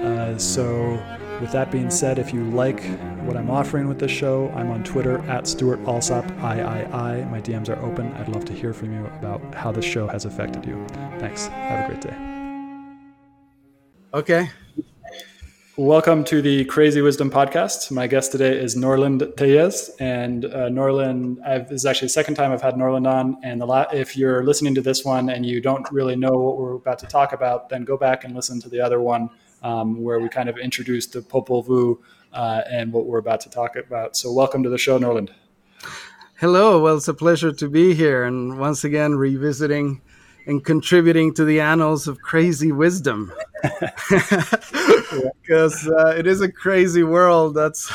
uh, 0.00 0.38
so, 0.38 0.92
with 1.40 1.52
that 1.52 1.70
being 1.70 1.90
said, 1.90 2.18
if 2.18 2.32
you 2.32 2.44
like 2.50 2.82
what 3.26 3.36
I'm 3.36 3.50
offering 3.50 3.86
with 3.86 3.98
this 3.98 4.10
show, 4.10 4.48
I'm 4.54 4.70
on 4.70 4.82
Twitter 4.82 5.18
at 5.28 5.46
Stuart 5.46 5.80
Alsop 5.86 6.24
III. 6.24 6.86
My 7.26 7.40
DMs 7.42 7.68
are 7.68 7.78
open. 7.84 8.12
I'd 8.14 8.28
love 8.28 8.44
to 8.46 8.54
hear 8.54 8.72
from 8.72 8.94
you 8.94 9.04
about 9.18 9.54
how 9.54 9.72
this 9.72 9.84
show 9.84 10.06
has 10.06 10.24
affected 10.24 10.64
you. 10.64 10.86
Thanks. 11.18 11.48
Have 11.48 11.84
a 11.84 11.88
great 11.88 12.00
day. 12.00 12.16
Okay. 14.14 14.50
Welcome 15.76 16.24
to 16.24 16.42
the 16.42 16.64
Crazy 16.64 17.00
Wisdom 17.00 17.30
Podcast. 17.30 17.90
My 17.90 18.06
guest 18.06 18.32
today 18.32 18.58
is 18.58 18.76
Norland 18.76 19.22
Tellez, 19.36 19.90
and 20.00 20.46
uh, 20.46 20.68
Norland. 20.68 21.40
I've, 21.46 21.68
this 21.68 21.82
is 21.82 21.86
actually 21.86 22.06
the 22.06 22.12
second 22.12 22.34
time 22.34 22.52
I've 22.52 22.60
had 22.60 22.76
Norland 22.76 23.06
on. 23.06 23.38
And 23.42 23.60
the 23.60 23.66
la- 23.66 23.86
if 23.92 24.16
you're 24.16 24.44
listening 24.44 24.74
to 24.74 24.82
this 24.82 25.04
one 25.04 25.30
and 25.30 25.44
you 25.44 25.60
don't 25.60 25.86
really 25.92 26.16
know 26.16 26.32
what 26.32 26.58
we're 26.58 26.74
about 26.74 26.98
to 27.00 27.06
talk 27.06 27.32
about, 27.32 27.68
then 27.68 27.84
go 27.84 27.96
back 27.96 28.24
and 28.24 28.34
listen 28.34 28.60
to 28.62 28.68
the 28.68 28.80
other 28.80 29.00
one 29.00 29.30
um, 29.62 30.02
where 30.02 30.20
we 30.20 30.28
kind 30.28 30.48
of 30.48 30.58
introduced 30.58 31.12
the 31.12 31.20
Popol 31.20 31.66
Vuh 31.66 31.98
uh, 32.32 32.62
and 32.70 32.92
what 32.92 33.06
we're 33.06 33.18
about 33.18 33.40
to 33.42 33.50
talk 33.50 33.76
about. 33.76 34.16
So, 34.16 34.32
welcome 34.32 34.62
to 34.62 34.68
the 34.68 34.78
show, 34.78 34.98
Norland. 34.98 35.32
Hello. 36.38 36.80
Well, 36.80 36.96
it's 36.96 37.08
a 37.08 37.14
pleasure 37.14 37.52
to 37.52 37.68
be 37.68 37.94
here 37.94 38.24
and 38.24 38.58
once 38.58 38.82
again 38.84 39.16
revisiting 39.16 40.00
and 40.46 40.64
contributing 40.64 41.34
to 41.34 41.44
the 41.44 41.60
annals 41.60 42.08
of 42.08 42.20
crazy 42.20 42.72
wisdom. 42.72 43.32
Because 45.42 45.88
uh, 45.88 46.14
it 46.16 46.28
is 46.28 46.40
a 46.40 46.50
crazy 46.50 47.02
world 47.02 47.54
that's 47.54 47.90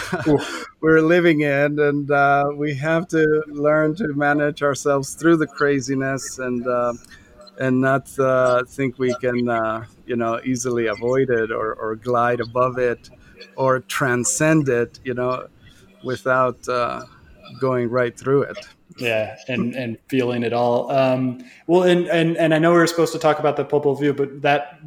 we're 0.81 0.99
living 0.99 1.41
in, 1.41 1.79
and 1.79 2.11
uh, 2.11 2.49
we 2.53 2.75
have 2.75 3.07
to 3.07 3.43
learn 3.47 3.95
to 3.95 4.13
manage 4.13 4.61
ourselves 4.61 5.13
through 5.13 5.37
the 5.37 5.47
craziness 5.47 6.39
and 6.39 6.67
uh, 6.67 6.93
and 7.59 7.81
not 7.81 8.17
uh, 8.19 8.63
think 8.65 8.99
we 8.99 9.13
can, 9.15 9.49
uh, 9.49 9.85
you 10.05 10.15
know, 10.15 10.39
easily 10.43 10.87
avoid 10.87 11.29
it 11.29 11.51
or, 11.51 11.73
or 11.73 11.95
glide 11.95 12.39
above 12.39 12.77
it 12.77 13.09
or 13.55 13.79
transcend 13.81 14.69
it, 14.69 14.99
you 15.03 15.13
know, 15.13 15.47
without 16.03 16.67
uh, 16.67 17.03
going 17.59 17.89
right 17.89 18.17
through 18.17 18.43
it. 18.43 18.57
Yeah, 18.97 19.35
and 19.49 19.75
and 19.75 19.97
feeling 20.07 20.43
it 20.43 20.53
all. 20.53 20.89
Um, 20.89 21.43
well, 21.67 21.83
and 21.83 22.07
and 22.07 22.37
and 22.37 22.53
I 22.53 22.59
know 22.59 22.71
we 22.71 22.77
were 22.77 22.87
supposed 22.87 23.11
to 23.13 23.19
talk 23.19 23.39
about 23.39 23.57
the 23.57 23.65
Popol 23.65 23.99
Vuh, 23.99 24.15
but 24.15 24.41
that 24.41 24.79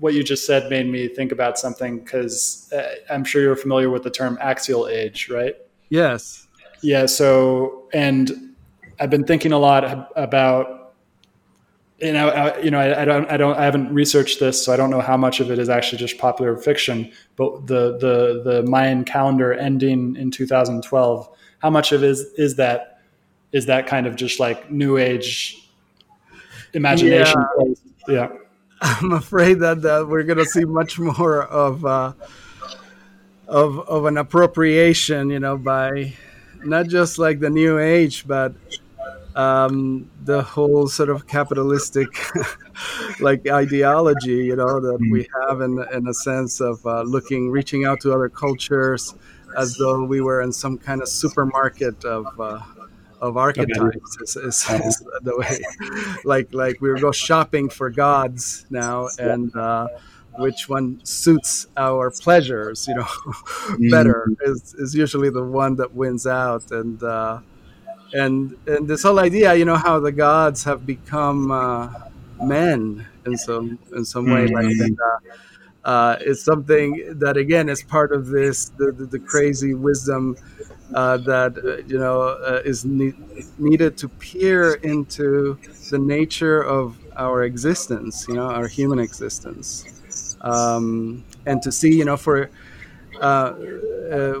what 0.00 0.12
you 0.12 0.22
just 0.22 0.44
said 0.44 0.68
made 0.68 0.86
me 0.86 1.08
think 1.08 1.32
about 1.32 1.58
something 1.58 2.00
because 2.00 2.70
uh, 2.72 2.94
I'm 3.10 3.24
sure 3.24 3.40
you're 3.40 3.56
familiar 3.56 3.88
with 3.88 4.02
the 4.02 4.10
term 4.10 4.36
axial 4.40 4.86
age, 4.86 5.30
right? 5.30 5.56
Yes. 5.88 6.46
Yeah. 6.82 7.06
So, 7.06 7.88
and 7.94 8.54
I've 9.00 9.08
been 9.08 9.24
thinking 9.24 9.52
a 9.52 9.58
lot 9.58 10.10
about 10.16 10.83
and 12.04 12.18
I, 12.18 12.28
I, 12.28 12.60
you 12.60 12.70
know, 12.70 12.78
I, 12.78 13.02
I, 13.02 13.04
don't, 13.04 13.30
I 13.30 13.36
don't, 13.36 13.56
I 13.56 13.64
haven't 13.64 13.92
researched 13.92 14.38
this, 14.38 14.62
so 14.64 14.72
I 14.72 14.76
don't 14.76 14.90
know 14.90 15.00
how 15.00 15.16
much 15.16 15.40
of 15.40 15.50
it 15.50 15.58
is 15.58 15.68
actually 15.68 15.98
just 15.98 16.18
popular 16.18 16.56
fiction. 16.56 17.10
But 17.36 17.66
the 17.66 17.96
the 17.98 18.42
the 18.44 18.62
Mayan 18.64 19.04
calendar 19.04 19.52
ending 19.52 20.16
in 20.16 20.30
2012, 20.30 21.28
how 21.58 21.70
much 21.70 21.92
of 21.92 22.04
is 22.04 22.20
is 22.36 22.56
that 22.56 23.02
is 23.52 23.66
that 23.66 23.86
kind 23.86 24.06
of 24.06 24.16
just 24.16 24.38
like 24.38 24.70
new 24.70 24.98
age 24.98 25.68
imagination? 26.74 27.42
Yeah, 27.58 27.74
yeah. 28.08 28.28
I'm 28.82 29.12
afraid 29.12 29.60
that, 29.60 29.80
that 29.82 30.08
we're 30.08 30.24
going 30.24 30.38
to 30.38 30.44
see 30.44 30.64
much 30.64 30.98
more 30.98 31.42
of 31.42 31.86
uh, 31.86 32.12
of 33.48 33.78
of 33.88 34.04
an 34.04 34.18
appropriation, 34.18 35.30
you 35.30 35.40
know, 35.40 35.56
by 35.56 36.12
not 36.64 36.88
just 36.88 37.18
like 37.18 37.40
the 37.40 37.50
new 37.50 37.78
age, 37.78 38.26
but 38.26 38.54
um, 39.34 40.08
the 40.24 40.42
whole 40.42 40.86
sort 40.86 41.08
of 41.08 41.26
capitalistic 41.26 42.08
like 43.20 43.48
ideology, 43.48 44.44
you 44.44 44.56
know, 44.56 44.80
that 44.80 44.98
we 45.10 45.24
mm. 45.24 45.48
have 45.48 45.60
in, 45.60 45.84
in 45.92 46.08
a 46.08 46.14
sense 46.14 46.60
of 46.60 46.84
uh, 46.86 47.02
looking, 47.02 47.50
reaching 47.50 47.84
out 47.84 48.00
to 48.00 48.12
other 48.12 48.28
cultures 48.28 49.14
as 49.56 49.76
though 49.76 50.04
we 50.04 50.20
were 50.20 50.42
in 50.42 50.52
some 50.52 50.78
kind 50.78 51.02
of 51.02 51.08
supermarket 51.08 52.04
of, 52.04 52.26
uh, 52.40 52.60
of 53.20 53.36
archetypes 53.36 54.16
is, 54.20 54.36
is, 54.36 54.70
is, 54.70 55.04
the 55.22 55.36
way, 55.36 55.60
like, 56.24 56.52
like 56.52 56.80
we 56.80 56.98
go 57.00 57.10
shopping 57.10 57.68
for 57.68 57.90
gods 57.90 58.66
now 58.70 59.08
and, 59.18 59.54
uh, 59.56 59.88
which 60.36 60.68
one 60.68 61.00
suits 61.04 61.68
our 61.76 62.10
pleasures, 62.10 62.88
you 62.88 62.94
know, 62.96 63.06
better 63.90 64.28
mm. 64.28 64.36
is, 64.50 64.74
is 64.74 64.94
usually 64.94 65.30
the 65.30 65.44
one 65.44 65.76
that 65.76 65.94
wins 65.94 66.26
out. 66.26 66.72
And, 66.72 67.00
uh, 67.02 67.40
and 68.14 68.56
and 68.66 68.86
this 68.88 69.02
whole 69.02 69.18
idea, 69.18 69.54
you 69.54 69.64
know, 69.64 69.76
how 69.76 69.98
the 69.98 70.12
gods 70.12 70.64
have 70.64 70.86
become 70.86 71.50
uh, 71.50 71.90
men 72.42 73.06
in 73.26 73.36
some 73.36 73.78
in 73.94 74.04
some 74.04 74.26
way, 74.26 74.46
mm-hmm. 74.46 74.54
like 74.54 74.66
and, 74.66 74.98
uh, 75.00 75.88
uh, 75.88 76.16
it's 76.20 76.42
something 76.42 77.04
that 77.18 77.36
again 77.36 77.68
is 77.68 77.82
part 77.82 78.12
of 78.12 78.28
this 78.28 78.70
the, 78.78 78.92
the, 78.92 79.04
the 79.06 79.18
crazy 79.18 79.74
wisdom 79.74 80.36
uh, 80.94 81.16
that 81.18 81.58
uh, 81.58 81.84
you 81.88 81.98
know 81.98 82.22
uh, 82.22 82.62
is 82.64 82.84
ne- 82.84 83.14
needed 83.58 83.96
to 83.98 84.08
peer 84.08 84.74
into 84.74 85.58
the 85.90 85.98
nature 85.98 86.62
of 86.62 86.96
our 87.16 87.42
existence, 87.42 88.26
you 88.28 88.34
know, 88.34 88.46
our 88.46 88.66
human 88.66 88.98
existence, 88.98 90.36
um, 90.40 91.24
and 91.46 91.62
to 91.62 91.70
see, 91.70 91.92
you 91.96 92.04
know, 92.04 92.16
for 92.16 92.48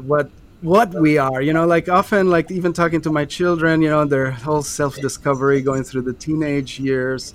what 0.00 0.30
what 0.64 0.94
we 0.94 1.18
are 1.18 1.42
you 1.42 1.52
know 1.52 1.66
like 1.66 1.90
often 1.90 2.30
like 2.30 2.50
even 2.50 2.72
talking 2.72 2.98
to 2.98 3.10
my 3.10 3.26
children 3.26 3.82
you 3.82 3.90
know 3.90 4.06
their 4.06 4.30
whole 4.30 4.62
self-discovery 4.62 5.60
going 5.60 5.84
through 5.84 6.00
the 6.00 6.14
teenage 6.14 6.80
years 6.80 7.34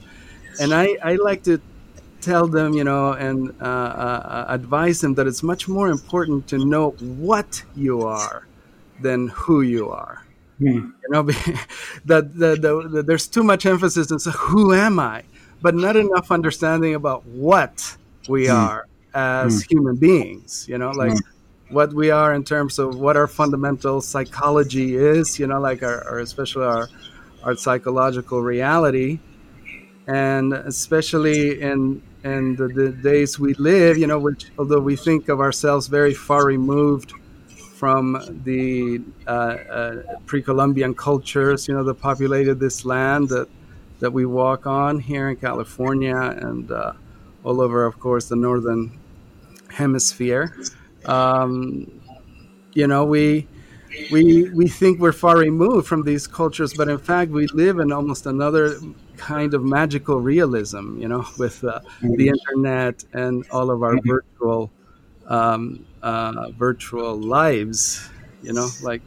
and 0.59 0.73
i 0.73 0.97
i 1.03 1.13
like 1.13 1.43
to 1.43 1.61
tell 2.21 2.47
them 2.47 2.73
you 2.73 2.83
know 2.83 3.11
and 3.13 3.53
uh, 3.61 3.63
uh, 3.63 4.45
advise 4.49 4.99
them 5.01 5.13
that 5.13 5.27
it's 5.27 5.43
much 5.43 5.67
more 5.67 5.89
important 5.89 6.47
to 6.47 6.57
know 6.57 6.89
what 7.29 7.63
you 7.75 8.01
are 8.01 8.47
than 8.99 9.27
who 9.27 9.61
you 9.61 9.91
are 9.91 10.25
hmm. 10.57 10.65
you 10.65 11.09
know 11.09 11.21
that 12.05 12.35
the, 12.35 12.57
the, 12.59 12.89
the, 12.89 13.03
there's 13.03 13.27
too 13.27 13.43
much 13.43 13.67
emphasis 13.67 14.11
on 14.11 14.17
so 14.17 14.31
who 14.31 14.73
am 14.73 14.99
i 14.99 15.23
but 15.61 15.75
not 15.75 15.95
enough 15.95 16.31
understanding 16.31 16.95
about 16.95 17.23
what 17.27 17.95
we 18.27 18.47
hmm. 18.47 18.53
are 18.53 18.87
as 19.13 19.61
hmm. 19.61 19.75
human 19.75 19.95
beings 19.95 20.65
you 20.67 20.79
know 20.79 20.89
like 20.89 21.11
hmm 21.11 21.38
what 21.69 21.93
we 21.93 22.09
are 22.09 22.33
in 22.33 22.43
terms 22.43 22.79
of 22.79 22.95
what 22.95 23.15
our 23.15 23.27
fundamental 23.27 24.01
psychology 24.01 24.95
is, 24.95 25.39
you 25.39 25.47
know, 25.47 25.59
like 25.59 25.83
our, 25.83 26.03
our 26.07 26.19
especially 26.19 26.65
our 26.65 26.89
our 27.43 27.55
psychological 27.55 28.41
reality, 28.41 29.19
and 30.07 30.53
especially 30.53 31.61
in 31.61 32.01
in 32.23 32.55
the, 32.57 32.67
the, 32.67 32.89
days 32.89 33.39
we 33.39 33.53
live, 33.53 33.97
you 33.97 34.05
know, 34.05 34.19
which 34.19 34.51
although 34.57 34.81
we 34.81 34.95
think 34.95 35.29
of 35.29 35.39
ourselves 35.39 35.87
very 35.87 36.13
far 36.13 36.45
removed 36.45 37.13
from 37.47 38.41
the 38.43 39.01
uh, 39.25 39.29
uh, 39.29 39.95
pre-Columbian 40.25 40.93
cultures, 40.93 41.65
you 41.65 41.73
know, 41.73 41.83
that 41.83 41.93
populated 41.93 42.59
this 42.59 42.83
land 42.83 43.29
that 43.29 43.47
that 43.99 44.11
we 44.11 44.25
walk 44.25 44.65
on 44.65 44.99
here 44.99 45.29
in 45.29 45.35
California 45.35 46.15
and 46.15 46.71
uh, 46.71 46.93
all 47.43 47.61
over, 47.61 47.85
of 47.85 47.99
course, 47.99 48.29
the 48.29 48.35
northern 48.35 48.97
hemisphere 49.69 50.53
um, 51.09 51.91
you 52.73 52.87
know, 52.87 53.03
we 53.05 53.47
we 54.11 54.49
we 54.51 54.67
think 54.67 54.99
we're 54.99 55.11
far 55.11 55.37
removed 55.37 55.87
from 55.87 56.03
these 56.03 56.27
cultures, 56.27 56.73
but 56.73 56.87
in 56.87 56.99
fact, 56.99 57.31
we 57.31 57.47
live 57.47 57.79
in 57.79 57.91
almost 57.91 58.25
another 58.25 58.79
kind 59.17 59.53
of 59.53 59.63
magical 59.63 60.21
realism. 60.21 60.97
You 60.99 61.07
know, 61.07 61.25
with 61.37 61.63
uh, 61.63 61.79
mm-hmm. 61.79 62.15
the 62.15 62.29
internet 62.29 63.03
and 63.13 63.45
all 63.51 63.71
of 63.71 63.81
our 63.83 63.95
mm-hmm. 63.95 64.09
virtual 64.09 64.71
um, 65.27 65.85
uh, 66.03 66.51
virtual 66.51 67.17
lives. 67.17 68.09
You 68.41 68.53
know, 68.53 68.69
like 68.83 69.01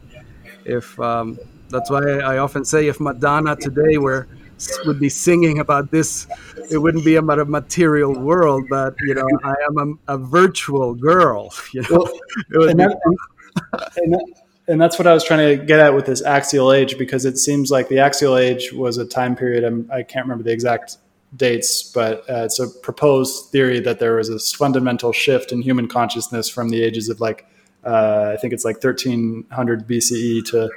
if 0.65 0.99
um, 0.99 1.39
That's 1.69 1.89
why 1.89 2.19
I 2.19 2.37
often 2.37 2.65
say 2.65 2.87
if 2.87 2.99
Madonna 2.99 3.55
today 3.55 3.97
were 3.97 4.27
would 4.85 4.99
be 4.99 5.09
singing 5.09 5.59
about 5.59 5.91
this, 5.91 6.27
it 6.69 6.77
wouldn't 6.77 7.05
be 7.05 7.15
about 7.15 7.39
a 7.39 7.45
material 7.45 8.17
world, 8.17 8.65
but 8.69 8.95
you 9.01 9.13
know, 9.13 9.27
I 9.43 9.53
am 9.67 9.99
a, 10.07 10.15
a 10.15 10.17
virtual 10.17 10.93
girl. 10.93 11.53
You 11.73 11.81
know, 11.89 12.07
well, 12.53 12.69
and, 12.69 12.79
that, 12.79 12.99
and, 13.97 14.13
that, 14.13 14.25
and, 14.67 14.81
that's 14.81 14.99
what 14.99 15.07
I 15.07 15.13
was 15.13 15.23
trying 15.23 15.57
to 15.57 15.65
get 15.65 15.79
at 15.79 15.95
with 15.95 16.05
this 16.05 16.21
axial 16.21 16.71
age, 16.71 16.97
because 16.99 17.25
it 17.25 17.37
seems 17.37 17.71
like 17.71 17.87
the 17.87 17.99
axial 17.99 18.37
age 18.37 18.71
was 18.73 18.97
a 18.97 19.05
time 19.05 19.35
period. 19.35 19.63
I'm, 19.63 19.89
I 19.91 20.03
can 20.03 20.19
not 20.19 20.25
remember 20.25 20.43
the 20.43 20.51
exact 20.51 20.97
dates, 21.35 21.81
but 21.81 22.19
uh, 22.29 22.43
it's 22.45 22.59
a 22.59 22.67
proposed 22.67 23.51
theory 23.51 23.79
that 23.79 23.99
there 23.99 24.15
was 24.15 24.29
this 24.29 24.53
fundamental 24.53 25.11
shift 25.11 25.51
in 25.51 25.63
human 25.63 25.87
consciousness 25.87 26.47
from 26.47 26.69
the 26.69 26.83
ages 26.83 27.09
of 27.09 27.19
like 27.19 27.47
uh, 27.85 28.31
I 28.33 28.37
think 28.37 28.53
it's 28.53 28.65
like 28.65 28.83
1300 28.83 29.87
BCE 29.87 30.45
to 30.45 30.69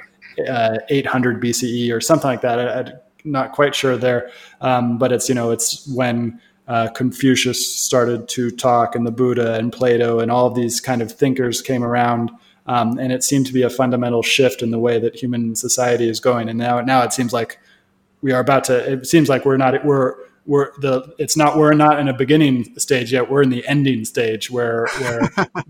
uh, 0.49 0.77
800 0.89 1.41
BCE 1.41 1.93
or 1.93 2.01
something 2.01 2.29
like 2.29 2.41
that. 2.41 2.59
I, 2.59 2.93
not 3.31 3.51
quite 3.51 3.75
sure 3.75 3.97
there, 3.97 4.31
um, 4.61 4.97
but 4.97 5.11
it's 5.11 5.29
you 5.29 5.35
know 5.35 5.51
it's 5.51 5.87
when 5.87 6.39
uh, 6.67 6.89
Confucius 6.89 7.77
started 7.77 8.27
to 8.29 8.51
talk, 8.51 8.95
and 8.95 9.05
the 9.05 9.11
Buddha 9.11 9.55
and 9.55 9.71
Plato 9.71 10.19
and 10.19 10.31
all 10.31 10.47
of 10.47 10.55
these 10.55 10.79
kind 10.81 11.01
of 11.01 11.11
thinkers 11.11 11.61
came 11.61 11.83
around. 11.83 12.31
Um, 12.65 12.97
and 12.97 13.13
it 13.13 13.23
seemed 13.23 13.45
to 13.45 13.53
be 13.53 13.61
a 13.61 13.69
fundamental 13.69 14.21
shift 14.21 14.61
in 14.61 14.71
the 14.71 14.79
way 14.79 14.99
that 14.99 15.15
human 15.15 15.55
society 15.55 16.09
is 16.09 16.19
going. 16.19 16.49
And 16.49 16.59
now, 16.59 16.81
now 16.81 17.01
it 17.01 17.13
seems 17.13 17.31
like 17.31 17.59
we 18.21 18.33
are 18.33 18.41
about 18.41 18.65
to. 18.65 18.93
It 18.93 19.07
seems 19.07 19.29
like 19.29 19.45
we're 19.45 19.57
not. 19.57 19.85
We're 19.85 20.15
we're 20.47 20.71
the 20.79 21.13
it's 21.17 21.37
not 21.37 21.57
we're 21.57 21.73
not 21.73 21.99
in 21.99 22.07
a 22.07 22.13
beginning 22.13 22.73
stage 22.79 23.11
yet 23.11 23.29
we're 23.29 23.43
in 23.43 23.49
the 23.49 23.67
ending 23.67 24.05
stage 24.05 24.49
where 24.49 24.87
where 24.99 25.19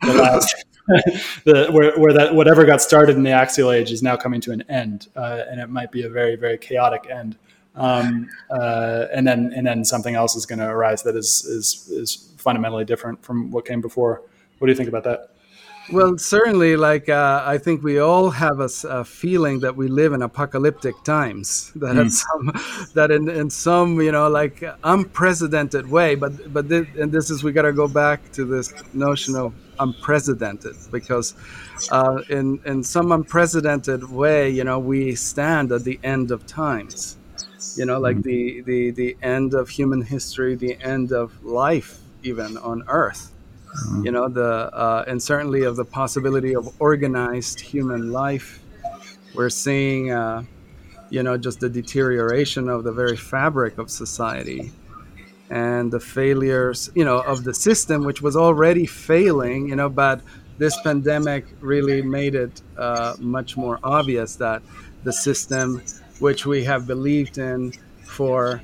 the 0.01 0.13
last 0.13 0.65
the 1.45 1.68
where, 1.71 1.98
where 1.98 2.13
that 2.13 2.33
whatever 2.33 2.63
got 2.63 2.81
started 2.81 3.18
in 3.18 3.24
the 3.24 3.31
axial 3.31 3.71
age 3.71 3.92
is 3.92 4.03
now 4.03 4.15
coming 4.15 4.39
to 4.39 4.51
an 4.51 4.62
end 4.69 5.07
uh, 5.15 5.44
and 5.50 5.60
it 5.60 5.68
might 5.69 5.92
be 5.92 6.03
a 6.03 6.10
very 6.10 6.36
very 6.36 6.57
chaotic 6.57 7.07
end 7.10 7.38
um, 7.77 8.29
uh, 8.50 9.06
and 9.13 9.25
then 9.27 9.53
and 9.56 9.65
then 9.65 9.85
something 9.85 10.15
else 10.15 10.35
is 10.35 10.45
going 10.45 10.59
to 10.59 10.68
arise 10.68 11.03
that 11.03 11.15
is 11.15 11.45
is 11.45 11.89
is 11.89 12.33
fundamentally 12.38 12.85
different 12.85 13.24
from 13.24 13.51
what 13.51 13.65
came 13.65 13.81
before 13.81 14.21
what 14.57 14.68
do 14.68 14.71
you 14.71 14.77
think 14.77 14.89
about 14.89 15.03
that 15.03 15.29
well, 15.89 16.18
certainly, 16.18 16.75
like 16.75 17.07
uh, 17.07 17.44
I 17.45 17.57
think 17.57 17.81
we 17.81 18.00
all 18.00 18.29
have 18.29 18.59
a, 18.59 18.69
a, 18.89 19.06
feeling 19.06 19.62
that 19.62 19.77
we 19.77 19.88
live 19.88 20.12
in 20.12 20.21
apocalyptic 20.21 21.01
times. 21.03 21.71
That 21.77 21.95
mm. 21.95 22.01
in 22.01 22.09
some, 22.09 22.91
that 22.94 23.12
in, 23.12 23.29
in 23.29 23.50
some, 23.50 24.01
you 24.01 24.12
know, 24.12 24.27
like 24.27 24.63
unprecedented 24.83 25.89
way. 25.89 26.15
But 26.15 26.51
but 26.51 26.68
this, 26.68 26.88
and 27.00 27.12
this 27.12 27.29
is 27.29 27.44
we 27.44 27.53
got 27.53 27.62
to 27.62 27.71
go 27.71 27.88
back 27.88 28.31
to 28.33 28.44
this 28.44 28.74
notion 28.94 29.35
of 29.35 29.53
unprecedented 29.79 30.75
because 30.91 31.35
uh, 31.91 32.21
in 32.29 32.59
in 32.65 32.83
some 32.83 33.12
unprecedented 33.13 34.03
way, 34.12 34.50
you 34.50 34.65
know, 34.65 34.79
we 34.79 35.15
stand 35.15 35.71
at 35.71 35.83
the 35.85 36.00
end 36.03 36.31
of 36.31 36.45
times. 36.45 37.18
You 37.75 37.85
know, 37.85 37.99
like 37.99 38.17
mm. 38.17 38.23
the 38.23 38.61
the 38.61 38.91
the 38.91 39.17
end 39.21 39.53
of 39.53 39.69
human 39.69 40.01
history, 40.01 40.55
the 40.55 40.77
end 40.81 41.11
of 41.11 41.43
life, 41.43 41.99
even 42.23 42.57
on 42.57 42.83
Earth 42.87 43.31
mm-hmm. 43.67 44.05
you 44.05 44.11
know 44.11 44.27
the 44.27 44.69
uh, 44.73 45.03
and 45.07 45.21
certainly 45.21 45.63
of 45.63 45.75
the 45.75 45.85
possibility 45.85 46.55
of 46.55 46.69
organized 46.79 47.59
human 47.59 48.11
life 48.11 48.59
we're 49.33 49.49
seeing 49.49 50.11
uh, 50.11 50.43
you 51.09 51.23
know 51.23 51.37
just 51.37 51.59
the 51.59 51.69
deterioration 51.69 52.69
of 52.69 52.83
the 52.83 52.91
very 52.91 53.17
fabric 53.17 53.77
of 53.77 53.89
society 53.89 54.71
and 55.49 55.91
the 55.91 55.99
failures 55.99 56.89
you 56.95 57.05
know 57.05 57.19
of 57.19 57.43
the 57.43 57.53
system 57.53 58.03
which 58.03 58.21
was 58.21 58.35
already 58.35 58.85
failing 58.85 59.69
you 59.69 59.75
know 59.75 59.89
but 59.89 60.21
this 60.57 60.79
pandemic 60.81 61.45
really 61.61 62.01
made 62.01 62.33
it 62.33 62.61
uh, 62.77 63.15
much 63.19 63.55
more 63.55 63.79
obvious 63.83 64.35
that 64.37 64.61
the 65.03 65.13
system 65.13 65.81
which 66.19 66.45
we 66.45 66.63
have 66.63 66.87
believed 66.87 67.37
in 67.37 67.71
for 68.03 68.61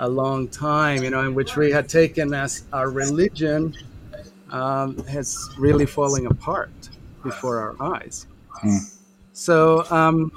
a 0.00 0.08
long 0.08 0.48
time 0.48 1.02
you 1.02 1.10
know 1.10 1.20
in 1.20 1.34
which 1.34 1.56
we 1.56 1.70
had 1.70 1.88
taken 1.88 2.34
as 2.34 2.64
our 2.72 2.90
religion 2.90 3.74
um, 4.52 5.02
has 5.06 5.48
really 5.58 5.86
falling 5.86 6.26
apart 6.26 6.70
before 7.22 7.58
our 7.58 7.94
eyes. 7.94 8.26
Hmm. 8.50 8.78
So, 9.32 9.90
um, 9.90 10.30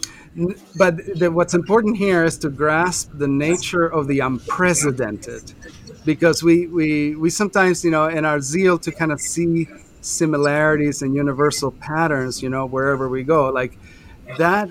but 0.78 0.98
the, 1.20 1.30
what's 1.32 1.54
important 1.54 1.98
here 1.98 2.24
is 2.24 2.38
to 2.40 2.50
grasp 2.50 3.12
the 3.14 3.28
nature 3.28 3.86
of 3.86 4.08
the 4.08 4.20
unprecedented, 4.20 5.54
because 6.06 6.42
we, 6.42 6.68
we, 6.68 7.16
we 7.16 7.30
sometimes, 7.30 7.84
you 7.84 7.92
know, 7.92 8.08
in 8.08 8.26
our 8.26 8.40
zeal 8.40 8.78
to 8.80 8.92
kind 8.92 9.12
of 9.12 9.20
see 9.20 9.68
similarities 10.02 11.02
and 11.02 11.14
universal 11.14 11.72
patterns, 11.72 12.42
you 12.42 12.50
know, 12.50 12.66
wherever 12.66 13.10
we 13.10 13.24
go, 13.24 13.50
like 13.50 13.78
that 14.38 14.70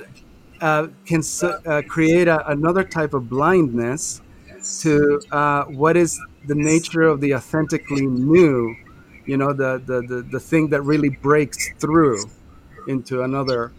uh, 0.65 0.89
can 1.05 1.23
uh, 1.43 1.83
create 1.95 2.29
a, 2.29 2.39
another 2.51 2.85
type 2.85 3.15
of 3.15 3.29
blindness 3.29 4.23
to 4.81 5.21
uh, 5.33 5.65
what 5.67 5.97
is 5.97 6.11
the 6.47 6.55
nature 6.55 7.03
of 7.03 7.21
the 7.21 7.35
authentically 7.35 8.07
new 8.07 8.77
you 9.27 9.37
know 9.37 9.53
the, 9.53 9.71
the 9.91 9.99
the, 10.13 10.19
the 10.35 10.41
thing 10.41 10.69
that 10.71 10.83
really 10.83 11.11
breaks 11.11 11.61
through 11.81 12.19
into 12.87 13.23
another 13.23 13.73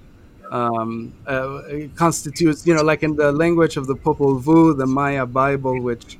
um, 0.52 1.14
uh, 1.28 1.62
constitutes 1.96 2.66
you 2.68 2.74
know 2.76 2.84
like 2.84 3.04
in 3.04 3.16
the 3.16 3.32
language 3.32 3.78
of 3.78 3.88
the 3.88 3.96
Popol 3.96 4.42
Vuh, 4.42 4.78
the 4.78 4.88
Maya 4.88 5.26
Bible, 5.26 5.82
which 5.82 6.20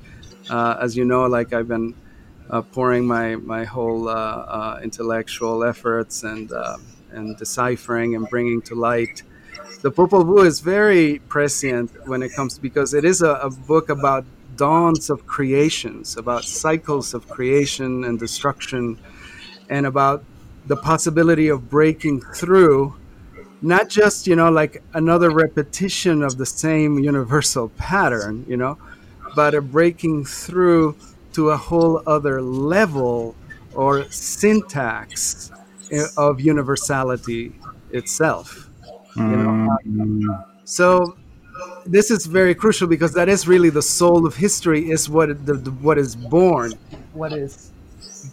uh, 0.50 0.78
as 0.82 0.96
you 0.98 1.06
know, 1.06 1.26
like 1.26 1.54
I've 1.54 1.68
been 1.68 1.96
uh, 2.50 2.62
pouring 2.62 3.06
my 3.08 3.36
my 3.38 3.66
whole 3.66 4.08
uh, 4.10 4.14
uh, 4.14 4.80
intellectual 4.84 5.64
efforts 5.64 6.24
and 6.24 6.52
and 7.12 7.38
deciphering 7.38 8.16
and 8.16 8.28
bringing 8.30 8.62
to 8.64 8.76
light. 8.76 9.24
The 9.86 9.92
Popol 9.92 10.26
Vuh 10.26 10.48
is 10.48 10.62
very 10.62 11.20
prescient 11.30 11.92
when 12.08 12.24
it 12.24 12.34
comes 12.34 12.58
because 12.58 12.96
it 12.96 13.06
is 13.06 13.22
a, 13.22 13.34
a 13.34 13.52
book 13.52 13.90
about 13.90 14.26
dawns 14.56 15.12
of 15.12 15.28
creations, 15.28 16.18
about 16.18 16.44
cycles 16.44 17.14
of 17.14 17.30
creation 17.30 18.04
and 18.04 18.18
destruction 18.18 18.98
and 19.70 19.86
about 19.86 20.24
the 20.66 20.76
possibility 20.76 21.50
of 21.50 21.70
breaking 21.70 22.22
through 22.22 22.96
not 23.62 23.88
just 23.88 24.26
you 24.26 24.36
know 24.36 24.50
like 24.50 24.82
another 24.96 25.30
repetition 25.30 26.24
of 26.24 26.40
the 26.40 26.48
same 26.48 26.98
universal 26.98 27.70
pattern 27.78 28.44
you 28.48 28.58
know 28.58 28.80
but 29.36 29.54
a 29.54 29.62
breaking 29.62 30.26
through 30.26 30.96
to 31.32 31.52
a 31.52 31.58
whole 31.58 32.02
other 32.08 32.42
level 32.42 33.36
or 33.76 34.10
syntax 34.10 35.52
eh, 35.92 36.08
of 36.18 36.42
universality 36.42 37.54
itself 37.92 38.65
you 39.16 39.24
know 39.24 39.78
mm. 39.88 40.46
so 40.64 41.16
this 41.86 42.12
is 42.12 42.26
very 42.26 42.54
crucial 42.54 42.88
because 42.88 43.14
that 43.14 43.30
is 43.30 43.48
really 43.48 43.70
the 43.70 43.82
soul 43.82 44.26
of 44.26 44.36
history 44.36 44.90
is 44.90 45.10
what 45.10 45.46
the, 45.46 45.54
the, 45.54 45.72
what 45.72 45.98
is 45.98 46.16
born 46.16 46.74
what 47.14 47.32
is 47.32 47.72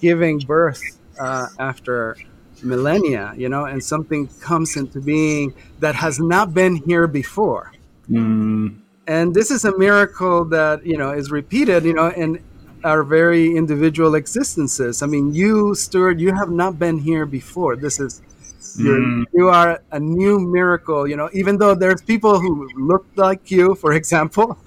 giving 0.01 0.39
birth 0.39 0.83
uh, 1.21 1.47
after 1.59 2.17
millennia, 2.62 3.35
you 3.37 3.49
know, 3.49 3.65
and 3.65 3.83
something 3.83 4.29
comes 4.41 4.77
into 4.77 5.01
being 5.01 5.55
that 5.81 5.95
has 5.95 6.19
not 6.19 6.55
been 6.55 6.77
here 6.77 7.07
before. 7.07 7.73
Mm. 8.11 8.79
And 9.07 9.35
this 9.35 9.51
is 9.51 9.65
a 9.65 9.77
miracle 9.77 10.45
that, 10.47 10.87
you 10.87 10.97
know, 10.97 11.12
is 11.12 11.31
repeated, 11.31 11.85
you 11.85 11.95
know, 11.95 12.11
in 12.11 12.43
our 12.85 13.03
very 13.03 13.57
individual 13.57 14.15
existences. 14.15 15.03
I 15.03 15.07
mean, 15.07 15.35
you, 15.35 15.75
Stuart, 15.75 16.19
you 16.19 16.35
have 16.35 16.51
not 16.51 16.79
been 16.79 16.99
here 16.99 17.27
before. 17.27 17.77
This 17.77 18.01
is 18.01 18.23
mm. 18.62 19.25
you 19.33 19.49
are 19.49 19.83
a 19.90 20.00
new 20.00 20.38
miracle 20.38 21.07
you 21.07 21.16
know 21.16 21.28
even 21.33 21.59
though 21.59 21.75
there's 21.75 22.02
people 22.02 22.38
who 22.38 22.69
look 22.76 23.07
like 23.16 23.50
you 23.50 23.75
for 23.75 23.92
example. 24.00 24.59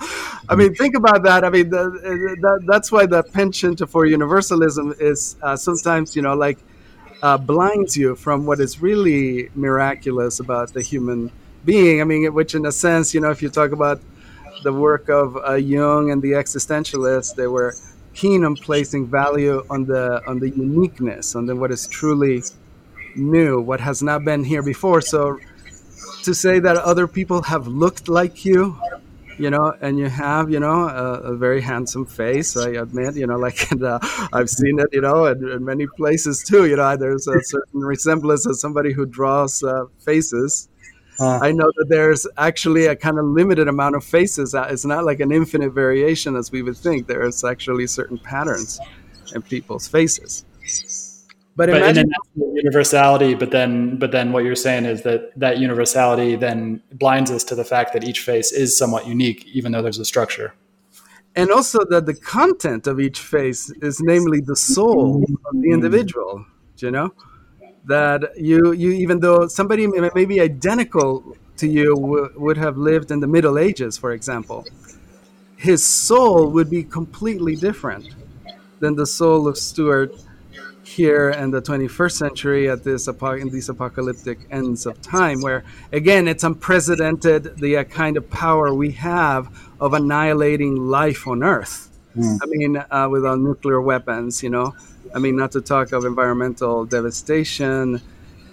I 0.47 0.55
mean 0.55 0.75
think 0.75 0.95
about 0.95 1.23
that. 1.23 1.43
I 1.43 1.49
mean 1.49 1.69
the, 1.69 1.83
the, 2.43 2.63
that's 2.67 2.91
why 2.91 3.05
the 3.05 3.23
penchant 3.23 3.79
for 3.89 4.05
universalism 4.05 4.93
is 4.99 5.37
uh, 5.41 5.55
sometimes 5.55 6.15
you 6.15 6.21
know 6.21 6.35
like 6.35 6.59
uh, 7.23 7.37
blinds 7.37 7.97
you 7.97 8.15
from 8.15 8.45
what 8.45 8.59
is 8.59 8.81
really 8.81 9.49
miraculous 9.55 10.39
about 10.39 10.73
the 10.73 10.81
human 10.81 11.31
being. 11.63 12.01
I 12.01 12.03
mean 12.03 12.31
which 12.33 12.53
in 12.53 12.65
a 12.65 12.71
sense 12.71 13.13
you 13.13 13.21
know 13.21 13.31
if 13.31 13.41
you 13.41 13.49
talk 13.49 13.71
about 13.71 14.01
the 14.63 14.73
work 14.73 15.09
of 15.09 15.37
uh, 15.37 15.53
jung 15.53 16.11
and 16.11 16.21
the 16.21 16.33
existentialists 16.33 17.35
they 17.35 17.47
were 17.47 17.73
keen 18.13 18.45
on 18.45 18.55
placing 18.55 19.07
value 19.07 19.63
on 19.69 19.85
the 19.85 20.21
on 20.27 20.39
the 20.39 20.49
uniqueness 20.49 21.35
on 21.35 21.45
the 21.45 21.55
what 21.55 21.71
is 21.71 21.85
truly 21.87 22.41
new, 23.15 23.60
what 23.60 23.79
has 23.79 24.01
not 24.01 24.24
been 24.24 24.43
here 24.43 24.63
before. 24.63 25.01
So 25.01 25.39
to 26.24 26.34
say 26.34 26.60
that 26.60 26.77
other 26.77 27.07
people 27.07 27.43
have 27.43 27.67
looked 27.67 28.07
like 28.10 28.45
you, 28.45 28.77
you 29.38 29.50
know, 29.50 29.74
and 29.81 30.00
you 30.00 30.07
have, 30.07 30.50
you 30.50 30.60
know, 30.60 30.88
a, 30.88 31.34
a 31.34 31.36
very 31.36 31.62
handsome 31.62 32.05
face. 32.05 32.55
I 32.55 32.69
admit, 32.69 33.15
you 33.15 33.27
know, 33.27 33.38
like 33.48 33.72
and, 33.72 33.84
uh, 33.84 34.00
I've 34.34 34.50
seen 34.50 34.79
it, 34.79 34.88
you 34.91 35.01
know, 35.01 35.25
in, 35.25 35.48
in, 35.50 35.65
many 35.65 35.88
places 35.98 36.43
too. 36.43 36.65
You 36.65 36.77
know, 36.77 36.95
there's 36.98 37.27
a 37.27 37.39
certain 37.43 37.81
resemblance 37.81 38.45
of 38.45 38.57
somebody 38.57 38.93
who 38.93 39.05
draws 39.05 39.63
uh, 39.63 39.86
faces. 40.00 40.69
Uh, 41.19 41.39
I 41.41 41.53
know 41.53 41.72
that 41.77 41.86
there's 41.88 42.27
actually 42.38 42.88
a 42.88 42.95
kind 42.95 43.17
of 43.17 43.25
limited 43.25 43.69
amount 43.69 43.95
of 43.95 44.03
faces. 44.03 44.53
Uh, 44.53 44.67
it's 44.69 44.84
not 44.84 45.05
like 45.05 45.22
an 45.22 45.31
infinite 45.31 45.72
variation 45.72 46.36
as 46.36 46.51
we 46.51 46.62
would 46.62 46.75
think. 46.75 47.07
There's 47.07 47.43
actually 47.43 47.88
certain 47.88 48.17
patterns 48.17 48.79
in 49.34 49.41
people's 49.41 49.88
faces. 49.88 50.43
But, 51.55 51.69
but 51.69 51.77
imagine 51.77 52.12
universality. 52.53 53.33
But 53.33 53.51
then, 53.51 53.97
but 53.97 54.12
then, 54.12 54.31
what 54.31 54.43
you're 54.43 54.55
saying 54.55 54.85
is 54.85 55.03
that 55.03 55.38
that 55.39 55.59
universality 55.59 56.35
then 56.35 56.81
blinds 56.93 57.31
us 57.31 57.43
to 57.45 57.55
the 57.55 57.63
fact 57.63 57.93
that 57.93 58.03
each 58.03 58.19
face 58.19 58.51
is 58.51 58.77
somewhat 58.77 59.07
unique, 59.07 59.45
even 59.47 59.71
though 59.71 59.81
there's 59.81 60.00
a 60.00 60.05
structure. 60.05 60.53
And 61.38 61.51
also 61.51 61.79
that 61.89 62.05
the 62.05 62.13
content 62.13 62.88
of 62.88 63.00
each 63.00 63.19
face 63.19 63.69
is, 63.81 64.00
namely, 64.01 64.39
the 64.39 64.55
soul 64.55 65.15
of 65.15 65.21
the 65.21 65.33
mm-hmm. 65.33 65.57
Mm-hmm. 65.57 65.74
individual. 65.74 66.45
You 66.77 66.91
know 66.91 67.13
that 67.85 68.38
you 68.38 68.74
you 68.74 68.91
even 68.91 69.19
though 69.19 69.47
somebody 69.47 69.88
may 69.88 70.25
be 70.25 70.41
identical 70.41 71.38
to 71.57 71.67
you 71.67 71.95
w- 71.95 72.29
would 72.35 72.57
have 72.57 72.77
lived 72.77 73.12
in 73.12 73.19
the 73.21 73.27
Middle 73.27 73.57
Ages, 73.57 73.97
for 73.97 74.12
example, 74.12 74.65
his 75.55 75.85
soul 75.85 76.51
would 76.51 76.69
be 76.69 76.83
completely 76.83 77.55
different 77.55 78.13
than 78.79 78.95
the 78.95 79.05
soul 79.05 79.47
of 79.47 79.57
Stuart 79.57 80.13
here 80.85 81.31
in 81.31 81.51
the 81.51 81.61
21st 81.61 82.11
century 82.11 82.69
at 82.69 82.83
this 82.83 83.07
in 83.07 83.49
these 83.49 83.69
apocalyptic 83.69 84.39
ends 84.51 84.85
of 84.85 85.01
time 85.01 85.41
where 85.41 85.63
again 85.91 86.27
it's 86.27 86.43
unprecedented 86.43 87.57
the 87.57 87.77
uh, 87.77 87.83
kind 87.83 88.17
of 88.17 88.29
power 88.29 88.73
we 88.73 88.91
have 88.91 89.49
of 89.79 89.93
annihilating 89.93 90.75
life 90.75 91.27
on 91.27 91.43
earth 91.43 91.89
mm. 92.15 92.37
i 92.41 92.45
mean 92.45 92.77
uh, 92.77 93.07
with 93.09 93.25
our 93.25 93.35
nuclear 93.35 93.81
weapons 93.81 94.43
you 94.43 94.49
know 94.49 94.73
i 95.15 95.19
mean 95.19 95.35
not 95.35 95.51
to 95.51 95.59
talk 95.59 95.91
of 95.91 96.05
environmental 96.05 96.85
devastation 96.85 97.99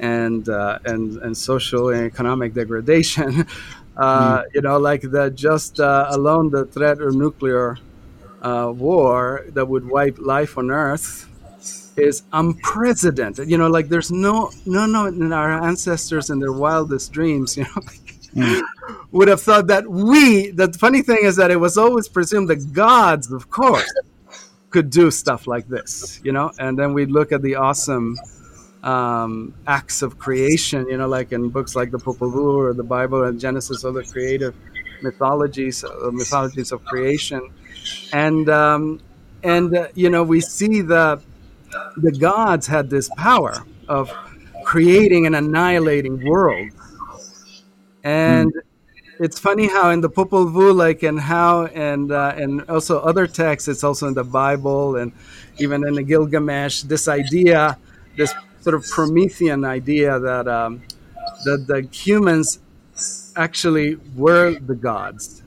and 0.01 0.49
uh, 0.49 0.79
and 0.85 1.19
and 1.19 1.37
social 1.37 1.91
and 1.91 2.07
economic 2.07 2.55
degradation 2.55 3.47
uh, 3.97 4.39
mm. 4.39 4.45
you 4.55 4.63
know 4.63 4.79
like 4.79 5.03
the 5.03 5.31
just 5.31 5.81
uh, 5.81 6.07
alone 6.11 6.51
the 6.51 6.65
threat 6.65 7.01
of 7.01 7.15
nuclear 7.15 7.79
uh, 8.41 8.73
war 8.75 9.45
that 9.51 9.67
would 9.69 9.87
wipe 9.87 10.19
life 10.19 10.57
on 10.57 10.71
earth 10.71 11.29
is 11.97 12.23
unprecedented. 12.33 13.51
You 13.51 13.59
know, 13.59 13.69
like 13.69 13.89
there's 13.89 14.11
no 14.11 14.51
no 14.67 14.87
no 14.87 15.07
in 15.07 15.33
our 15.33 15.63
ancestors 15.63 16.31
in 16.31 16.39
their 16.39 16.53
wildest 16.53 17.13
dreams, 17.13 17.57
you 17.57 17.65
know, 17.65 17.83
like, 17.87 18.15
mm. 18.35 18.63
would 19.11 19.29
have 19.29 19.41
thought 19.41 19.67
that 19.69 19.89
we. 19.89 20.51
The 20.51 20.73
funny 20.73 21.03
thing 21.03 21.19
is 21.23 21.37
that 21.37 21.51
it 21.51 21.57
was 21.61 21.77
always 21.77 22.09
presumed 22.09 22.49
that 22.51 22.73
gods, 22.73 23.31
of 23.33 23.51
course, 23.51 23.93
could 24.71 24.91
do 24.91 25.11
stuff 25.11 25.47
like 25.47 25.69
this. 25.69 26.21
You 26.25 26.33
know, 26.33 26.53
and 26.59 26.79
then 26.79 26.93
we 26.93 27.07
look 27.07 27.33
at 27.33 27.43
the 27.43 27.57
awesome 27.57 28.17
um, 28.83 29.55
acts 29.67 30.03
of 30.03 30.19
creation. 30.19 30.89
You 30.89 30.99
know, 30.99 31.09
like 31.09 31.33
in 31.33 31.49
books 31.51 31.77
like 31.77 31.91
the 31.91 31.99
Popol 31.99 32.33
Vuh 32.33 32.57
or 32.57 32.75
the 32.75 32.85
Bible 32.85 33.25
and 33.25 33.39
Genesis, 33.39 33.85
or 33.85 33.93
the 33.93 34.05
creative 34.05 34.55
mythologies, 35.03 35.85
uh, 35.85 36.11
mythologies 36.13 36.73
of 36.73 36.85
creation, 36.85 37.51
and 38.13 38.49
um, 38.49 39.01
and 39.43 39.77
uh, 39.77 39.89
you 39.95 40.09
know 40.09 40.23
we 40.23 40.41
see 40.41 40.81
the 40.81 41.21
the 41.97 42.13
gods 42.13 42.67
had 42.67 42.91
this 42.91 43.09
power 43.17 43.65
of 43.89 44.11
creating 44.65 45.27
and 45.27 45.37
annihilating 45.37 46.25
worlds. 46.25 46.75
And 48.05 48.53
mm. 48.53 48.61
it's 49.21 49.39
funny 49.39 49.69
how 49.69 49.91
in 49.91 50.01
the 50.01 50.11
Popol 50.11 50.51
Vuh, 50.53 50.75
like, 50.75 51.03
and 51.03 51.21
how, 51.21 51.67
and 51.67 52.11
uh, 52.11 52.35
and 52.37 52.63
also 52.69 53.01
other 53.01 53.27
texts, 53.27 53.69
it's 53.69 53.85
also 53.85 54.09
in 54.09 54.15
the 54.15 54.25
Bible 54.25 54.97
and 54.97 55.13
even 55.59 55.87
in 55.87 55.95
the 55.95 56.03
Gilgamesh, 56.03 56.83
this 56.83 57.09
idea, 57.09 57.79
this 58.17 58.35
sort 58.61 58.75
of 58.75 58.85
Promethean 58.89 59.65
idea 59.65 60.19
that 60.19 60.49
um, 60.49 60.83
that 61.45 61.67
the 61.67 61.89
humans 61.93 62.59
actually 63.37 63.97
were 64.17 64.59
the 64.59 64.75
gods. 64.75 65.43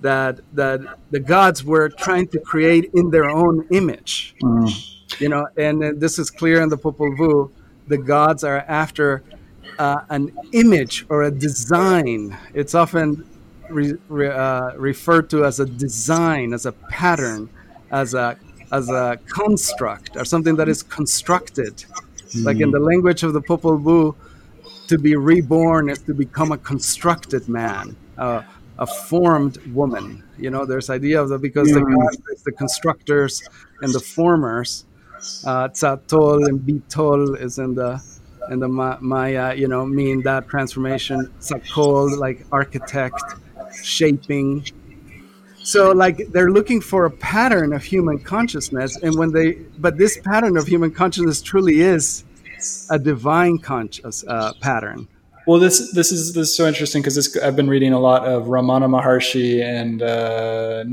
That 0.00 0.40
that 0.54 0.80
the 1.10 1.20
gods 1.20 1.64
were 1.64 1.88
trying 1.88 2.26
to 2.28 2.40
create 2.40 2.90
in 2.94 3.10
their 3.10 3.28
own 3.30 3.66
image. 3.70 4.34
Mm 4.42 4.91
you 5.18 5.28
know, 5.28 5.46
and, 5.56 6.00
this 6.00 6.18
is 6.18 6.30
clear 6.30 6.60
in 6.62 6.68
the 6.68 6.78
Popol 6.78 7.16
Vuh. 7.16 7.50
The 7.88 7.98
gods 7.98 8.44
are 8.44 8.58
after 8.58 9.22
uh, 9.78 10.00
an 10.10 10.36
image 10.52 11.06
or 11.08 11.24
a 11.24 11.30
design. 11.30 12.36
It's 12.54 12.74
often 12.74 13.24
re, 13.68 13.94
re, 14.08 14.28
uh, 14.28 14.74
referred 14.76 15.30
to 15.30 15.44
as 15.44 15.60
a 15.60 15.66
design, 15.66 16.52
as 16.52 16.66
a 16.66 16.72
pattern, 16.72 17.48
as 17.90 18.14
a 18.14 18.38
as 18.70 18.88
a 18.88 19.18
construct 19.26 20.16
or 20.16 20.24
something 20.24 20.56
that 20.56 20.68
is 20.68 20.82
constructed. 20.82 21.84
Mm. 22.30 22.44
Like 22.44 22.60
in 22.60 22.70
the 22.70 22.80
language 22.80 23.22
of 23.22 23.34
the 23.34 23.42
Popol 23.42 23.78
Vuh, 23.82 24.14
to 24.88 24.98
be 24.98 25.14
reborn 25.16 25.90
is 25.90 26.00
to 26.02 26.14
become 26.14 26.52
a 26.52 26.58
constructed 26.58 27.48
man, 27.48 27.96
uh, 28.16 28.42
a 28.78 28.86
formed 28.86 29.58
woman. 29.74 30.24
You 30.38 30.50
know, 30.50 30.64
there's 30.64 30.88
idea 30.90 31.20
of 31.20 31.28
the 31.28 31.38
because 31.38 31.68
the 31.72 31.80
gods, 31.80 32.42
the 32.42 32.52
constructors 32.52 33.42
and 33.82 33.92
the 33.92 34.00
formers, 34.00 34.84
uh, 35.44 35.68
Tzakol 35.68 36.46
and 36.48 36.60
Bitol 36.60 37.40
is 37.40 37.58
in 37.58 37.74
the 37.74 38.02
in 38.50 38.58
the 38.58 38.68
Maya, 38.68 39.54
you 39.54 39.68
know, 39.68 39.86
mean 39.86 40.22
that 40.22 40.48
transformation. 40.48 41.32
Tzakol, 41.40 42.18
like 42.18 42.44
architect, 42.50 43.22
shaping. 43.82 44.66
So 45.62 45.92
like 45.92 46.26
they're 46.32 46.50
looking 46.50 46.80
for 46.80 47.04
a 47.06 47.10
pattern 47.10 47.72
of 47.72 47.84
human 47.84 48.18
consciousness, 48.18 48.96
and 48.96 49.16
when 49.16 49.32
they, 49.32 49.52
but 49.78 49.96
this 49.96 50.18
pattern 50.18 50.56
of 50.56 50.66
human 50.66 50.90
consciousness 50.90 51.40
truly 51.40 51.80
is 51.80 52.24
a 52.90 52.98
divine 52.98 53.58
conscious 53.58 54.24
uh, 54.26 54.52
pattern. 54.60 55.08
Well, 55.46 55.58
this 55.58 55.92
this 55.92 56.12
is 56.12 56.34
this 56.34 56.50
is 56.50 56.56
so 56.56 56.66
interesting 56.66 57.02
because 57.02 57.36
I've 57.36 57.56
been 57.56 57.68
reading 57.68 57.92
a 57.92 57.98
lot 57.98 58.24
of 58.24 58.44
Ramana 58.44 58.88
Maharshi 58.88 59.60
and 59.62 60.02
uh, 60.02 60.84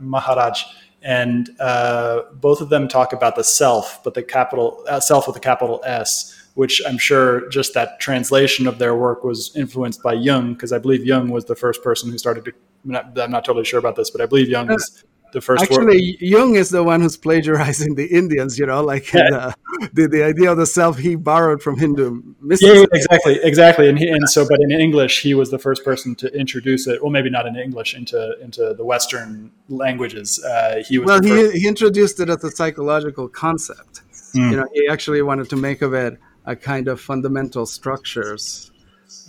Maharaj, 0.00 0.64
and 1.08 1.48
uh, 1.58 2.24
both 2.34 2.60
of 2.60 2.68
them 2.68 2.86
talk 2.86 3.14
about 3.14 3.34
the 3.34 3.42
self, 3.42 4.04
but 4.04 4.12
the 4.12 4.22
capital 4.22 4.84
uh, 4.86 5.00
self 5.00 5.26
with 5.26 5.34
a 5.36 5.40
capital 5.40 5.80
S, 5.86 6.50
which 6.52 6.82
I'm 6.86 6.98
sure 6.98 7.48
just 7.48 7.72
that 7.72 7.98
translation 7.98 8.66
of 8.66 8.78
their 8.78 8.94
work 8.94 9.24
was 9.24 9.56
influenced 9.56 10.02
by 10.02 10.12
Jung, 10.12 10.52
because 10.52 10.70
I 10.70 10.76
believe 10.76 11.06
Jung 11.06 11.30
was 11.30 11.46
the 11.46 11.56
first 11.56 11.82
person 11.82 12.10
who 12.10 12.18
started 12.18 12.44
to. 12.44 12.52
I'm 12.84 12.90
not, 12.90 13.18
I'm 13.18 13.30
not 13.30 13.46
totally 13.46 13.64
sure 13.64 13.78
about 13.78 13.96
this, 13.96 14.10
but 14.10 14.20
I 14.20 14.26
believe 14.26 14.50
Jung 14.50 14.66
was 14.66 15.02
the 15.32 15.40
first. 15.40 15.62
Actually. 15.62 16.16
Jung 16.20 16.56
is 16.56 16.70
the 16.70 16.82
one 16.82 17.00
who's 17.00 17.16
plagiarizing 17.16 17.94
the 17.94 18.06
Indians. 18.06 18.58
You 18.58 18.66
know, 18.66 18.82
like 18.82 19.12
yeah. 19.12 19.52
the, 19.80 19.90
the, 19.92 20.08
the 20.08 20.22
idea 20.24 20.50
of 20.50 20.58
the 20.58 20.66
self 20.66 20.98
he 20.98 21.16
borrowed 21.16 21.62
from 21.62 21.78
Hindu 21.78 22.22
mysticism. 22.40 22.88
Yeah, 22.92 22.98
exactly, 22.98 23.40
exactly. 23.42 23.88
And 23.88 23.98
he, 23.98 24.08
and 24.08 24.28
so, 24.28 24.46
but 24.48 24.60
in 24.60 24.70
English, 24.70 25.22
he 25.22 25.34
was 25.34 25.50
the 25.50 25.58
first 25.58 25.84
person 25.84 26.14
to 26.16 26.28
introduce 26.34 26.86
it. 26.86 27.02
Well, 27.02 27.10
maybe 27.10 27.30
not 27.30 27.46
in 27.46 27.56
English 27.56 27.94
into 27.94 28.38
into 28.40 28.74
the 28.74 28.84
Western 28.84 29.50
languages. 29.68 30.42
Uh, 30.44 30.82
he 30.86 30.98
was 30.98 31.06
well. 31.06 31.22
He 31.22 31.60
he 31.60 31.68
introduced 31.68 32.20
it 32.20 32.28
as 32.28 32.42
a 32.44 32.50
psychological 32.50 33.28
concept. 33.28 34.02
Mm. 34.34 34.50
You 34.50 34.56
know, 34.58 34.68
he 34.74 34.88
actually 34.88 35.22
wanted 35.22 35.48
to 35.50 35.56
make 35.56 35.82
of 35.82 35.94
it 35.94 36.18
a 36.44 36.56
kind 36.56 36.88
of 36.88 37.00
fundamental 37.00 37.66
structures, 37.66 38.70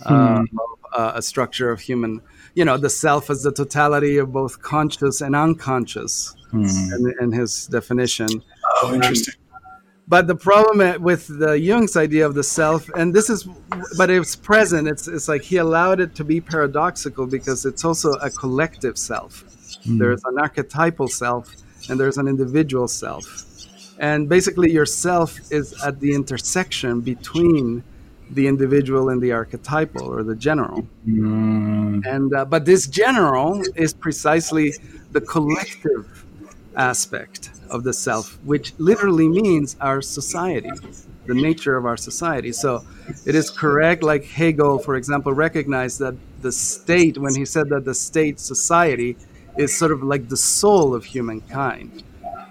mm. 0.04 0.44
uh, 0.96 1.12
a 1.14 1.22
structure 1.22 1.70
of 1.70 1.80
human 1.80 2.20
you 2.54 2.64
know 2.64 2.76
the 2.76 2.90
self 2.90 3.30
as 3.30 3.42
the 3.42 3.52
totality 3.52 4.16
of 4.18 4.32
both 4.32 4.60
conscious 4.62 5.20
and 5.20 5.34
unconscious 5.36 6.34
hmm. 6.50 6.64
in, 6.64 7.14
in, 7.20 7.32
his 7.32 7.66
definition 7.66 8.28
oh 8.82 8.94
interesting 8.94 9.34
um, 9.34 9.40
but 10.10 10.26
the 10.26 10.34
problem 10.34 11.00
with 11.00 11.28
the 11.38 11.52
Jung's 11.52 11.96
idea 11.96 12.26
of 12.26 12.34
the 12.34 12.42
self, 12.42 12.88
and 12.96 13.14
this 13.14 13.30
is, 13.30 13.46
but 13.96 14.10
it's 14.10 14.34
present. 14.34 14.88
It's 14.88 15.06
it's 15.06 15.28
like 15.28 15.42
he 15.42 15.58
allowed 15.58 16.00
it 16.00 16.16
to 16.16 16.24
be 16.24 16.40
paradoxical 16.40 17.28
because 17.28 17.64
it's 17.64 17.84
also 17.84 18.14
a 18.14 18.28
collective 18.28 18.98
self. 18.98 19.44
Mm. 19.86 20.00
There's 20.00 20.24
an 20.24 20.36
archetypal 20.36 21.06
self, 21.06 21.54
and 21.88 22.00
there's 22.00 22.18
an 22.18 22.26
individual 22.26 22.88
self, 22.88 23.24
and 24.00 24.28
basically 24.28 24.72
your 24.72 24.84
self 24.84 25.38
is 25.52 25.80
at 25.84 26.00
the 26.00 26.12
intersection 26.12 27.02
between 27.02 27.84
the 28.30 28.46
individual 28.46 29.08
and 29.08 29.20
the 29.20 29.32
archetypal 29.32 30.06
or 30.06 30.22
the 30.22 30.36
general. 30.36 30.86
Mm. 31.06 32.06
And 32.06 32.34
uh, 32.34 32.44
but 32.44 32.64
this 32.64 32.86
general 32.86 33.62
is 33.74 33.92
precisely 33.92 34.74
the 35.12 35.20
collective 35.20 36.24
aspect 36.76 37.50
of 37.68 37.84
the 37.84 37.92
self, 37.92 38.38
which 38.44 38.72
literally 38.78 39.28
means 39.28 39.76
our 39.80 40.00
society, 40.02 40.70
the 41.26 41.34
nature 41.34 41.76
of 41.76 41.84
our 41.86 41.96
society. 41.96 42.52
So 42.52 42.84
it 43.26 43.34
is 43.34 43.50
correct, 43.50 44.02
like 44.02 44.24
Hegel, 44.24 44.78
for 44.78 44.96
example, 44.96 45.32
recognized 45.32 45.98
that 46.00 46.14
the 46.42 46.52
state, 46.52 47.18
when 47.18 47.34
he 47.34 47.44
said 47.44 47.68
that 47.68 47.84
the 47.84 47.94
state 47.94 48.40
society 48.40 49.16
is 49.58 49.76
sort 49.76 49.92
of 49.92 50.02
like 50.02 50.28
the 50.28 50.36
soul 50.36 50.94
of 50.94 51.04
humankind. 51.04 52.02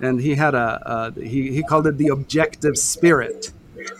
And 0.01 0.21
he 0.21 0.35
had 0.35 0.53
a, 0.53 1.13
a 1.17 1.21
he, 1.21 1.51
he 1.51 1.63
called 1.63 1.87
it 1.87 1.97
the 1.97 2.07
objective 2.07 2.77
spirit 2.77 3.51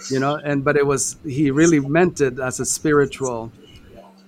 you 0.10 0.20
know 0.20 0.36
and 0.36 0.64
but 0.64 0.76
it 0.76 0.86
was 0.86 1.18
he 1.26 1.52
really 1.52 1.80
meant 1.80 2.22
it 2.22 2.40
as 2.40 2.60
a 2.60 2.66
spiritual 2.66 3.52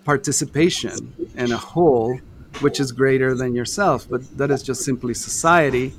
participation 0.03 1.13
in 1.35 1.51
a 1.51 1.57
whole 1.57 2.17
which 2.59 2.79
is 2.79 2.91
greater 2.91 3.35
than 3.35 3.53
yourself 3.55 4.07
but 4.09 4.21
that 4.37 4.51
is 4.51 4.61
just 4.61 4.83
simply 4.83 5.13
society. 5.13 5.93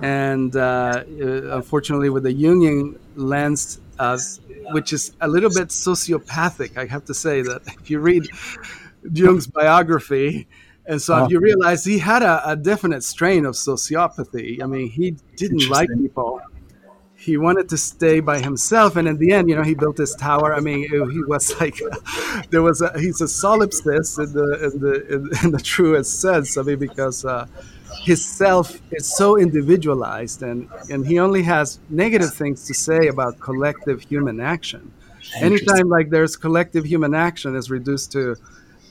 And 0.00 0.54
uh, 0.54 1.02
unfortunately 1.60 2.08
with 2.08 2.22
the 2.22 2.32
jungian 2.32 2.98
lens 3.16 3.80
uh, 3.98 4.16
which 4.70 4.92
is 4.92 5.12
a 5.20 5.26
little 5.26 5.50
bit 5.50 5.68
sociopathic 5.68 6.76
i 6.76 6.84
have 6.86 7.04
to 7.06 7.14
say 7.14 7.42
that 7.42 7.62
if 7.80 7.90
you 7.90 7.98
read 7.98 8.28
jung's 9.12 9.48
biography 9.48 10.46
and 10.88 11.02
so 11.02 11.22
if 11.22 11.30
you 11.30 11.38
realize 11.38 11.84
he 11.84 11.98
had 11.98 12.22
a, 12.22 12.50
a 12.52 12.56
definite 12.56 13.04
strain 13.04 13.44
of 13.44 13.54
sociopathy. 13.54 14.62
I 14.62 14.66
mean 14.66 14.88
he 14.88 15.16
didn't 15.36 15.68
like 15.68 15.90
people 15.90 16.40
he 17.28 17.36
wanted 17.36 17.68
to 17.68 17.76
stay 17.76 18.20
by 18.20 18.38
himself, 18.40 18.96
and 18.96 19.06
in 19.06 19.18
the 19.18 19.30
end, 19.32 19.50
you 19.50 19.54
know, 19.54 19.62
he 19.62 19.74
built 19.74 19.96
this 19.96 20.14
tower. 20.14 20.54
I 20.54 20.60
mean, 20.60 20.80
it, 20.84 21.10
he 21.16 21.22
was 21.24 21.44
like, 21.60 21.78
there 22.50 22.62
was 22.62 22.80
a, 22.80 22.90
he's 22.98 23.20
a 23.20 23.28
solipsist 23.42 24.18
in 24.24 24.32
the 24.38 24.48
in 24.66 24.74
the 24.84 24.94
in, 25.14 25.20
in 25.44 25.50
the 25.52 25.60
truest 25.60 26.20
sense. 26.20 26.56
I 26.56 26.62
mean, 26.62 26.78
because 26.78 27.24
uh, 27.24 27.46
his 28.02 28.24
self 28.24 28.80
is 28.92 29.06
so 29.20 29.38
individualized, 29.38 30.42
and 30.42 30.68
and 30.90 31.06
he 31.06 31.18
only 31.18 31.42
has 31.42 31.78
negative 31.90 32.32
things 32.32 32.66
to 32.68 32.74
say 32.74 33.08
about 33.08 33.38
collective 33.40 34.00
human 34.02 34.40
action. 34.40 34.82
Anytime 35.36 35.88
like 35.90 36.08
there's 36.08 36.34
collective 36.36 36.84
human 36.86 37.14
action 37.14 37.54
is 37.54 37.70
reduced 37.70 38.10
to 38.12 38.36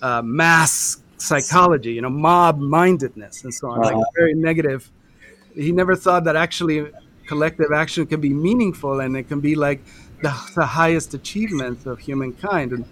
uh, 0.03 0.21
mass 0.21 1.01
psychology, 1.17 1.93
you 1.93 2.03
know, 2.03 2.15
mob 2.27 2.59
mindedness, 2.59 3.43
and 3.43 3.51
so 3.51 3.71
on, 3.71 3.79
uh-huh. 3.79 3.97
like 3.97 4.05
very 4.15 4.35
negative. 4.35 4.91
He 5.55 5.71
never 5.71 5.95
thought 5.95 6.25
that 6.25 6.35
actually 6.35 6.91
collective 7.27 7.71
action 7.71 8.05
can 8.07 8.21
be 8.21 8.33
meaningful 8.33 8.99
and 8.99 9.15
it 9.15 9.27
can 9.27 9.39
be 9.39 9.55
like 9.55 9.81
the, 10.21 10.33
the 10.55 10.65
highest 10.65 11.13
achievements 11.13 11.85
of 11.85 11.99
humankind 11.99 12.71
and 12.71 12.85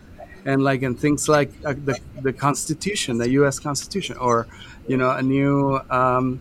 and 0.45 0.63
like 0.63 0.83
in 0.83 0.93
things 0.95 1.27
like 1.27 1.51
uh, 1.65 1.73
the, 1.73 1.99
the 2.21 2.31
constitution 2.31 3.17
the 3.17 3.27
us 3.29 3.59
constitution 3.59 4.15
or 4.17 4.47
you 4.87 4.95
know 4.95 5.11
a 5.11 5.21
new 5.21 5.79
um, 5.89 6.39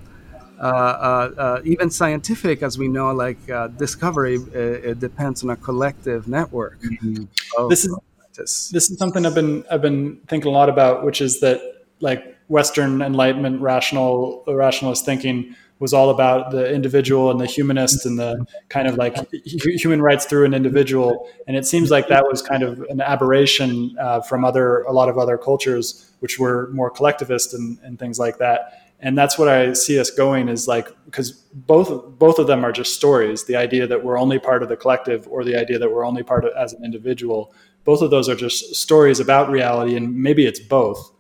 uh, 0.61 0.63
uh, 0.63 1.31
uh 1.39 1.61
even 1.65 1.91
scientific 1.91 2.63
as 2.63 2.79
we 2.79 2.87
know 2.87 3.13
like 3.13 3.39
uh, 3.51 3.69
discovery 3.69 4.37
uh, 4.37 4.91
it 4.91 5.01
depends 5.01 5.43
on 5.43 5.51
a 5.51 5.57
collective 5.57 6.29
network 6.29 6.81
mm-hmm. 6.83 7.69
this 7.69 7.85
is 7.85 8.69
this 8.71 8.91
is 8.91 8.99
something 8.99 9.25
i've 9.25 9.35
been 9.35 9.65
i've 9.71 9.83
been 9.83 10.17
thinking 10.29 10.51
a 10.51 10.55
lot 10.55 10.69
about 10.69 11.05
which 11.05 11.21
is 11.21 11.41
that 11.41 11.61
like 12.01 12.37
western 12.49 13.01
enlightenment 13.01 13.61
rational 13.61 14.45
rationalist 14.47 15.05
thinking 15.07 15.55
was 15.85 15.93
all 15.93 16.09
about 16.09 16.51
the 16.51 16.73
individual 16.73 17.31
and 17.31 17.39
the 17.39 17.45
humanist 17.45 18.07
and 18.07 18.19
the 18.19 18.43
kind 18.71 18.89
of 18.89 18.97
like 18.97 19.15
human 19.45 20.01
rights 20.01 20.25
through 20.25 20.47
an 20.47 20.55
individual. 20.55 21.29
And 21.47 21.59
it 21.59 21.67
seems 21.67 21.91
like 21.91 22.09
that 22.09 22.25
was 22.27 22.41
kind 22.41 22.63
of 22.63 22.81
an 22.89 23.03
aberration 23.03 23.95
uh, 24.01 24.23
from 24.23 24.47
other 24.47 24.81
a 24.85 24.93
lot 24.93 25.11
of 25.11 25.19
other 25.19 25.37
cultures, 25.37 26.11
which 26.21 26.39
were 26.39 26.71
more 26.73 26.89
collectivist 26.89 27.53
and, 27.53 27.79
and 27.83 27.99
things 27.99 28.19
like 28.19 28.39
that. 28.39 28.81
And 29.01 29.19
that's 29.19 29.39
what 29.39 29.49
I 29.49 29.75
see 29.75 30.01
us 30.01 30.11
going 30.11 30.49
is 30.49 30.67
like 30.67 30.89
because 31.05 31.33
both 31.53 32.19
both 32.19 32.39
of 32.39 32.47
them 32.47 32.65
are 32.65 32.73
just 32.73 32.95
stories. 32.95 33.45
The 33.45 33.57
idea 33.57 33.87
that 33.87 34.03
we're 34.03 34.19
only 34.19 34.39
part 34.39 34.63
of 34.63 34.71
the 34.71 34.79
collective, 34.79 35.29
or 35.29 35.45
the 35.45 35.55
idea 35.55 35.79
that 35.79 35.91
we're 35.93 36.07
only 36.07 36.23
part 36.23 36.47
of 36.47 36.53
as 36.57 36.73
an 36.73 36.83
individual. 36.83 37.53
Both 37.85 38.01
of 38.01 38.11
those 38.11 38.31
are 38.31 38.35
just 38.35 38.75
stories 38.75 39.21
about 39.21 39.51
reality, 39.51 39.95
and 39.99 40.17
maybe 40.17 40.47
it's 40.47 40.61
both. 40.61 41.14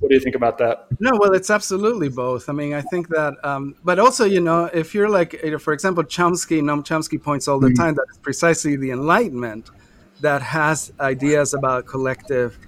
What 0.00 0.08
do 0.08 0.14
you 0.14 0.20
think 0.20 0.34
about 0.34 0.56
that? 0.58 0.86
No, 0.98 1.10
well, 1.14 1.32
it's 1.34 1.50
absolutely 1.50 2.08
both. 2.08 2.48
I 2.48 2.52
mean, 2.52 2.72
I 2.72 2.80
think 2.80 3.08
that, 3.08 3.34
um, 3.44 3.74
but 3.84 3.98
also, 3.98 4.24
you 4.24 4.40
know, 4.40 4.64
if 4.72 4.94
you're 4.94 5.10
like, 5.10 5.38
for 5.60 5.74
example, 5.74 6.02
Chomsky, 6.04 6.62
Noam 6.62 6.82
Chomsky 6.82 7.22
points 7.22 7.46
all 7.46 7.60
the 7.60 7.68
mm-hmm. 7.68 7.82
time 7.82 7.94
that 7.94 8.06
it's 8.08 8.18
precisely 8.18 8.76
the 8.76 8.90
Enlightenment 8.92 9.70
that 10.22 10.40
has 10.40 10.92
ideas 11.00 11.52
about 11.52 11.84
collective, 11.86 12.58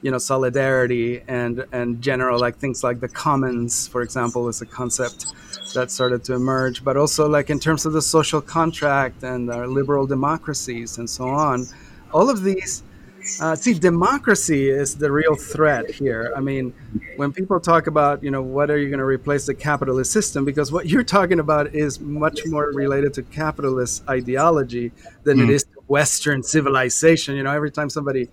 you 0.00 0.10
know, 0.10 0.18
solidarity 0.18 1.22
and 1.28 1.66
and 1.72 2.00
general 2.00 2.40
like 2.40 2.56
things 2.56 2.82
like 2.82 3.00
the 3.00 3.08
commons, 3.08 3.86
for 3.88 4.00
example, 4.00 4.48
is 4.48 4.62
a 4.62 4.66
concept 4.66 5.26
that 5.74 5.90
started 5.90 6.24
to 6.24 6.34
emerge. 6.34 6.82
But 6.82 6.96
also 6.96 7.28
like 7.28 7.50
in 7.50 7.58
terms 7.58 7.84
of 7.84 7.92
the 7.92 8.02
social 8.02 8.40
contract 8.40 9.22
and 9.22 9.50
our 9.50 9.66
liberal 9.66 10.06
democracies 10.06 10.96
and 10.96 11.08
so 11.08 11.28
on, 11.28 11.66
all 12.12 12.30
of 12.30 12.42
these 12.42 12.82
uh, 13.40 13.54
see, 13.54 13.74
democracy 13.74 14.68
is 14.68 14.96
the 14.96 15.10
real 15.10 15.34
threat 15.34 15.90
here. 15.90 16.32
I 16.36 16.40
mean, 16.40 16.72
when 17.16 17.32
people 17.32 17.60
talk 17.60 17.86
about, 17.86 18.22
you 18.22 18.30
know, 18.30 18.42
what 18.42 18.70
are 18.70 18.78
you 18.78 18.88
going 18.88 18.98
to 18.98 19.04
replace 19.04 19.46
the 19.46 19.54
capitalist 19.54 20.12
system? 20.12 20.44
Because 20.44 20.72
what 20.72 20.86
you're 20.86 21.04
talking 21.04 21.40
about 21.40 21.74
is 21.74 22.00
much 22.00 22.40
more 22.46 22.70
related 22.72 23.14
to 23.14 23.22
capitalist 23.22 24.08
ideology 24.08 24.92
than 25.24 25.38
mm. 25.38 25.50
it 25.50 25.62
hmm. 25.62 25.74
to 25.74 25.80
Western 25.88 26.42
civilization. 26.42 27.36
You 27.36 27.42
know, 27.42 27.52
every 27.52 27.70
time 27.70 27.90
somebody 27.90 28.28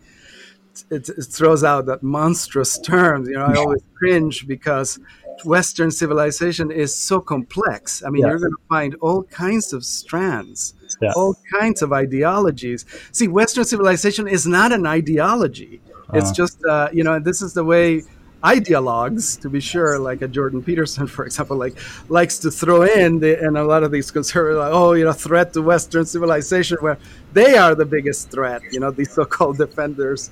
it, 0.90 1.10
it 1.10 1.24
throws 1.24 1.64
out 1.64 1.86
that 1.86 2.04
monstrous 2.04 2.78
term, 2.80 3.26
you 3.26 3.34
know, 3.34 3.46
I 3.46 3.56
always 3.58 3.82
cringe 3.98 4.48
because 4.48 5.00
Western 5.44 5.92
civilization 5.92 6.72
is 6.72 6.96
so 6.96 7.20
complex. 7.20 8.04
I 8.04 8.10
mean, 8.10 8.22
yeah. 8.22 8.30
you're 8.30 8.40
going 8.40 8.52
to 8.52 8.68
find 8.70 8.96
all 9.02 9.24
kinds 9.24 9.74
of 9.74 9.84
strands 9.84 10.74
yeah. 11.02 11.12
all 11.16 11.36
kinds 11.52 11.82
of 11.82 11.94
ideologies. 11.94 12.86
See, 13.12 13.28
Western 13.28 13.66
civilization 13.66 14.28
is 14.28 14.46
not 14.46 14.72
an 14.72 14.86
ideology. 14.86 15.82
It's 16.14 16.30
uh 16.30 16.34
just, 16.34 16.64
uh, 16.66 16.90
you 16.94 17.04
know, 17.04 17.20
this 17.20 17.42
is 17.42 17.54
the 17.54 17.64
way 17.64 18.04
ideologues, 18.44 19.42
to 19.42 19.50
be 19.50 19.60
sure, 19.60 19.98
like 19.98 20.22
a 20.22 20.28
Jordan 20.28 20.62
Peterson, 20.62 21.08
for 21.16 21.26
example, 21.26 21.58
like 21.58 21.76
likes 22.10 22.38
to 22.40 22.52
throw 22.52 22.84
in, 22.84 23.20
the, 23.20 23.40
and 23.44 23.58
a 23.58 23.64
lot 23.64 23.84
of 23.84 23.92
these 23.92 24.12
conservatives, 24.12 24.60
like, 24.60 24.72
oh, 24.72 24.94
you 24.94 25.06
know, 25.06 25.14
threat 25.14 25.54
to 25.54 25.62
Western 25.62 26.06
civilization, 26.06 26.78
where 26.80 26.98
they 27.34 27.58
are 27.58 27.74
the 27.76 27.86
biggest 27.86 28.32
threat. 28.32 28.62
You 28.72 28.80
know, 28.80 28.92
these 28.92 29.12
so-called 29.12 29.58
defenders 29.58 30.30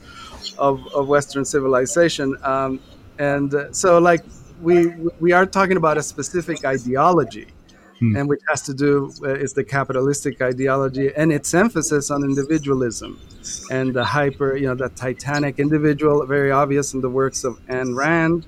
of, 0.57 0.85
of 0.93 1.07
Western 1.07 1.45
civilization, 1.45 2.37
um, 2.43 2.79
and 3.17 3.53
uh, 3.53 3.71
so 3.73 3.99
like 3.99 4.23
we 4.63 4.87
we 5.19 5.31
are 5.31 5.45
talking 5.45 5.77
about 5.77 5.97
a 5.97 6.03
specific 6.03 6.65
ideology 6.65 7.47
hmm. 7.99 8.15
and 8.15 8.29
which 8.29 8.41
has 8.49 8.61
to 8.61 8.73
do 8.73 9.11
uh, 9.23 9.29
is 9.45 9.53
the 9.53 9.63
capitalistic 9.63 10.41
ideology 10.41 11.11
and 11.15 11.31
its 11.31 11.53
emphasis 11.53 12.09
on 12.11 12.23
individualism 12.23 13.19
and 13.69 13.93
the 13.93 14.03
hyper, 14.03 14.55
you 14.55 14.67
know, 14.67 14.75
the 14.75 14.89
titanic 14.89 15.59
individual, 15.59 16.25
very 16.25 16.51
obvious 16.51 16.93
in 16.93 17.01
the 17.01 17.09
works 17.09 17.43
of 17.43 17.59
Ayn 17.67 17.95
Rand, 17.95 18.45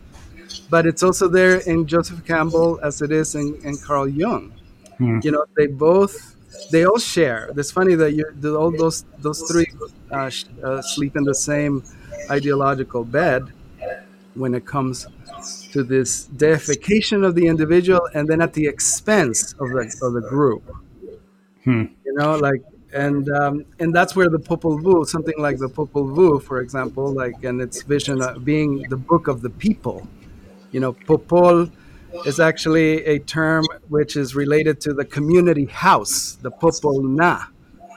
but 0.69 0.85
it's 0.85 1.03
also 1.03 1.27
there 1.27 1.57
in 1.71 1.85
Joseph 1.85 2.25
Campbell 2.25 2.79
as 2.81 3.01
it 3.01 3.11
is 3.11 3.35
in, 3.35 3.59
in 3.63 3.77
Carl 3.77 4.07
Jung. 4.07 4.53
Hmm. 4.97 5.19
You 5.23 5.31
know, 5.31 5.45
they 5.57 5.67
both 5.67 6.35
they 6.71 6.85
all 6.85 6.97
share. 6.97 7.51
It's 7.57 7.71
funny 7.71 7.95
that 7.95 8.13
you 8.13 8.25
all 8.57 8.71
those 8.71 9.03
those 9.19 9.41
three 9.49 9.67
uh, 10.11 10.31
uh, 10.63 10.81
sleep 10.81 11.17
in 11.17 11.23
the 11.23 11.35
same 11.35 11.83
ideological 12.29 13.03
bed 13.03 13.51
when 14.35 14.53
it 14.53 14.65
comes 14.65 15.07
to 15.71 15.83
this 15.83 16.25
deification 16.25 17.23
of 17.23 17.35
the 17.35 17.47
individual 17.47 18.01
and 18.13 18.27
then 18.27 18.41
at 18.41 18.53
the 18.53 18.65
expense 18.65 19.53
of 19.53 19.69
the, 19.69 19.99
of 20.01 20.13
the 20.13 20.21
group. 20.21 20.63
Hmm. 21.63 21.85
You 22.05 22.13
know, 22.13 22.37
like, 22.37 22.61
and 22.93 23.27
um, 23.29 23.65
and 23.79 23.93
that's 23.93 24.15
where 24.15 24.29
the 24.29 24.39
Popol 24.39 24.81
Vuh, 24.81 25.05
something 25.05 25.33
like 25.37 25.57
the 25.57 25.67
Popol 25.67 26.15
Vuh, 26.15 26.41
for 26.41 26.61
example, 26.61 27.11
like, 27.11 27.43
and 27.43 27.61
its 27.61 27.81
vision 27.81 28.21
of 28.21 28.45
being 28.45 28.83
the 28.89 28.97
book 28.97 29.27
of 29.27 29.41
the 29.41 29.49
people. 29.49 30.07
You 30.71 30.79
know, 30.79 30.93
Popol 30.93 31.71
is 32.25 32.39
actually 32.39 33.03
a 33.05 33.19
term 33.19 33.65
which 33.89 34.15
is 34.15 34.35
related 34.35 34.79
to 34.81 34.93
the 34.93 35.03
community 35.03 35.65
house, 35.65 36.37
the 36.41 36.51
Popol 36.51 37.03
Na, 37.03 37.43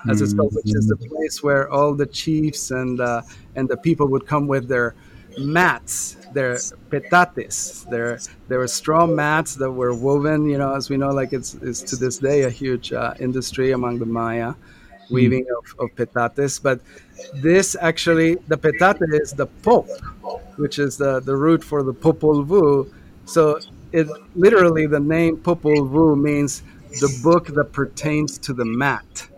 as 0.09 0.20
it's 0.20 0.35
called, 0.35 0.55
which 0.55 0.74
is 0.74 0.88
the 0.88 0.96
hmm. 0.96 1.14
place 1.14 1.42
where 1.42 1.70
all 1.70 1.94
the 1.94 2.07
chiefs 2.07 2.70
and 2.70 3.01
uh, 3.01 3.22
and 3.55 3.68
the 3.68 3.77
people 3.77 4.09
would 4.09 4.27
come 4.27 4.48
with 4.48 4.68
their 4.68 4.94
mats 5.38 6.16
they're 6.32 6.58
petates. 6.90 7.88
They're 7.88 8.18
there 8.48 8.58
were 8.58 8.68
straw 8.68 9.06
mats 9.06 9.54
that 9.56 9.70
were 9.70 9.94
woven. 9.94 10.48
You 10.48 10.58
know, 10.58 10.74
as 10.74 10.90
we 10.90 10.96
know, 10.96 11.10
like 11.10 11.32
it's, 11.32 11.54
it's 11.54 11.82
to 11.82 11.96
this 11.96 12.18
day 12.18 12.42
a 12.42 12.50
huge 12.50 12.92
uh, 12.92 13.14
industry 13.20 13.72
among 13.72 13.98
the 13.98 14.06
Maya, 14.06 14.54
weaving 15.10 15.44
mm. 15.44 15.58
of, 15.58 15.90
of 15.90 15.96
petates. 15.96 16.58
But 16.62 16.80
this 17.34 17.76
actually, 17.80 18.36
the 18.48 18.56
petate 18.56 19.20
is 19.20 19.32
the 19.32 19.46
pop, 19.46 19.86
which 20.56 20.78
is 20.78 20.96
the 20.96 21.20
the 21.20 21.36
root 21.36 21.62
for 21.64 21.82
the 21.82 21.94
Popol 21.94 22.46
Vuh. 22.46 22.90
So 23.24 23.58
it 23.92 24.06
literally 24.34 24.86
the 24.86 25.00
name 25.00 25.38
Popol 25.38 25.88
Vuh 25.90 26.20
means 26.20 26.62
the 27.00 27.20
book 27.22 27.46
that 27.48 27.72
pertains 27.72 28.38
to 28.38 28.52
the 28.52 28.64
mat. 28.64 29.28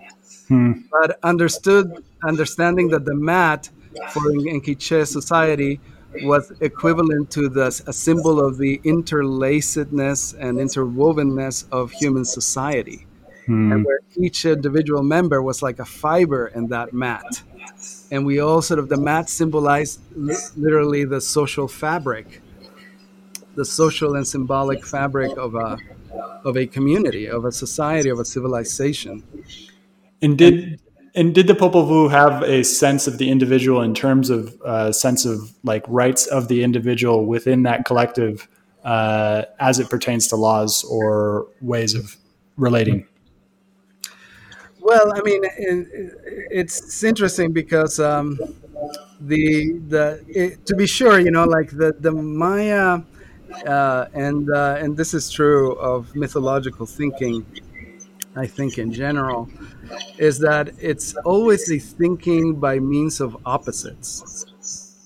Hmm. 0.49 0.73
But 0.91 1.19
understood, 1.23 2.05
understanding 2.25 2.89
that 2.89 3.05
the 3.05 3.15
mat 3.15 3.71
for 4.11 4.31
in, 4.33 4.49
in 4.49 4.61
Quiche 4.61 5.07
society 5.07 5.81
was 6.23 6.53
equivalent 6.61 7.31
to 7.33 7.49
the, 7.49 7.67
a 7.87 7.93
symbol 7.93 8.45
of 8.45 8.59
the 8.59 8.79
interlacedness 8.85 10.35
and 10.39 10.59
interwovenness 10.59 11.67
of 11.71 11.93
human 11.93 12.25
society. 12.25 13.07
Hmm. 13.47 13.73
And 13.73 13.85
where 13.85 14.01
each 14.17 14.45
individual 14.45 15.03
member 15.03 15.43
was 15.43 15.63
like 15.63 15.79
a 15.79 15.85
fiber 15.85 16.49
in 16.49 16.69
that 16.69 16.93
mat. 16.93 17.43
And 18.11 18.27
we 18.27 18.41
all 18.41 18.63
sort 18.63 18.79
of, 18.81 18.89
the 18.89 18.97
mat 18.97 19.31
symbolized 19.31 20.01
literally 20.15 21.05
the 21.05 21.21
social 21.21 21.69
fabric, 21.69 22.43
the 23.55 23.65
social 23.65 24.15
and 24.17 24.27
symbolic 24.27 24.85
fabric 24.85 25.37
of 25.37 25.55
a, 25.55 25.79
of 26.45 26.57
a 26.57 26.67
community, 26.67 27.27
of 27.27 27.45
a 27.45 27.53
society, 27.53 28.09
of 28.11 28.19
a 28.19 28.25
civilization. 28.25 29.23
And 30.23 30.37
did 30.37 30.81
and 31.15 31.35
did 31.35 31.47
the 31.47 31.55
Popol 31.55 31.89
Vuh 31.89 32.11
have 32.11 32.43
a 32.43 32.63
sense 32.63 33.07
of 33.07 33.19
the 33.19 33.31
individual 33.31 33.83
in 33.83 33.95
terms 33.95 34.31
of 34.31 34.61
uh, 34.63 34.93
sense 34.93 35.25
of 35.25 35.53
like 35.65 35.85
rights 35.89 36.27
of 36.27 36.49
the 36.49 36.63
individual 36.63 37.27
within 37.27 37.63
that 37.65 37.85
collective 37.85 38.49
uh, 38.85 39.43
as 39.59 39.79
it 39.79 39.89
pertains 39.91 40.29
to 40.29 40.37
laws 40.37 40.85
or 40.85 41.47
ways 41.61 41.95
of 41.95 42.17
relating? 42.57 43.07
Well, 44.81 45.13
I 45.15 45.21
mean, 45.23 45.43
it, 45.45 45.89
it's 46.51 47.05
interesting 47.05 47.53
because 47.53 48.01
um, 48.01 48.39
the 49.21 49.79
the 49.89 50.25
it, 50.29 50.65
to 50.67 50.75
be 50.75 50.87
sure, 50.87 51.21
you 51.21 51.31
know, 51.31 51.45
like 51.45 51.71
the 51.71 51.95
the 51.99 52.11
Maya, 52.11 53.01
uh, 53.67 54.07
and 54.15 54.51
uh, 54.51 54.79
and 54.81 54.97
this 54.97 55.13
is 55.13 55.31
true 55.31 55.73
of 55.75 56.15
mythological 56.15 56.87
thinking 56.87 57.45
I 58.37 58.47
think 58.47 58.79
in 58.79 58.93
general, 58.93 59.49
is 60.19 60.39
that 60.39 60.71
it's 60.79 61.17
always 61.25 61.71
a 61.71 61.79
thinking 61.79 62.55
by 62.55 62.79
means 62.79 63.21
of 63.21 63.37
opposites. 63.45 64.47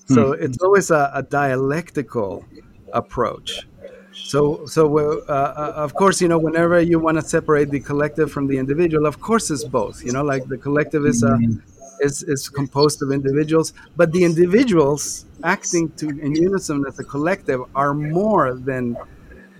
So 0.07 0.33
hmm. 0.33 0.43
it's 0.43 0.61
always 0.61 0.91
a, 0.91 1.11
a, 1.15 1.23
dialectical 1.23 2.45
approach. 2.93 3.67
So, 4.13 4.65
so 4.67 4.97
uh, 4.97 5.23
uh, 5.27 5.73
of 5.75 5.95
course, 5.95 6.21
you 6.21 6.27
know, 6.27 6.37
whenever 6.37 6.79
you 6.79 6.99
want 6.99 7.17
to 7.17 7.23
separate 7.23 7.71
the 7.71 7.79
collective 7.79 8.31
from 8.31 8.47
the 8.47 8.57
individual, 8.57 9.07
of 9.07 9.19
course, 9.19 9.49
it's 9.49 9.63
both. 9.63 10.03
You 10.05 10.13
know, 10.13 10.23
like 10.23 10.47
the 10.47 10.57
collective 10.57 11.05
is 11.05 11.23
a 11.23 11.35
hmm. 11.35 11.57
is, 12.01 12.21
is 12.23 12.47
composed 12.47 13.01
of 13.01 13.11
individuals, 13.11 13.73
but 13.95 14.11
the 14.11 14.23
individuals 14.23 15.25
acting 15.43 15.89
to 15.97 16.09
in 16.09 16.35
unison 16.35 16.85
as 16.87 16.99
a 16.99 17.03
collective 17.03 17.61
are 17.73 17.93
more 17.93 18.53
than 18.53 18.95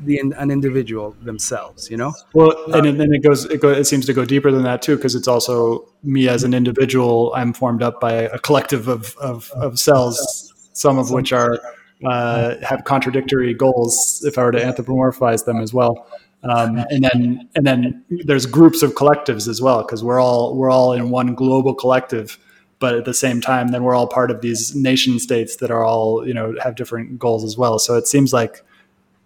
the 0.01 0.19
an 0.19 0.51
individual 0.51 1.15
themselves 1.21 1.89
you 1.89 1.97
know? 1.97 2.13
Well 2.34 2.53
and 2.73 2.99
then 2.99 3.13
it 3.13 3.23
goes 3.23 3.45
it 3.45 3.62
goes 3.62 3.77
it 3.77 3.86
seems 3.86 4.05
to 4.08 4.13
go 4.13 4.25
deeper 4.25 4.51
than 4.51 4.63
that 4.63 4.81
too 4.81 4.95
because 4.95 5.15
it's 5.15 5.27
also 5.27 5.88
me 6.03 6.27
as 6.27 6.43
an 6.43 6.53
individual 6.53 7.34
i'm 7.36 7.53
formed 7.53 7.81
up 7.81 7.99
by 7.99 8.13
a 8.13 8.39
collective 8.39 8.88
of 8.88 9.15
of, 9.17 9.51
of 9.55 9.79
cells 9.79 10.53
some 10.73 10.97
of 10.97 11.12
which 11.12 11.31
are 11.31 11.60
uh, 12.05 12.55
have 12.62 12.84
contradictory 12.84 13.53
goals 13.53 14.23
if 14.25 14.38
i 14.38 14.43
were 14.43 14.51
to 14.51 14.60
anthropomorphize 14.60 15.45
them 15.45 15.60
as 15.60 15.73
well. 15.73 16.08
Um, 16.43 16.77
and 16.89 17.03
then 17.03 17.49
and 17.55 17.65
then 17.65 18.03
there's 18.10 18.45
groups 18.45 18.84
of 18.84 18.93
collectives 18.93 19.47
as 19.47 19.62
well 19.62 19.81
because 19.81 20.03
we're 20.03 20.19
all 20.19 20.55
we're 20.55 20.69
all 20.69 20.93
in 20.93 21.10
one 21.10 21.34
global 21.34 21.73
collective 21.73 22.38
but 22.77 22.93
at 22.93 23.05
the 23.05 23.15
same 23.15 23.41
time 23.41 23.69
then 23.69 23.84
we're 23.84 23.95
all 23.95 24.05
part 24.05 24.29
of 24.29 24.41
these 24.41 24.75
nation 24.75 25.17
states 25.17 25.55
that 25.55 25.71
are 25.71 25.84
all 25.84 26.27
you 26.27 26.34
know 26.34 26.53
have 26.62 26.75
different 26.75 27.17
goals 27.17 27.43
as 27.43 27.58
well. 27.58 27.79
So 27.79 27.95
it 27.95 28.08
seems 28.08 28.31
like 28.31 28.63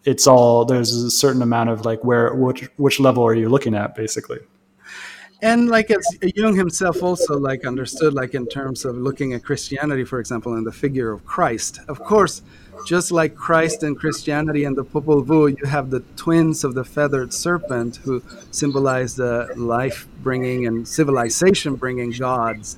it's 0.05 0.27
all 0.27 0.65
there's 0.65 0.93
a 0.93 1.12
certain 1.12 1.41
amount 1.41 1.69
of 1.69 1.85
like 1.85 2.03
where 2.03 2.33
which 2.33 2.69
which 2.77 2.99
level 2.99 3.23
are 3.25 3.33
you 3.33 3.49
looking 3.49 3.75
at 3.75 3.95
basically? 3.95 4.39
And 5.41 5.69
like 5.69 5.89
as 5.89 6.05
jung 6.35 6.55
himself 6.55 7.01
also 7.01 7.39
like 7.39 7.65
understood 7.65 8.13
like 8.13 8.33
in 8.33 8.45
terms 8.47 8.83
of 8.83 8.97
looking 8.97 9.33
at 9.33 9.43
christianity 9.43 10.03
for 10.03 10.19
example 10.19 10.53
and 10.53 10.65
the 10.65 10.71
figure 10.71 11.12
of 11.12 11.25
christ. 11.25 11.79
Of 11.88 11.99
course 11.99 12.41
just 12.85 13.12
like 13.12 13.35
christ 13.35 13.83
and 13.83 13.97
christianity 13.97 14.63
and 14.63 14.75
the 14.75 14.83
popol 14.83 15.25
vuh 15.25 15.57
you 15.57 15.65
have 15.65 15.89
the 15.89 15.99
twins 16.15 16.63
of 16.63 16.75
the 16.75 16.83
feathered 16.83 17.33
serpent 17.33 17.97
who 17.97 18.23
symbolize 18.51 19.15
the 19.15 19.51
life 19.57 20.07
bringing 20.21 20.67
and 20.67 20.88
civilization 20.88 21.75
bringing 21.75 22.12
gods. 22.12 22.77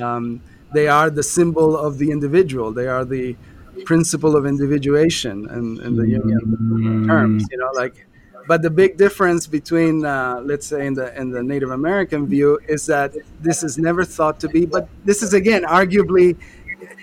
Um, 0.00 0.40
they 0.74 0.88
are 0.88 1.10
the 1.10 1.22
symbol 1.22 1.76
of 1.76 1.98
the 1.98 2.10
individual. 2.10 2.72
They 2.72 2.88
are 2.88 3.04
the 3.04 3.36
principle 3.84 4.36
of 4.36 4.46
individuation 4.46 5.48
in, 5.50 5.80
in 5.82 5.96
the 5.96 6.04
Jungian 6.04 7.06
terms. 7.06 7.46
You 7.50 7.58
know, 7.58 7.70
like, 7.74 8.06
but 8.48 8.62
the 8.62 8.70
big 8.70 8.96
difference 8.96 9.46
between, 9.46 10.04
uh, 10.04 10.40
let's 10.44 10.66
say, 10.66 10.86
in 10.86 10.94
the 10.94 11.14
in 11.20 11.30
the 11.30 11.42
Native 11.42 11.70
American 11.70 12.26
view 12.26 12.58
is 12.68 12.86
that 12.86 13.14
this 13.40 13.62
is 13.62 13.78
never 13.78 14.04
thought 14.04 14.40
to 14.40 14.48
be. 14.48 14.66
But 14.66 14.88
this 15.04 15.22
is 15.22 15.34
again, 15.34 15.62
arguably, 15.64 16.36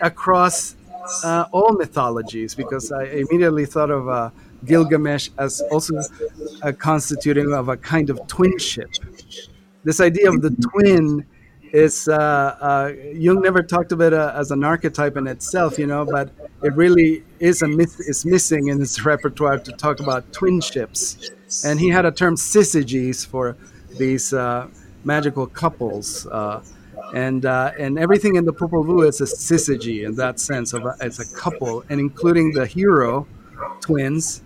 across 0.01 0.75
uh, 1.23 1.45
all 1.51 1.73
mythologies, 1.73 2.55
because 2.55 2.91
I 2.91 3.03
immediately 3.05 3.65
thought 3.65 3.91
of 3.91 4.07
uh, 4.07 4.29
Gilgamesh 4.65 5.29
as 5.38 5.62
also 5.71 6.01
constituting 6.77 7.53
of 7.53 7.69
a 7.69 7.77
kind 7.77 8.09
of 8.09 8.17
twinship. 8.27 8.89
This 9.83 9.99
idea 9.99 10.29
of 10.29 10.41
the 10.41 10.51
twin 10.71 11.25
is 11.73 12.07
uh, 12.07 12.13
uh, 12.13 12.93
Jung 13.13 13.41
never 13.41 13.63
talked 13.63 13.91
of 13.91 13.99
it 13.99 14.13
as 14.13 14.51
an 14.51 14.63
archetype 14.63 15.17
in 15.17 15.25
itself, 15.25 15.79
you 15.79 15.88
know, 15.88 16.05
but 16.05 16.29
it 16.62 16.73
really 16.75 17.23
is 17.39 17.63
a 17.63 17.67
myth 17.67 17.95
is 17.99 18.25
missing 18.25 18.67
in 18.67 18.79
his 18.79 19.03
repertoire 19.12 19.57
to 19.57 19.71
talk 19.71 19.99
about 19.99 20.31
twinships, 20.31 21.31
and 21.65 21.79
he 21.79 21.89
had 21.89 22.05
a 22.05 22.12
term 22.12 22.36
syzygies 22.36 23.25
for 23.25 23.57
these 23.97 24.33
uh, 24.33 24.67
magical 25.03 25.47
couples. 25.47 26.27
Uh, 26.27 26.63
and 27.15 27.45
uh, 27.45 27.71
and 27.77 27.97
everything 27.97 28.36
in 28.36 28.45
the 28.45 28.53
Popol 28.53 28.86
Vuh 28.86 29.07
is 29.07 29.19
a 29.21 29.25
syzygy 29.25 30.05
in 30.05 30.15
that 30.15 30.39
sense 30.39 30.73
of 30.73 30.86
a, 30.86 30.95
it's 31.01 31.19
a 31.19 31.36
couple, 31.36 31.83
and 31.89 31.99
including 31.99 32.53
the 32.53 32.65
hero 32.65 33.27
twins 33.81 34.43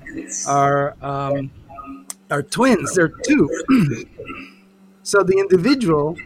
are 0.47 0.95
um, 1.01 1.51
are 2.31 2.41
twins. 2.41 2.95
They're 2.95 3.09
two. 3.09 3.49
so 5.03 5.23
the 5.23 5.37
individual 5.37 6.17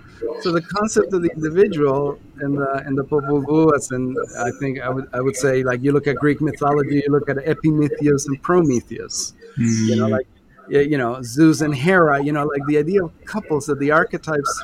so 0.41 0.51
the 0.51 0.61
concept 0.61 1.13
of 1.13 1.21
the 1.21 1.29
individual 1.29 2.19
and 2.39 2.57
the 2.57 2.83
and 2.85 2.97
the 2.97 3.03
Popol 3.03 3.43
Vuh, 3.43 3.91
in 3.91 4.15
I 4.39 4.51
think 4.59 4.81
I 4.81 4.89
would 4.89 5.07
I 5.13 5.21
would 5.21 5.35
say 5.35 5.63
like 5.63 5.81
you 5.81 5.91
look 5.91 6.07
at 6.07 6.15
Greek 6.17 6.41
mythology, 6.41 7.01
you 7.05 7.11
look 7.11 7.29
at 7.29 7.37
Epimetheus 7.37 8.27
and 8.27 8.41
Prometheus, 8.41 9.33
mm. 9.57 9.89
you 9.89 9.95
know, 9.95 10.07
like 10.07 10.27
you 10.69 10.97
know 10.97 11.21
Zeus 11.21 11.61
and 11.61 11.75
Hera, 11.75 12.23
you 12.23 12.31
know, 12.31 12.45
like 12.45 12.65
the 12.67 12.77
idea 12.77 13.03
of 13.03 13.11
couples, 13.25 13.65
that 13.67 13.79
the 13.79 13.91
archetypes, 13.91 14.63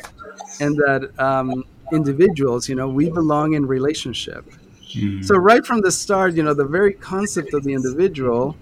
and 0.60 0.76
that 0.78 1.12
um, 1.20 1.64
individuals, 1.92 2.70
you 2.70 2.76
know, 2.76 2.88
we 2.88 3.10
belong 3.10 3.54
in 3.54 3.66
relationship. 3.66 4.46
Mm. 4.94 5.24
So 5.24 5.36
right 5.36 5.66
from 5.66 5.82
the 5.82 5.92
start, 5.92 6.34
you 6.36 6.44
know, 6.44 6.54
the 6.54 6.66
very 6.66 6.94
concept 6.94 7.54
of 7.54 7.64
the 7.64 7.74
individual, 7.74 8.56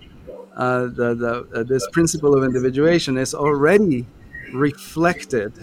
uh, 0.55 0.81
the, 0.86 1.15
the 1.15 1.60
uh, 1.60 1.63
this 1.63 1.88
principle 1.91 2.36
of 2.36 2.43
individuation 2.43 3.17
is 3.17 3.34
already 3.34 4.05
reflected 4.53 5.53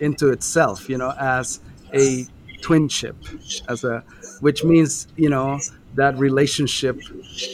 into 0.00 0.30
itself, 0.30 0.88
you 0.88 0.98
know, 0.98 1.12
as 1.18 1.60
a 1.92 2.26
twinship, 2.60 3.14
as 3.68 3.84
a 3.84 4.04
which 4.40 4.64
means 4.64 5.08
you 5.16 5.28
know 5.28 5.58
that 5.94 6.16
relationship 6.18 7.00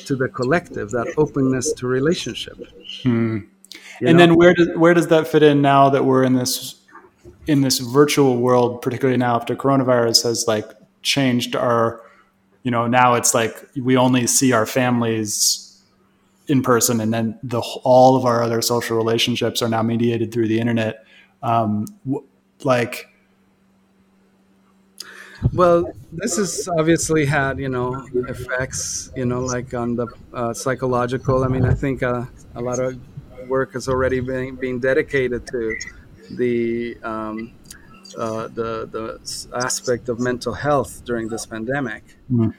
to 0.05 0.17
the 0.17 0.29
collective, 0.29 0.91
that 0.91 1.13
openness 1.17 1.73
to 1.75 1.87
relationship. 1.87 2.59
Hmm. 3.03 3.39
And 4.01 4.17
know? 4.17 4.19
then 4.19 4.35
where 4.35 4.55
does 4.55 4.69
where 4.77 4.95
does 4.95 5.09
that 5.09 5.29
fit 5.29 5.43
in 5.43 5.63
now 5.63 5.89
that 5.91 6.05
we're 6.05 6.25
in 6.25 6.35
this 6.35 6.81
in 7.47 7.61
this 7.61 7.79
virtual 7.79 8.37
world, 8.37 8.83
particularly 8.83 9.19
now 9.19 9.37
after 9.37 9.55
coronavirus 9.55 10.25
has 10.25 10.47
like 10.47 10.71
changed 11.03 11.55
our, 11.55 12.01
you 12.63 12.71
know, 12.71 12.87
now 12.87 13.15
it's 13.15 13.35
like 13.35 13.69
we 13.77 13.97
only 13.97 14.27
see 14.27 14.53
our 14.53 14.67
families 14.67 15.83
in 16.49 16.63
person, 16.63 17.01
and 17.01 17.13
then 17.13 17.39
the 17.43 17.61
all 17.83 18.17
of 18.17 18.25
our 18.25 18.43
other 18.43 18.61
social 18.63 18.97
relationships 18.97 19.63
are 19.63 19.69
now 19.69 19.83
mediated 19.83 20.33
through 20.33 20.49
the 20.49 20.59
internet 20.59 21.04
um, 21.45 21.87
like 22.65 23.09
well 25.53 25.93
this 26.13 26.37
has 26.39 26.69
obviously 26.79 27.27
had 27.27 27.59
you 27.59 27.69
know 27.69 28.07
effects 28.29 29.11
you 29.15 29.27
know 29.27 29.41
like 29.41 29.75
on 29.75 29.95
the 29.95 30.07
uh, 30.33 30.55
psychological 30.55 31.45
i 31.45 31.49
mean 31.49 31.65
i 31.65 31.75
think 31.75 32.03
uh, 32.03 32.25
a 32.55 32.61
lot 32.61 32.79
of 32.79 32.99
work 33.49 33.75
has 33.75 33.89
already 33.89 34.21
been 34.21 34.57
being 34.57 34.81
dedicated 34.81 35.47
to 35.47 35.77
the 36.31 36.97
um, 37.03 37.53
uh, 38.19 38.49
the 38.49 38.89
the 38.91 39.49
aspect 39.55 40.09
of 40.09 40.19
mental 40.19 40.55
health 40.55 41.05
during 41.05 41.29
this 41.29 41.45
pandemic 41.45 42.17
mm. 42.33 42.55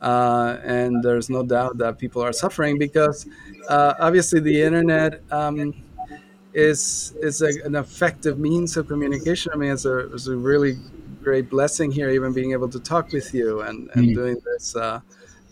uh, 0.00 0.56
and 0.64 1.02
there's 1.02 1.28
no 1.28 1.42
doubt 1.42 1.76
that 1.76 1.98
people 1.98 2.22
are 2.22 2.32
suffering 2.32 2.78
because 2.78 3.26
uh, 3.68 3.92
obviously 3.98 4.40
the 4.40 4.62
internet 4.62 5.20
um, 5.30 5.74
is 6.54 7.14
is 7.20 7.42
a, 7.42 7.50
an 7.64 7.74
effective 7.74 8.38
means 8.38 8.76
of 8.76 8.88
communication. 8.88 9.52
I 9.52 9.56
mean, 9.56 9.72
it's 9.72 9.84
a, 9.84 10.12
it's 10.12 10.26
a 10.26 10.36
really 10.36 10.76
great 11.22 11.48
blessing 11.48 11.90
here, 11.90 12.10
even 12.10 12.32
being 12.32 12.52
able 12.52 12.68
to 12.68 12.80
talk 12.80 13.12
with 13.12 13.32
you 13.32 13.60
and, 13.60 13.88
and 13.94 14.08
mm. 14.08 14.14
doing 14.14 14.36
this 14.44 14.76
uh, 14.76 15.00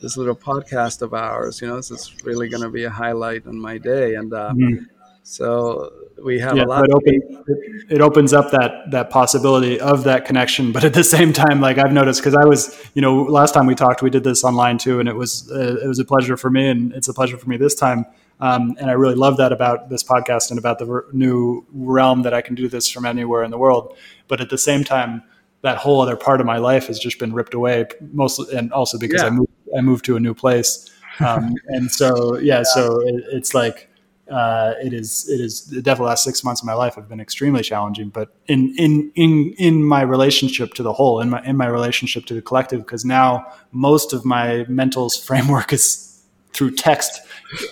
this 0.02 0.16
little 0.16 0.36
podcast 0.36 1.02
of 1.02 1.14
ours. 1.14 1.60
You 1.60 1.68
know, 1.68 1.76
this 1.76 1.90
is 1.90 2.14
really 2.24 2.48
going 2.48 2.62
to 2.62 2.70
be 2.70 2.84
a 2.84 2.90
highlight 2.90 3.46
on 3.46 3.58
my 3.58 3.78
day, 3.78 4.14
and 4.14 4.32
uh, 4.32 4.52
mm. 4.54 4.86
so 5.22 5.90
we 6.22 6.38
have 6.40 6.56
yeah, 6.56 6.64
a 6.64 6.66
lot. 6.66 6.84
It, 6.84 6.92
open, 6.92 7.44
it, 7.88 8.00
opens 8.00 8.32
up 8.32 8.50
that 8.50 8.90
that 8.90 9.10
possibility 9.10 9.80
of 9.80 10.04
that 10.04 10.26
connection, 10.26 10.72
but 10.72 10.84
at 10.84 10.92
the 10.92 11.04
same 11.04 11.32
time, 11.32 11.60
like 11.60 11.78
I've 11.78 11.92
noticed, 11.92 12.20
because 12.20 12.34
I 12.34 12.44
was, 12.44 12.78
you 12.94 13.00
know, 13.00 13.22
last 13.22 13.54
time 13.54 13.66
we 13.66 13.74
talked, 13.74 14.02
we 14.02 14.10
did 14.10 14.24
this 14.24 14.44
online 14.44 14.76
too, 14.76 15.00
and 15.00 15.08
it 15.08 15.16
was 15.16 15.50
uh, 15.50 15.78
it 15.82 15.88
was 15.88 15.98
a 15.98 16.04
pleasure 16.04 16.36
for 16.36 16.50
me, 16.50 16.68
and 16.68 16.92
it's 16.92 17.08
a 17.08 17.14
pleasure 17.14 17.38
for 17.38 17.48
me 17.48 17.56
this 17.56 17.74
time 17.74 18.04
um, 18.40 18.74
and 18.78 18.90
I 18.90 18.94
really 18.94 19.14
love 19.14 19.36
that 19.36 19.52
about 19.52 19.90
this 19.90 20.02
podcast 20.02 20.50
and 20.50 20.58
about 20.58 20.78
the 20.78 21.04
new 21.12 21.66
realm 21.72 22.22
that 22.22 22.32
I 22.32 22.40
can 22.40 22.54
do 22.54 22.68
this 22.68 22.88
from 22.88 23.04
anywhere 23.04 23.44
in 23.44 23.50
the 23.50 23.58
world. 23.58 23.96
But 24.28 24.40
at 24.40 24.50
the 24.50 24.58
same 24.58 24.82
time, 24.82 25.22
that 25.62 25.76
whole 25.76 26.00
other 26.00 26.16
part 26.16 26.40
of 26.40 26.46
my 26.46 26.56
life 26.56 26.86
has 26.86 26.98
just 26.98 27.18
been 27.18 27.34
ripped 27.34 27.52
away, 27.52 27.86
mostly, 28.12 28.56
and 28.56 28.72
also 28.72 28.98
because 28.98 29.20
yeah. 29.20 29.28
I 29.28 29.30
moved, 29.30 29.52
I 29.76 29.80
moved 29.82 30.04
to 30.06 30.16
a 30.16 30.20
new 30.20 30.32
place. 30.32 30.90
Um, 31.20 31.54
and 31.66 31.90
so, 31.90 32.38
yeah, 32.38 32.62
so 32.62 33.00
it, 33.06 33.24
it's 33.32 33.52
like, 33.52 33.88
uh, 34.30 34.74
it 34.82 34.94
is, 34.94 35.28
it 35.28 35.40
is 35.40 35.66
the 35.66 35.82
definitely 35.82 36.08
last 36.08 36.24
six 36.24 36.44
months 36.44 36.62
of 36.62 36.66
my 36.66 36.72
life 36.72 36.94
have 36.94 37.08
been 37.08 37.20
extremely 37.20 37.62
challenging, 37.62 38.08
but 38.08 38.34
in, 38.46 38.74
in, 38.78 39.10
in, 39.16 39.52
in 39.58 39.82
my 39.82 40.02
relationship 40.02 40.72
to 40.74 40.82
the 40.82 40.92
whole, 40.92 41.20
in 41.20 41.28
my, 41.28 41.44
in 41.44 41.56
my 41.56 41.66
relationship 41.66 42.24
to 42.26 42.34
the 42.34 42.40
collective, 42.40 42.80
because 42.80 43.04
now 43.04 43.44
most 43.72 44.12
of 44.12 44.24
my 44.24 44.64
mental's 44.68 45.16
framework 45.24 45.72
is 45.72 46.22
through 46.52 46.70
text 46.70 47.20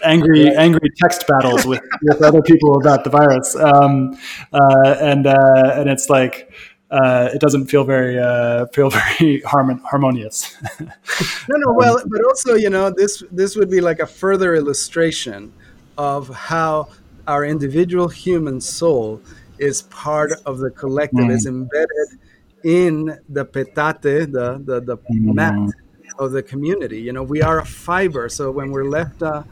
angry 0.03 0.49
angry 0.57 0.91
text 0.97 1.27
battles 1.27 1.67
with, 1.67 1.81
with 2.03 2.23
other 2.23 2.43
people 2.43 2.77
about 2.77 3.05
the 3.05 3.11
virus 3.11 3.55
um, 3.57 4.19
uh, 4.53 4.97
and 5.01 5.27
uh, 5.27 5.73
and 5.75 5.89
it's 5.89 6.11
like 6.11 6.53
uh, 6.91 7.29
it 7.33 7.41
doesn't 7.41 7.67
feel 7.67 7.85
very 7.85 8.19
uh, 8.19 8.67
feel 8.67 8.91
very 9.19 9.41
harmon- 9.43 9.83
harmonious 9.85 10.57
no 10.81 11.57
no 11.57 11.73
well 11.73 12.01
but 12.07 12.25
also 12.25 12.55
you 12.55 12.71
know 12.71 12.91
this 12.91 13.23
this 13.31 13.57
would 13.57 13.71
be 13.71 13.81
like 13.81 14.01
a 14.01 14.07
further 14.07 14.55
illustration 14.55 15.53
of 15.97 16.29
how 16.29 16.89
our 17.27 17.45
individual 17.45 18.09
human 18.09 18.61
soul 18.61 19.21
is 19.59 19.83
part 19.83 20.33
of 20.47 20.59
the 20.59 20.71
collective, 20.71 21.27
mm. 21.27 21.31
is 21.31 21.47
embedded 21.47 22.19
in 22.65 23.19
the 23.29 23.45
petate, 23.45 24.33
the 24.33 24.61
the, 24.65 24.81
the 24.81 24.97
mm. 24.97 25.35
mat 25.35 25.75
of 26.19 26.33
the 26.33 26.43
community. 26.43 27.01
You 27.01 27.13
know, 27.13 27.23
we 27.23 27.43
are 27.43 27.61
a 27.61 27.67
fiber. 27.67 28.29
So 28.29 28.51
when 28.51 28.71
we're 28.71 28.85
left 28.85 29.23
uh, 29.23 29.45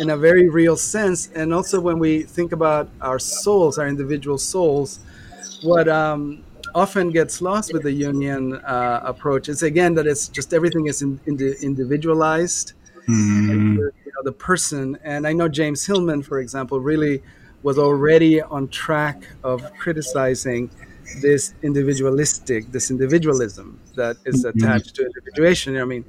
in 0.00 0.10
a 0.10 0.16
very 0.16 0.48
real 0.48 0.76
sense, 0.76 1.30
and 1.34 1.52
also 1.52 1.80
when 1.80 1.98
we 1.98 2.22
think 2.22 2.52
about 2.52 2.88
our 3.00 3.18
souls, 3.18 3.78
our 3.78 3.86
individual 3.86 4.38
souls, 4.38 5.00
what 5.62 5.88
um, 5.88 6.42
often 6.74 7.10
gets 7.10 7.40
lost 7.40 7.72
with 7.72 7.82
the 7.82 8.02
Jungian 8.02 8.62
uh, 8.64 9.00
approach 9.04 9.48
is 9.48 9.62
again 9.62 9.94
that 9.94 10.06
it's 10.06 10.28
just 10.28 10.52
everything 10.52 10.86
is 10.86 11.02
in, 11.02 11.20
in 11.26 11.38
individualized. 11.62 12.72
Mm. 13.08 13.76
You 13.76 14.12
know, 14.14 14.22
the 14.24 14.32
person, 14.32 14.98
and 15.04 15.26
I 15.26 15.32
know 15.32 15.48
James 15.48 15.86
Hillman, 15.86 16.22
for 16.22 16.40
example, 16.40 16.80
really 16.80 17.22
was 17.62 17.78
already 17.78 18.42
on 18.42 18.68
track 18.68 19.26
of 19.42 19.62
criticizing 19.78 20.70
this 21.20 21.54
individualistic, 21.62 22.70
this 22.72 22.90
individualism 22.90 23.80
that 23.94 24.16
is 24.24 24.44
mm-hmm. 24.44 24.58
attached 24.58 24.94
to 24.96 25.04
individuation. 25.04 25.76
I 25.78 25.84
mean, 25.84 26.04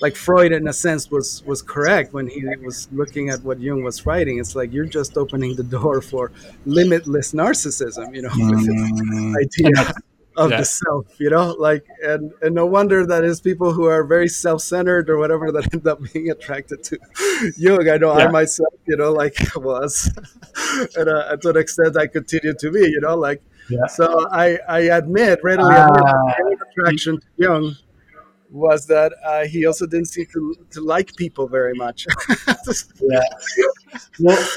like 0.00 0.16
Freud, 0.16 0.52
in 0.52 0.68
a 0.68 0.72
sense, 0.72 1.10
was 1.10 1.42
was 1.44 1.62
correct 1.62 2.12
when 2.12 2.28
he 2.28 2.44
was 2.64 2.88
looking 2.92 3.30
at 3.30 3.42
what 3.42 3.60
Jung 3.60 3.82
was 3.82 4.06
writing. 4.06 4.38
It's 4.38 4.54
like 4.54 4.72
you're 4.72 4.86
just 4.86 5.16
opening 5.16 5.56
the 5.56 5.64
door 5.64 6.00
for 6.00 6.30
limitless 6.66 7.32
narcissism, 7.32 8.14
you 8.14 8.22
know, 8.22 8.30
with 8.34 8.66
this 8.66 8.68
mm. 8.68 9.34
idea 9.36 9.94
of 10.38 10.52
yeah. 10.52 10.58
the 10.58 10.64
self, 10.64 11.06
you 11.18 11.30
know, 11.30 11.50
like, 11.58 11.84
and 12.02 12.32
and 12.42 12.54
no 12.54 12.64
wonder 12.64 13.04
that 13.04 13.24
is 13.24 13.40
people 13.40 13.72
who 13.72 13.86
are 13.86 14.04
very 14.04 14.28
self-centered 14.28 15.10
or 15.10 15.18
whatever 15.18 15.50
that 15.50 15.74
end 15.74 15.86
up 15.86 15.98
being 16.12 16.30
attracted 16.30 16.82
to 16.84 16.98
Jung. 17.56 17.88
I 17.88 17.96
know 17.96 18.16
yeah. 18.16 18.26
I 18.26 18.30
myself, 18.30 18.72
you 18.86 18.96
know, 18.96 19.12
like 19.12 19.36
was, 19.56 20.10
and 20.96 21.08
uh, 21.08 21.36
to 21.36 21.50
an 21.50 21.56
extent 21.56 21.96
I 21.96 22.06
continue 22.06 22.54
to 22.54 22.70
be, 22.70 22.80
you 22.80 23.00
know, 23.00 23.16
like 23.16 23.42
yeah. 23.68 23.86
So 23.86 24.28
I, 24.30 24.58
I 24.68 24.80
admit, 24.80 25.40
readily 25.42 25.74
uh, 25.74 25.88
admit, 26.38 26.58
attraction 26.70 27.20
to 27.20 27.26
Jung 27.36 27.76
was 28.50 28.86
that 28.86 29.12
uh, 29.24 29.44
he 29.46 29.66
also 29.66 29.86
didn't 29.86 30.06
seem 30.06 30.26
to, 30.32 30.54
to 30.70 30.80
like 30.80 31.14
people 31.16 31.48
very 31.48 31.74
much. 31.74 32.06
yeah. 33.00 33.20
Well, 34.20 34.48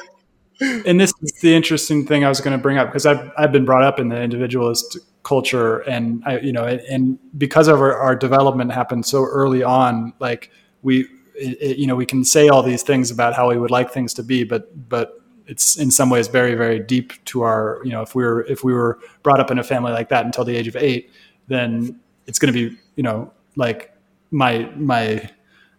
and 0.61 0.99
this 0.99 1.13
is 1.21 1.33
the 1.41 1.53
interesting 1.53 2.05
thing 2.05 2.23
I 2.23 2.29
was 2.29 2.39
going 2.39 2.55
to 2.55 2.61
bring 2.61 2.77
up 2.77 2.87
because 2.87 3.05
I've, 3.05 3.31
I've 3.37 3.51
been 3.51 3.65
brought 3.65 3.83
up 3.83 3.99
in 3.99 4.09
the 4.09 4.21
individualist 4.21 4.97
culture 5.23 5.79
and 5.79 6.23
I, 6.25 6.39
you 6.39 6.51
know, 6.51 6.65
and 6.65 7.17
because 7.37 7.67
of 7.67 7.79
our, 7.79 7.95
our 7.95 8.15
development 8.15 8.71
happened 8.71 9.05
so 9.05 9.23
early 9.23 9.63
on, 9.63 10.13
like 10.19 10.51
we, 10.81 11.07
it, 11.35 11.77
you 11.77 11.87
know, 11.87 11.95
we 11.95 12.05
can 12.05 12.23
say 12.23 12.47
all 12.47 12.63
these 12.63 12.83
things 12.83 13.11
about 13.11 13.33
how 13.33 13.49
we 13.49 13.57
would 13.57 13.71
like 13.71 13.91
things 13.91 14.13
to 14.15 14.23
be, 14.23 14.43
but, 14.43 14.89
but 14.89 15.20
it's 15.51 15.77
in 15.77 15.91
some 15.91 16.09
ways 16.09 16.27
very 16.27 16.55
very 16.55 16.79
deep 16.79 17.13
to 17.25 17.43
our 17.43 17.81
you 17.83 17.91
know 17.91 18.01
if 18.01 18.15
we 18.15 18.23
were 18.23 18.41
if 18.45 18.63
we 18.63 18.73
were 18.73 18.97
brought 19.21 19.39
up 19.39 19.51
in 19.51 19.59
a 19.59 19.63
family 19.63 19.91
like 19.91 20.09
that 20.09 20.25
until 20.25 20.43
the 20.43 20.55
age 20.55 20.67
of 20.67 20.75
eight 20.75 21.11
then 21.47 21.99
it's 22.25 22.39
going 22.39 22.51
to 22.51 22.69
be 22.69 22.75
you 22.95 23.03
know 23.03 23.31
like 23.55 23.93
my 24.31 24.71
my 24.75 25.29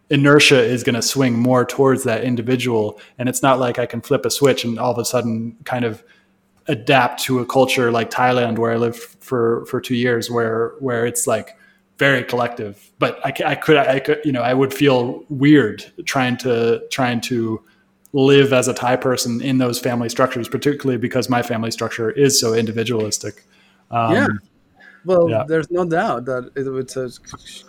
inertia 0.09 0.61
is 0.63 0.83
going 0.83 0.95
to 0.95 1.01
swing 1.01 1.37
more 1.37 1.65
towards 1.65 2.03
that 2.03 2.23
individual. 2.23 2.99
And 3.17 3.27
it's 3.27 3.41
not 3.41 3.59
like 3.59 3.79
i 3.79 3.85
can 3.85 4.01
flip 4.01 4.25
a 4.25 4.29
switch 4.29 4.63
and 4.63 4.77
all 4.79 4.91
of 4.91 4.99
a 4.99 5.05
sudden 5.05 5.57
kind 5.65 5.83
of 5.83 6.03
adapt 6.67 7.21
to 7.21 7.39
a 7.39 7.45
culture 7.45 7.91
like 7.91 8.09
thailand 8.09 8.57
where 8.57 8.71
i 8.71 8.77
lived 8.77 8.97
for 8.97 9.65
for 9.65 9.81
two 9.81 9.95
years 9.95 10.31
where 10.31 10.75
where 10.79 11.05
it's 11.05 11.27
like 11.27 11.57
very 11.97 12.23
collective. 12.23 12.91
But 12.99 13.19
i, 13.25 13.33
I 13.51 13.55
could 13.55 13.77
i 13.77 13.99
could 13.99 14.21
you 14.23 14.31
know 14.31 14.41
i 14.41 14.53
would 14.53 14.73
feel 14.73 15.25
weird 15.29 15.83
trying 16.05 16.37
to 16.37 16.81
trying 16.89 17.19
to 17.21 17.61
live 18.13 18.53
as 18.53 18.67
a 18.67 18.73
Thai 18.73 18.95
person 18.95 19.41
in 19.41 19.57
those 19.57 19.79
family 19.79 20.09
structures, 20.09 20.47
particularly 20.47 20.97
because 20.97 21.29
my 21.29 21.41
family 21.41 21.71
structure 21.71 22.11
is 22.11 22.39
so 22.39 22.53
individualistic. 22.53 23.45
Um, 23.91 24.13
yeah. 24.13 24.27
Well, 25.05 25.29
yeah. 25.29 25.43
there's 25.45 25.69
no 25.69 25.83
doubt 25.83 26.25
that 26.25 26.51
it's 26.55 26.95
a 26.95 27.11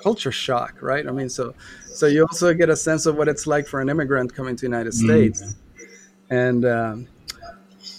culture 0.00 0.30
shock, 0.30 0.80
right? 0.80 1.06
I 1.06 1.10
mean, 1.10 1.28
so 1.28 1.54
so 1.84 2.06
you 2.06 2.22
also 2.22 2.54
get 2.54 2.70
a 2.70 2.76
sense 2.76 3.06
of 3.06 3.16
what 3.16 3.26
it's 3.26 3.46
like 3.46 3.66
for 3.66 3.80
an 3.80 3.88
immigrant 3.88 4.32
coming 4.34 4.54
to 4.54 4.60
the 4.60 4.66
United 4.66 4.92
mm-hmm. 4.92 5.06
States, 5.06 5.42
mm-hmm. 5.42 6.34
and 6.34 6.64
um, 6.64 7.08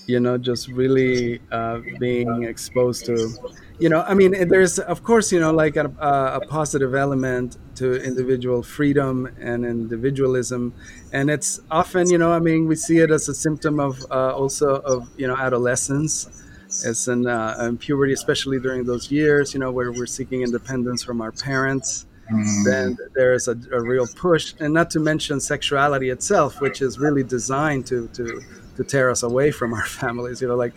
you 0.06 0.22
know, 0.22 0.38
just 0.38 0.70
really 0.70 1.42
uh, 1.52 1.80
being 2.00 2.44
exposed 2.44 3.06
to 3.06 3.36
you 3.80 3.90
know 3.90 4.04
i 4.08 4.14
mean 4.14 4.48
there's 4.48 4.80
of 4.80 5.04
course 5.04 5.32
you 5.32 5.40
know 5.40 5.52
like 5.52 5.76
a, 5.76 5.86
a, 5.86 6.40
positive 6.48 6.96
element 6.96 7.58
to 7.76 8.02
individual 8.04 8.64
freedom 8.64 9.28
and 9.40 9.66
individualism. 9.66 10.74
And 11.14 11.30
it's 11.30 11.62
often 11.72 12.10
you 12.10 12.18
know 12.18 12.32
i 12.32 12.40
mean 12.40 12.68
we 12.68 12.76
see 12.76 13.00
it 13.00 13.12
as 13.12 13.30
a 13.30 13.36
symptom 13.36 13.80
of 13.80 14.04
uh, 14.12 14.36
also 14.36 14.76
of 14.82 15.10
you 15.18 15.28
know 15.28 15.36
adolescence. 15.36 16.42
It's 16.84 17.08
in, 17.08 17.26
uh, 17.26 17.56
in 17.62 17.78
puberty 17.78 18.14
especially 18.14 18.60
during 18.60 18.84
those 18.84 19.12
years 19.12 19.54
you 19.54 19.60
know 19.60 19.72
where 19.72 19.92
we're 19.92 20.08
seeking 20.08 20.42
independence 20.42 21.04
from 21.04 21.22
our 21.22 21.32
parents. 21.32 22.06
Mm. 22.32 22.66
then 22.66 22.98
there's 23.14 23.48
a, 23.48 23.56
a 23.72 23.80
real 23.80 24.08
push 24.08 24.56
and 24.60 24.74
not 24.74 24.90
to 24.90 25.00
mention 25.00 25.40
sexuality 25.40 26.10
itself 26.10 26.60
which 26.60 26.82
is 26.82 26.98
really 26.98 27.22
designed 27.22 27.86
to 27.86 28.08
to 28.18 28.42
to 28.76 28.84
tear 28.84 29.12
us 29.12 29.22
away 29.22 29.52
from 29.52 29.76
our 29.76 29.86
families 30.02 30.42
you 30.42 30.48
know 30.48 30.56
like 30.56 30.74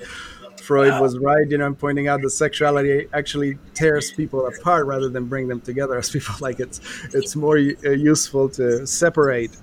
Freud 0.69 0.91
wow. 0.91 1.01
was 1.01 1.19
right, 1.19 1.51
you 1.51 1.57
know, 1.57 1.65
I'm 1.65 1.75
pointing 1.75 2.09
out 2.09 2.21
that 2.21 2.29
sexuality 2.29 3.07
actually 3.15 3.57
tears 3.73 4.13
people 4.13 4.47
apart 4.47 4.85
rather 4.85 5.09
than 5.09 5.25
bring 5.25 5.49
them 5.49 5.63
together. 5.63 5.97
As 5.97 6.11
people 6.11 6.35
like 6.41 6.61
it's 6.61 6.79
it's 7.15 7.35
more 7.35 7.57
uh, 7.57 7.91
useful 7.93 8.51
to 8.51 8.87
separate 8.87 9.57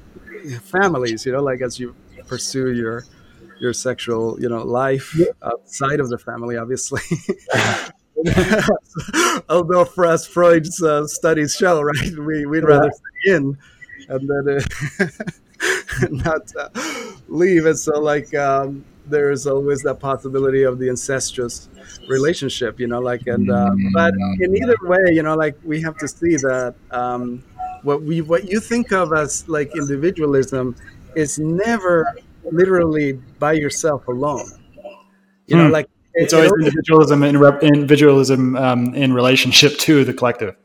families, 0.63 1.23
you 1.23 1.31
know, 1.31 1.43
like 1.43 1.61
as 1.61 1.79
you 1.79 1.95
pursue 2.25 2.73
your 2.73 3.03
your 3.59 3.71
sexual, 3.71 4.41
you 4.41 4.49
know, 4.49 4.63
life 4.63 5.15
outside 5.43 5.99
of 5.99 6.09
the 6.09 6.17
family, 6.17 6.57
obviously. 6.57 7.03
Although 9.49 9.85
for 9.85 10.07
us, 10.07 10.25
Freud's 10.25 10.81
uh, 10.81 11.05
studies 11.05 11.55
show, 11.55 11.81
right, 11.81 12.17
we 12.17 12.47
we'd 12.47 12.63
rather 12.63 12.89
stay 12.89 13.35
in 13.35 13.55
and 14.09 14.27
then 14.27 14.59
uh, 14.99 15.07
not 16.09 16.51
uh, 16.59 16.69
leave. 17.27 17.67
And 17.67 17.77
so, 17.77 17.99
like. 17.99 18.33
Um, 18.33 18.83
there's 19.07 19.47
always 19.47 19.81
that 19.83 19.99
possibility 19.99 20.63
of 20.63 20.79
the 20.79 20.87
incestuous 20.89 21.69
relationship, 22.09 22.79
you 22.79 22.87
know, 22.87 22.99
like, 22.99 23.27
and, 23.27 23.49
uh, 23.51 23.71
but 23.93 24.13
in 24.39 24.55
either 24.55 24.75
way, 24.83 25.13
you 25.13 25.23
know, 25.23 25.35
like 25.35 25.55
we 25.63 25.81
have 25.81 25.97
to 25.97 26.07
see 26.07 26.35
that, 26.37 26.75
um, 26.91 27.43
what 27.83 28.01
we, 28.01 28.21
what 28.21 28.49
you 28.49 28.59
think 28.59 28.91
of 28.91 29.13
as 29.13 29.47
like 29.47 29.75
individualism 29.75 30.75
is 31.15 31.37
never 31.39 32.15
literally 32.51 33.13
by 33.39 33.53
yourself 33.53 34.07
alone. 34.07 34.45
You 35.47 35.57
know, 35.57 35.67
hmm. 35.67 35.73
like 35.73 35.89
it's 36.15 36.33
it, 36.33 36.37
always 36.37 36.51
it, 36.51 36.59
individualism 36.59 37.23
and 37.23 37.63
individualism 37.63 38.55
um, 38.55 38.93
in 38.95 39.13
relationship 39.13 39.77
to 39.79 40.03
the 40.03 40.13
collective. 40.13 40.55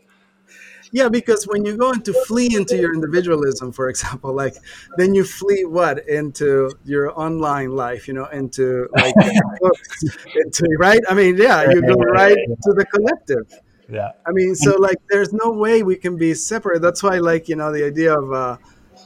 Yeah, 0.92 1.08
because 1.08 1.46
when 1.46 1.64
you 1.64 1.76
go 1.76 1.92
into 1.92 2.12
flee 2.26 2.56
into 2.56 2.76
your 2.76 2.92
individualism, 2.92 3.70
for 3.70 3.88
example, 3.88 4.34
like 4.34 4.56
then 4.96 5.14
you 5.14 5.24
flee 5.24 5.64
what 5.64 6.08
into 6.08 6.70
your 6.84 7.18
online 7.18 7.70
life, 7.70 8.08
you 8.08 8.14
know, 8.14 8.26
into 8.26 8.88
like 8.96 9.14
into 10.34 10.66
right. 10.78 11.00
I 11.08 11.14
mean, 11.14 11.36
yeah, 11.36 11.70
you 11.70 11.80
go 11.80 11.94
right 11.94 12.36
to 12.36 12.72
the 12.72 12.84
collective. 12.86 13.46
Yeah. 13.90 14.12
I 14.26 14.30
mean, 14.32 14.54
so 14.54 14.76
like, 14.76 14.98
there's 15.08 15.32
no 15.32 15.50
way 15.50 15.82
we 15.82 15.96
can 15.96 16.16
be 16.16 16.34
separate. 16.34 16.80
That's 16.80 17.02
why, 17.02 17.18
like, 17.18 17.48
you 17.48 17.56
know, 17.56 17.72
the 17.72 17.84
idea 17.84 18.14
of 18.14 18.32
uh, 18.32 18.56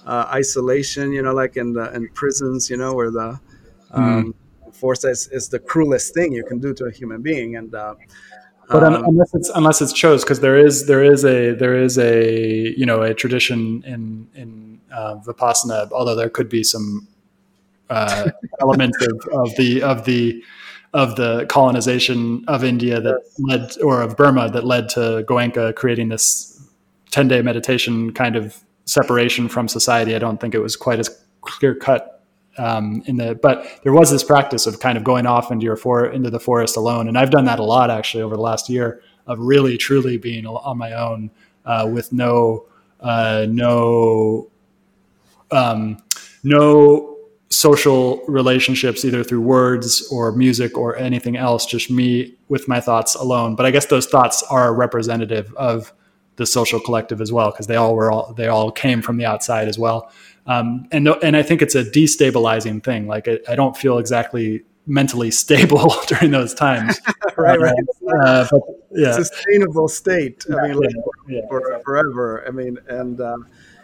uh, 0.07 0.29
isolation, 0.33 1.13
you 1.13 1.23
know, 1.23 1.33
like 1.33 1.57
in 1.57 1.73
the 1.73 1.93
in 1.95 2.09
prisons, 2.09 2.69
you 2.69 2.77
know, 2.77 2.95
where 2.95 3.11
the 3.11 3.41
um, 3.93 4.35
mm. 4.35 4.75
force 4.75 5.05
is, 5.05 5.29
is 5.29 5.49
the 5.49 5.59
cruelest 5.59 6.13
thing 6.15 6.33
you 6.33 6.45
can 6.45 6.59
do 6.59 6.75
to 6.75 6.85
a 6.85 6.91
human 6.91 7.23
being, 7.23 7.57
and 7.57 7.75
uh, 7.75 7.95
but 8.69 8.83
um, 8.83 9.05
unless 9.05 9.35
it's 9.35 9.51
unless 9.51 9.81
it's 9.83 9.93
chose 9.93 10.25
because 10.25 10.41
there 10.41 10.59
is 10.59 10.87
there 10.87 11.03
is 11.03 11.25
a 11.25 11.55
there 11.55 11.77
is 11.77 11.99
a 11.99 12.75
you 12.77 12.87
know 12.87 13.03
a 13.03 13.15
tradition 13.15 13.83
in 13.87 14.29
in 14.35 14.81
uh, 14.93 15.17
vipassana 15.17 15.91
although 15.93 16.15
there 16.15 16.31
could 16.31 16.49
be 16.49 16.63
some 16.63 17.07
uh, 17.91 18.31
elements 18.61 18.99
of, 19.07 19.29
of 19.33 19.57
the 19.57 19.83
of 19.83 20.05
the 20.05 20.43
of 20.95 21.17
the 21.17 21.45
colonization 21.49 22.45
of 22.47 22.63
India 22.63 23.01
that 23.01 23.21
led 23.39 23.77
or 23.83 24.01
of 24.01 24.17
Burma 24.17 24.49
that 24.51 24.65
led 24.65 24.89
to 24.91 25.25
Goenka 25.29 25.75
creating 25.75 26.09
this 26.09 26.69
10 27.11 27.29
day 27.29 27.43
meditation 27.43 28.13
kind 28.13 28.37
of 28.37 28.63
separation 28.87 29.49
from 29.49 29.67
society. 29.67 30.15
I 30.15 30.21
don't 30.21 30.41
think 30.41 30.55
it 30.55 30.61
was 30.61 30.77
quite 30.77 31.01
as 31.01 31.11
clear 31.41 31.75
cut 31.75 32.14
um, 32.59 33.03
in 33.07 33.17
the 33.17 33.35
but 33.35 33.67
there 33.83 33.93
was 33.93 34.11
this 34.11 34.25
practice 34.25 34.67
of 34.67 34.81
kind 34.81 34.97
of 34.97 35.05
going 35.05 35.27
off 35.27 35.51
into 35.51 35.65
your 35.65 35.77
for 35.77 36.07
into 36.07 36.31
the 36.31 36.41
forest 36.41 36.77
alone. 36.77 37.09
And 37.09 37.19
i've 37.19 37.31
done 37.31 37.45
that 37.47 37.59
a 37.59 37.65
lot 37.65 37.91
actually 37.91 38.23
over 38.23 38.37
the 38.37 38.43
last 38.43 38.69
year 38.69 39.03
of 39.27 39.39
really 39.39 39.77
truly 39.77 40.17
being 40.17 40.47
on 40.47 40.79
my 40.79 40.93
own 40.93 41.31
uh, 41.65 41.89
with 41.91 42.13
no 42.13 42.67
uh, 43.01 43.47
no 43.49 44.51
um, 45.51 45.99
no 46.43 47.17
social 47.51 48.25
relationships 48.27 49.05
either 49.05 49.23
through 49.23 49.41
words 49.41 50.09
or 50.11 50.33
music 50.33 50.77
or 50.77 50.97
anything 50.97 51.37
else 51.37 51.65
just 51.67 51.91
me 51.91 52.35
with 52.49 52.67
my 52.67 52.81
thoughts 52.81 53.15
alone. 53.15 53.55
But 53.55 53.67
i 53.67 53.71
guess 53.71 53.87
those 53.87 54.07
thoughts 54.07 54.43
are 54.51 54.75
representative 54.75 55.55
of 55.55 55.93
the 56.37 56.47
social 56.47 56.81
collective 56.81 57.21
as 57.21 57.33
well 57.33 57.51
because 57.51 57.67
they 57.67 57.77
all 57.77 57.95
were 57.95 58.11
all 58.11 58.33
they 58.35 58.49
all 58.49 58.71
came 58.71 59.03
from 59.03 59.17
the 59.17 59.25
outside 59.25 59.69
as 59.69 59.79
well 59.79 60.11
um, 60.47 60.87
and 60.93 61.09
and 61.09 61.37
I 61.37 61.43
think 61.43 61.63
it's 61.63 61.75
a 61.75 61.85
destabilizing 61.85 62.83
thing. 62.83 63.07
Like 63.07 63.29
I, 63.29 63.39
I 63.49 63.55
don't 63.55 63.77
feel 63.77 63.99
exactly 63.99 64.63
mentally 64.87 65.31
stable 65.43 65.95
during 66.07 66.31
those 66.31 66.55
times. 66.55 67.01
right, 67.37 67.59
right. 67.61 67.75
Uh, 68.23 68.47
but, 68.51 68.61
yeah. 68.93 69.13
Sustainable 69.13 69.89
state. 69.89 70.45
I 70.51 70.69
mean, 70.69 70.77
like, 70.77 70.95
yeah, 71.29 71.41
for, 71.49 71.71
yeah. 71.71 71.79
forever. 71.85 72.45
I 72.47 72.51
mean, 72.51 72.79
and 72.89 73.21
uh, 73.21 73.39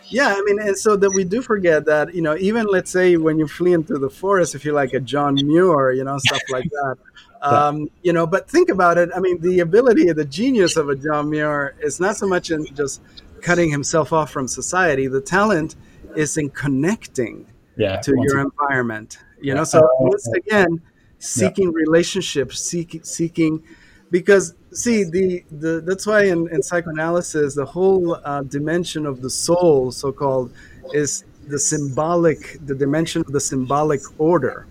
yeah, 0.09 0.35
I 0.37 0.43
mean, 0.43 0.61
and 0.61 0.77
so 0.77 0.97
that 0.97 1.11
we 1.11 1.25
do 1.25 1.43
forget 1.43 1.85
that 1.87 2.15
you 2.15 2.23
know, 2.23 2.37
even 2.37 2.67
let's 2.67 2.91
say 2.91 3.17
when 3.17 3.39
you 3.39 3.49
flee 3.49 3.73
into 3.73 3.99
the 3.99 4.11
forest, 4.11 4.55
if 4.55 4.65
you're 4.65 4.75
like 4.75 4.93
a 4.93 5.01
John 5.01 5.35
Muir, 5.35 5.93
you 5.93 6.05
know, 6.05 6.19
stuff 6.19 6.43
like 6.51 6.69
that. 6.71 6.97
Um, 7.43 7.89
you 8.03 8.13
know, 8.13 8.27
but 8.27 8.51
think 8.51 8.69
about 8.69 8.99
it. 8.99 9.09
I 9.17 9.21
mean, 9.21 9.41
the 9.41 9.61
ability, 9.61 10.13
the 10.13 10.27
genius 10.27 10.77
of 10.77 10.91
a 10.91 10.95
John 10.95 11.31
Muir 11.31 11.75
is 11.81 11.99
not 11.99 12.17
so 12.17 12.29
much 12.29 12.51
in 12.51 12.67
just 12.75 13.01
cutting 13.41 13.71
himself 13.71 14.13
off 14.13 14.31
from 14.31 14.47
society. 14.47 15.07
The 15.07 15.23
talent 15.23 15.75
is 16.17 16.37
in 16.37 16.51
connecting 16.51 17.47
yeah, 17.77 18.01
to 18.01 18.13
your 18.13 18.41
again. 18.41 18.51
environment. 18.53 19.19
You 19.41 19.55
know, 19.55 19.65
so 19.65 19.81
once 20.01 20.29
again, 20.33 20.81
seeking 21.19 21.69
yeah. 21.73 21.85
relationships, 21.85 22.61
seeking 22.61 23.03
seeking 23.03 23.63
because 24.11 24.55
see 24.73 25.05
the, 25.05 25.45
the 25.51 25.81
that's 25.81 26.07
why 26.07 26.25
in, 26.25 26.49
in 26.53 26.63
psychoanalysis 26.63 27.55
the 27.55 27.65
whole 27.65 28.15
uh, 28.25 28.43
dimension 28.43 29.07
of 29.07 29.23
the 29.23 29.31
soul 29.31 29.91
so-called 29.91 30.53
is 30.93 31.25
the 31.49 31.59
symbolic 31.59 32.59
the 32.67 32.75
dimension 32.75 33.21
of 33.23 33.33
the 33.33 33.41
symbolic 33.41 34.01
order 34.19 34.67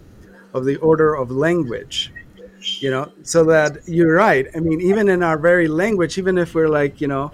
of 0.53 0.65
the 0.65 0.77
order 0.77 1.15
of 1.15 1.31
language 1.31 2.11
you 2.79 2.91
know 2.91 3.11
so 3.23 3.43
that 3.43 3.77
you're 3.87 4.13
right 4.13 4.47
i 4.55 4.59
mean 4.59 4.81
even 4.81 5.09
in 5.09 5.23
our 5.23 5.37
very 5.37 5.67
language 5.67 6.17
even 6.17 6.37
if 6.37 6.53
we're 6.53 6.69
like 6.69 6.99
you 7.01 7.07
know 7.07 7.31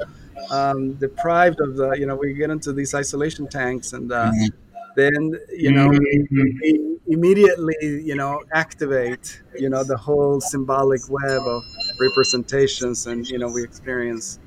um, 0.51 0.93
deprived 0.93 1.60
of 1.62 1.75
the 1.75 1.91
you 1.91 2.05
know 2.05 2.15
we 2.15 2.34
get 2.34 2.49
into 2.49 2.73
these 2.73 2.93
isolation 2.93 3.47
tanks 3.47 3.93
and 3.93 4.12
uh, 4.12 4.31
mm-hmm. 4.31 4.47
then 4.95 5.39
you 5.55 5.71
know 5.71 5.89
mm-hmm. 5.89 7.12
immediately 7.12 7.75
you 7.81 8.15
know 8.15 8.41
activate 8.53 9.41
you 9.58 9.69
know 9.69 9.84
the 9.84 9.97
whole 9.97 10.39
symbolic 10.41 11.01
web 11.10 11.41
of 11.41 11.63
representations 11.99 13.08
and 13.08 13.27
you 13.29 13.38
know 13.38 13.47
we 13.47 13.63
experience 13.63 14.39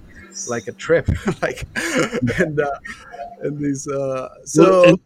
like 0.48 0.68
a 0.68 0.72
trip 0.72 1.08
like 1.42 1.66
and 2.38 2.61
uh 2.61 2.70
and 3.40 3.58
these 3.58 3.88
uh 3.88 4.28
so 4.44 4.84
and, 4.84 5.00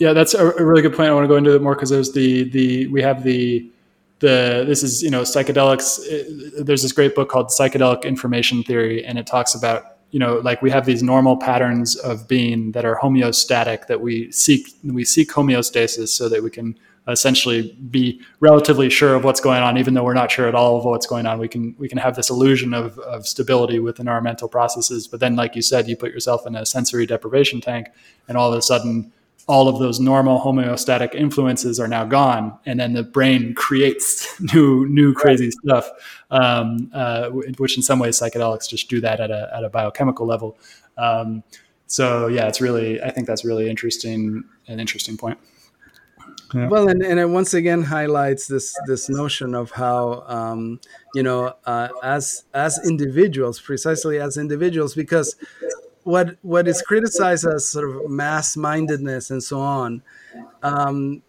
yeah 0.00 0.12
that's 0.12 0.34
a, 0.34 0.50
a, 0.50 0.64
really 0.64 0.82
good 0.82 0.94
point. 0.94 1.08
I 1.08 1.14
want 1.14 1.24
to 1.24 1.28
go 1.28 1.36
into 1.36 1.54
it 1.54 1.62
more 1.62 1.74
because 1.74 1.90
there's 1.90 2.12
the 2.12 2.48
the 2.50 2.86
we 2.88 3.02
have 3.02 3.22
the 3.22 3.70
the 4.18 4.64
this 4.66 4.82
is 4.82 5.02
you 5.02 5.10
know 5.10 5.22
psychedelics 5.22 6.00
there's 6.64 6.82
this 6.82 6.92
great 6.92 7.14
book 7.14 7.28
called 7.28 7.48
psychedelic 7.48 8.04
information 8.04 8.62
theory 8.62 9.04
and 9.04 9.18
it 9.18 9.26
talks 9.26 9.54
about 9.54 9.91
you 10.12 10.18
know 10.18 10.36
like 10.36 10.62
we 10.62 10.70
have 10.70 10.86
these 10.86 11.02
normal 11.02 11.36
patterns 11.36 11.96
of 11.96 12.28
being 12.28 12.72
that 12.72 12.84
are 12.84 12.96
homeostatic 13.02 13.86
that 13.88 14.00
we 14.00 14.30
seek 14.30 14.68
we 14.84 15.04
seek 15.04 15.30
homeostasis 15.30 16.08
so 16.08 16.28
that 16.28 16.42
we 16.42 16.50
can 16.50 16.78
essentially 17.08 17.72
be 17.90 18.20
relatively 18.38 18.88
sure 18.88 19.16
of 19.16 19.24
what's 19.24 19.40
going 19.40 19.60
on. 19.60 19.76
Even 19.76 19.94
though 19.94 20.04
we're 20.04 20.14
not 20.14 20.30
sure 20.30 20.46
at 20.46 20.54
all 20.54 20.78
of 20.78 20.84
what's 20.84 21.06
going 21.06 21.26
on 21.26 21.38
we 21.38 21.48
can 21.48 21.74
we 21.78 21.88
can 21.88 21.98
have 21.98 22.14
this 22.14 22.30
illusion 22.30 22.72
of, 22.72 22.98
of 23.00 23.26
stability 23.26 23.78
within 23.78 24.06
our 24.06 24.20
mental 24.20 24.48
processes. 24.48 25.08
But 25.08 25.20
then 25.20 25.34
like 25.34 25.56
you 25.56 25.62
said 25.62 25.88
you 25.88 25.96
put 25.96 26.12
yourself 26.12 26.46
in 26.46 26.54
a 26.54 26.64
sensory 26.64 27.06
deprivation 27.06 27.60
tank 27.60 27.88
and 28.28 28.36
all 28.36 28.52
of 28.52 28.58
a 28.58 28.62
sudden 28.62 29.12
all 29.48 29.68
of 29.68 29.78
those 29.78 29.98
normal 29.98 30.40
homeostatic 30.40 31.14
influences 31.14 31.80
are 31.80 31.88
now 31.88 32.04
gone, 32.04 32.56
and 32.66 32.78
then 32.78 32.92
the 32.92 33.02
brain 33.02 33.54
creates 33.54 34.40
new, 34.54 34.86
new 34.88 35.12
crazy 35.12 35.50
stuff, 35.50 35.90
um, 36.30 36.90
uh, 36.92 37.28
which 37.30 37.76
in 37.76 37.82
some 37.82 37.98
ways 37.98 38.18
psychedelics 38.20 38.68
just 38.68 38.88
do 38.88 39.00
that 39.00 39.20
at 39.20 39.30
a 39.30 39.50
at 39.54 39.64
a 39.64 39.68
biochemical 39.68 40.26
level. 40.26 40.58
Um, 40.96 41.42
so 41.86 42.26
yeah, 42.26 42.46
it's 42.46 42.60
really 42.60 43.02
I 43.02 43.10
think 43.10 43.26
that's 43.26 43.44
really 43.44 43.68
interesting 43.68 44.44
an 44.68 44.80
interesting 44.80 45.16
point. 45.16 45.38
Yeah. 46.54 46.68
Well, 46.68 46.88
and, 46.88 47.02
and 47.02 47.18
it 47.18 47.26
once 47.26 47.54
again 47.54 47.82
highlights 47.82 48.46
this 48.46 48.74
this 48.86 49.08
notion 49.08 49.54
of 49.54 49.70
how 49.70 50.24
um, 50.26 50.80
you 51.14 51.22
know 51.22 51.54
uh, 51.64 51.88
as 52.02 52.44
as 52.52 52.78
individuals, 52.86 53.60
precisely 53.60 54.20
as 54.20 54.36
individuals, 54.36 54.94
because 54.94 55.36
what 56.04 56.36
what 56.42 56.66
is 56.66 56.82
criticized 56.82 57.46
as 57.46 57.68
sort 57.68 57.88
of 57.88 58.10
mass 58.10 58.56
mindedness 58.56 59.30
and 59.30 59.42
so 59.42 59.60
on 59.60 60.02
um, 60.62 61.22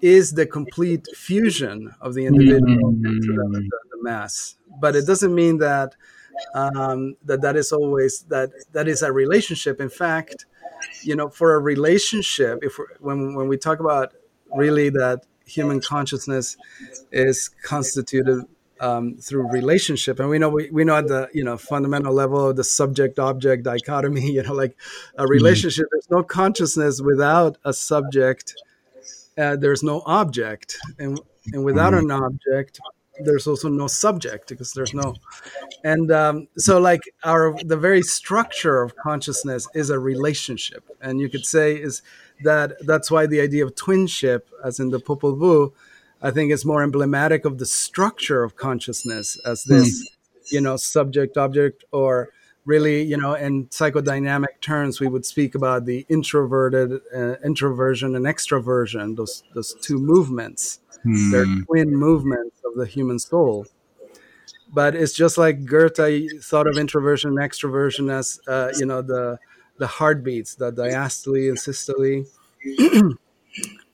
is 0.00 0.32
the 0.32 0.46
complete 0.46 1.06
fusion 1.14 1.94
of 2.00 2.14
the 2.14 2.26
individual 2.26 2.92
mm-hmm. 2.92 3.06
into 3.06 3.32
the, 3.32 3.48
the, 3.50 3.78
the, 3.90 4.02
mass. 4.02 4.56
But 4.80 4.94
it 4.94 5.06
doesn't 5.06 5.34
mean 5.34 5.58
that 5.58 5.96
um, 6.54 7.16
that 7.24 7.42
that 7.42 7.56
is 7.56 7.72
always 7.72 8.20
that 8.28 8.50
that 8.72 8.86
is 8.86 9.02
a 9.02 9.12
relationship. 9.12 9.80
In 9.80 9.88
fact, 9.88 10.46
you 11.02 11.16
know, 11.16 11.28
for 11.28 11.54
a 11.54 11.58
relationship, 11.58 12.60
if 12.62 12.78
when 13.00 13.34
when 13.34 13.48
we 13.48 13.56
talk 13.56 13.80
about 13.80 14.14
really 14.54 14.90
that 14.90 15.24
human 15.46 15.80
consciousness 15.80 16.56
is 17.10 17.48
constituted 17.62 18.44
um, 18.80 19.16
through 19.16 19.50
relationship 19.50 20.20
and 20.20 20.28
we 20.28 20.38
know 20.38 20.48
we, 20.48 20.70
we 20.70 20.84
know 20.84 20.96
at 20.96 21.08
the 21.08 21.28
you 21.32 21.44
know 21.44 21.56
fundamental 21.56 22.12
level 22.12 22.50
of 22.50 22.56
the 22.56 22.64
subject 22.64 23.18
object 23.18 23.62
dichotomy 23.64 24.30
you 24.36 24.42
know 24.42 24.54
like 24.54 24.76
a 25.16 25.22
mm-hmm. 25.22 25.30
relationship 25.30 25.86
mm-hmm. 25.86 25.96
there's 25.96 26.10
no 26.10 26.22
consciousness 26.22 27.00
without 27.00 27.58
a 27.64 27.72
subject 27.72 28.54
uh, 29.36 29.56
there's 29.56 29.82
no 29.82 30.02
object 30.06 30.76
and 30.98 31.20
and 31.52 31.64
without 31.64 31.92
mm-hmm. 31.92 32.10
an 32.10 32.22
object 32.22 32.80
there's 33.20 33.46
also 33.46 33.68
no 33.68 33.86
subject 33.86 34.48
because 34.48 34.72
there's 34.72 34.94
no 34.94 35.14
and 35.82 36.12
um, 36.12 36.46
so 36.56 36.78
like 36.78 37.00
our 37.24 37.56
the 37.64 37.76
very 37.76 38.02
structure 38.02 38.82
of 38.82 38.94
consciousness 38.96 39.66
is 39.74 39.90
a 39.90 39.98
relationship 39.98 40.84
and 41.00 41.20
you 41.20 41.28
could 41.28 41.44
say 41.44 41.74
is 41.74 42.02
that 42.44 42.72
that's 42.86 43.10
why 43.10 43.26
the 43.26 43.40
idea 43.40 43.64
of 43.64 43.74
twinship 43.74 44.42
as 44.64 44.78
in 44.78 44.90
the 44.90 45.00
popol 45.00 45.36
vuh 45.36 45.72
I 46.20 46.30
think 46.30 46.52
it's 46.52 46.64
more 46.64 46.82
emblematic 46.82 47.44
of 47.44 47.58
the 47.58 47.66
structure 47.66 48.42
of 48.42 48.56
consciousness 48.56 49.38
as 49.44 49.64
hmm. 49.64 49.74
this, 49.74 50.02
mm. 50.02 50.52
you 50.52 50.60
know, 50.60 50.76
subject 50.76 51.36
object, 51.36 51.84
or 51.92 52.30
really, 52.64 53.02
you 53.02 53.16
know, 53.16 53.34
in 53.34 53.66
psychodynamic 53.66 54.60
terms, 54.60 55.00
we 55.00 55.06
would 55.06 55.24
speak 55.24 55.54
about 55.54 55.86
the 55.86 56.04
introverted 56.08 57.00
uh, 57.14 57.36
introversion 57.44 58.16
and 58.16 58.26
extroversion, 58.26 59.16
those 59.16 59.42
those 59.54 59.74
two 59.80 59.98
movements. 59.98 60.80
Mm. 61.06 61.30
They're 61.30 61.64
twin 61.64 61.94
movements 61.94 62.60
of 62.64 62.74
the 62.76 62.86
human 62.86 63.18
soul. 63.18 63.66
But 64.70 64.94
it's 64.94 65.14
just 65.14 65.38
like 65.38 65.64
Goethe 65.64 66.42
thought 66.42 66.66
of 66.66 66.76
introversion 66.76 67.30
and 67.30 67.38
extroversion 67.38 68.12
as, 68.12 68.38
uh, 68.46 68.70
you 68.78 68.84
know, 68.84 69.00
the 69.00 69.38
the 69.78 69.86
heartbeats, 69.86 70.56
the 70.56 70.72
diastole 70.72 71.48
and 71.48 71.58
systole. 71.58 72.24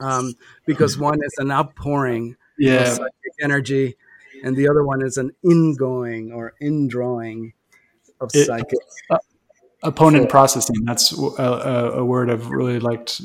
um, 0.01 0.35
because 0.67 0.99
one 0.99 1.19
is 1.23 1.35
an 1.39 1.51
outpouring 1.51 2.37
yeah. 2.59 2.83
of 2.83 2.89
psychic 2.89 3.33
energy, 3.41 3.97
and 4.43 4.57
the 4.57 4.69
other 4.69 4.85
one 4.85 5.03
is 5.03 5.17
an 5.17 5.31
ingoing 5.43 6.33
or 6.33 6.55
indrawing 6.61 7.53
of 8.21 8.31
it, 8.35 8.47
psychic. 8.47 8.79
Uh, 9.11 9.19
opponent 9.83 10.25
so, 10.25 10.31
processing. 10.31 10.85
That's 10.85 11.13
a, 11.13 11.43
a, 11.97 12.05
word 12.05 12.31
I've 12.31 12.49
really 12.51 12.81
liked. 12.81 13.23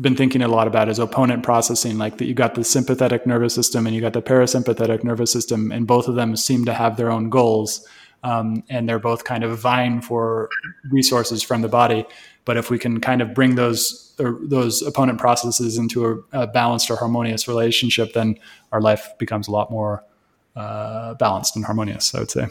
Been 0.00 0.16
thinking 0.16 0.42
a 0.42 0.48
lot 0.48 0.66
about 0.66 0.88
is 0.88 0.98
opponent 0.98 1.42
processing. 1.42 1.98
Like 1.98 2.18
that, 2.18 2.26
you 2.26 2.34
got 2.34 2.54
the 2.54 2.64
sympathetic 2.64 3.26
nervous 3.26 3.54
system 3.54 3.86
and 3.86 3.94
you 3.94 4.02
got 4.02 4.12
the 4.12 4.22
parasympathetic 4.22 5.04
nervous 5.04 5.30
system, 5.30 5.72
and 5.72 5.86
both 5.86 6.08
of 6.08 6.14
them 6.14 6.36
seem 6.36 6.64
to 6.66 6.74
have 6.74 6.96
their 6.96 7.10
own 7.10 7.30
goals. 7.30 7.86
Um, 8.22 8.64
and 8.68 8.88
they're 8.88 8.98
both 8.98 9.24
kind 9.24 9.44
of 9.44 9.58
vying 9.58 10.00
for 10.00 10.48
resources 10.90 11.42
from 11.42 11.62
the 11.62 11.68
body. 11.68 12.06
But 12.46 12.56
if 12.56 12.70
we 12.70 12.78
can 12.78 13.00
kind 13.00 13.20
of 13.20 13.34
bring 13.34 13.56
those 13.56 14.14
those 14.16 14.80
opponent 14.80 15.18
processes 15.18 15.76
into 15.76 16.24
a, 16.32 16.40
a, 16.44 16.46
balanced 16.46 16.90
or 16.90 16.96
harmonious 16.96 17.46
relationship, 17.46 18.14
then 18.14 18.38
our 18.72 18.80
life 18.80 19.12
becomes 19.18 19.46
a 19.46 19.50
lot 19.50 19.70
more 19.70 20.02
uh, 20.54 21.12
balanced 21.14 21.54
and 21.54 21.66
harmonious. 21.66 22.14
I 22.14 22.20
would 22.20 22.30
say. 22.30 22.46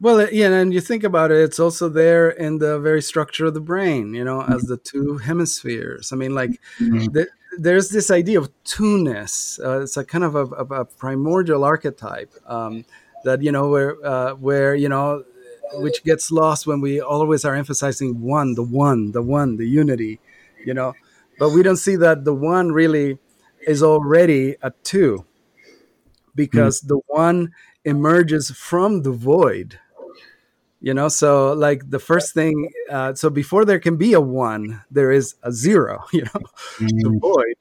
Well, 0.00 0.28
yeah, 0.30 0.52
and 0.52 0.74
you 0.74 0.80
think 0.80 1.04
about 1.04 1.30
it, 1.30 1.38
it's 1.38 1.58
also 1.58 1.88
there 1.88 2.28
in 2.28 2.58
the 2.58 2.78
very 2.78 3.00
structure 3.00 3.46
of 3.46 3.54
the 3.54 3.60
brain, 3.60 4.12
you 4.12 4.24
know, 4.24 4.42
as 4.42 4.62
the 4.62 4.76
two 4.76 5.18
hemispheres. 5.18 6.12
I 6.12 6.16
mean, 6.16 6.34
like, 6.34 6.60
mm-hmm. 6.78 7.06
the, 7.12 7.28
there's 7.58 7.90
this 7.90 8.10
idea 8.10 8.40
of 8.40 8.50
two-ness. 8.64 9.60
Uh, 9.64 9.80
it's 9.82 9.96
a 9.96 10.04
kind 10.04 10.24
of 10.24 10.34
a, 10.34 10.44
a, 10.46 10.80
a 10.80 10.84
primordial 10.84 11.64
archetype 11.64 12.34
um, 12.46 12.84
that 13.24 13.42
you 13.42 13.52
know, 13.52 13.68
where 13.68 13.96
uh, 14.04 14.34
where 14.34 14.74
you 14.74 14.88
know 14.88 15.24
which 15.74 16.04
gets 16.04 16.30
lost 16.30 16.66
when 16.66 16.80
we 16.80 17.00
always 17.00 17.44
are 17.44 17.54
emphasizing 17.54 18.20
one, 18.20 18.54
the 18.54 18.62
one, 18.62 19.12
the 19.12 19.22
one, 19.22 19.56
the 19.56 19.66
unity, 19.66 20.20
you 20.64 20.74
know. 20.74 20.94
But 21.38 21.50
we 21.50 21.62
don't 21.62 21.76
see 21.76 21.96
that 21.96 22.24
the 22.24 22.34
one 22.34 22.72
really 22.72 23.18
is 23.66 23.82
already 23.82 24.56
a 24.62 24.72
two 24.82 25.24
because 26.34 26.80
mm. 26.82 26.88
the 26.88 27.00
one 27.06 27.52
emerges 27.84 28.50
from 28.50 29.02
the 29.02 29.12
void 29.12 29.78
you 30.84 30.92
know 30.92 31.08
so 31.08 31.54
like 31.54 31.88
the 31.90 31.98
first 31.98 32.34
thing 32.34 32.70
uh, 32.90 33.14
so 33.14 33.30
before 33.30 33.64
there 33.64 33.78
can 33.78 33.96
be 33.96 34.12
a 34.12 34.20
one 34.20 34.82
there 34.90 35.10
is 35.10 35.34
a 35.42 35.50
zero 35.50 36.04
you 36.12 36.22
know 36.22 36.40
mm. 36.78 36.88
the 37.02 37.18
void 37.20 37.56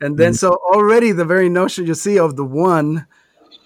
and 0.00 0.16
then 0.18 0.32
mm. 0.32 0.38
so 0.38 0.52
already 0.72 1.10
the 1.12 1.24
very 1.24 1.48
notion 1.48 1.86
you 1.86 1.94
see 1.94 2.18
of 2.18 2.36
the 2.36 2.44
one 2.44 3.06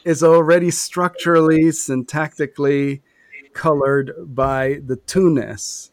is 0.04 0.22
already 0.22 0.70
structurally 0.70 1.64
syntactically 1.64 3.02
colored 3.58 4.12
by 4.24 4.80
the 4.86 4.94
two-ness. 4.94 5.90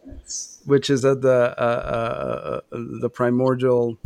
which 0.65 0.89
is 0.89 1.03
at 1.05 1.21
the 1.21 1.53
uh, 1.67 1.81
uh, 1.97 2.61
uh, 2.71 2.77
the 3.01 3.09
primordial 3.09 3.97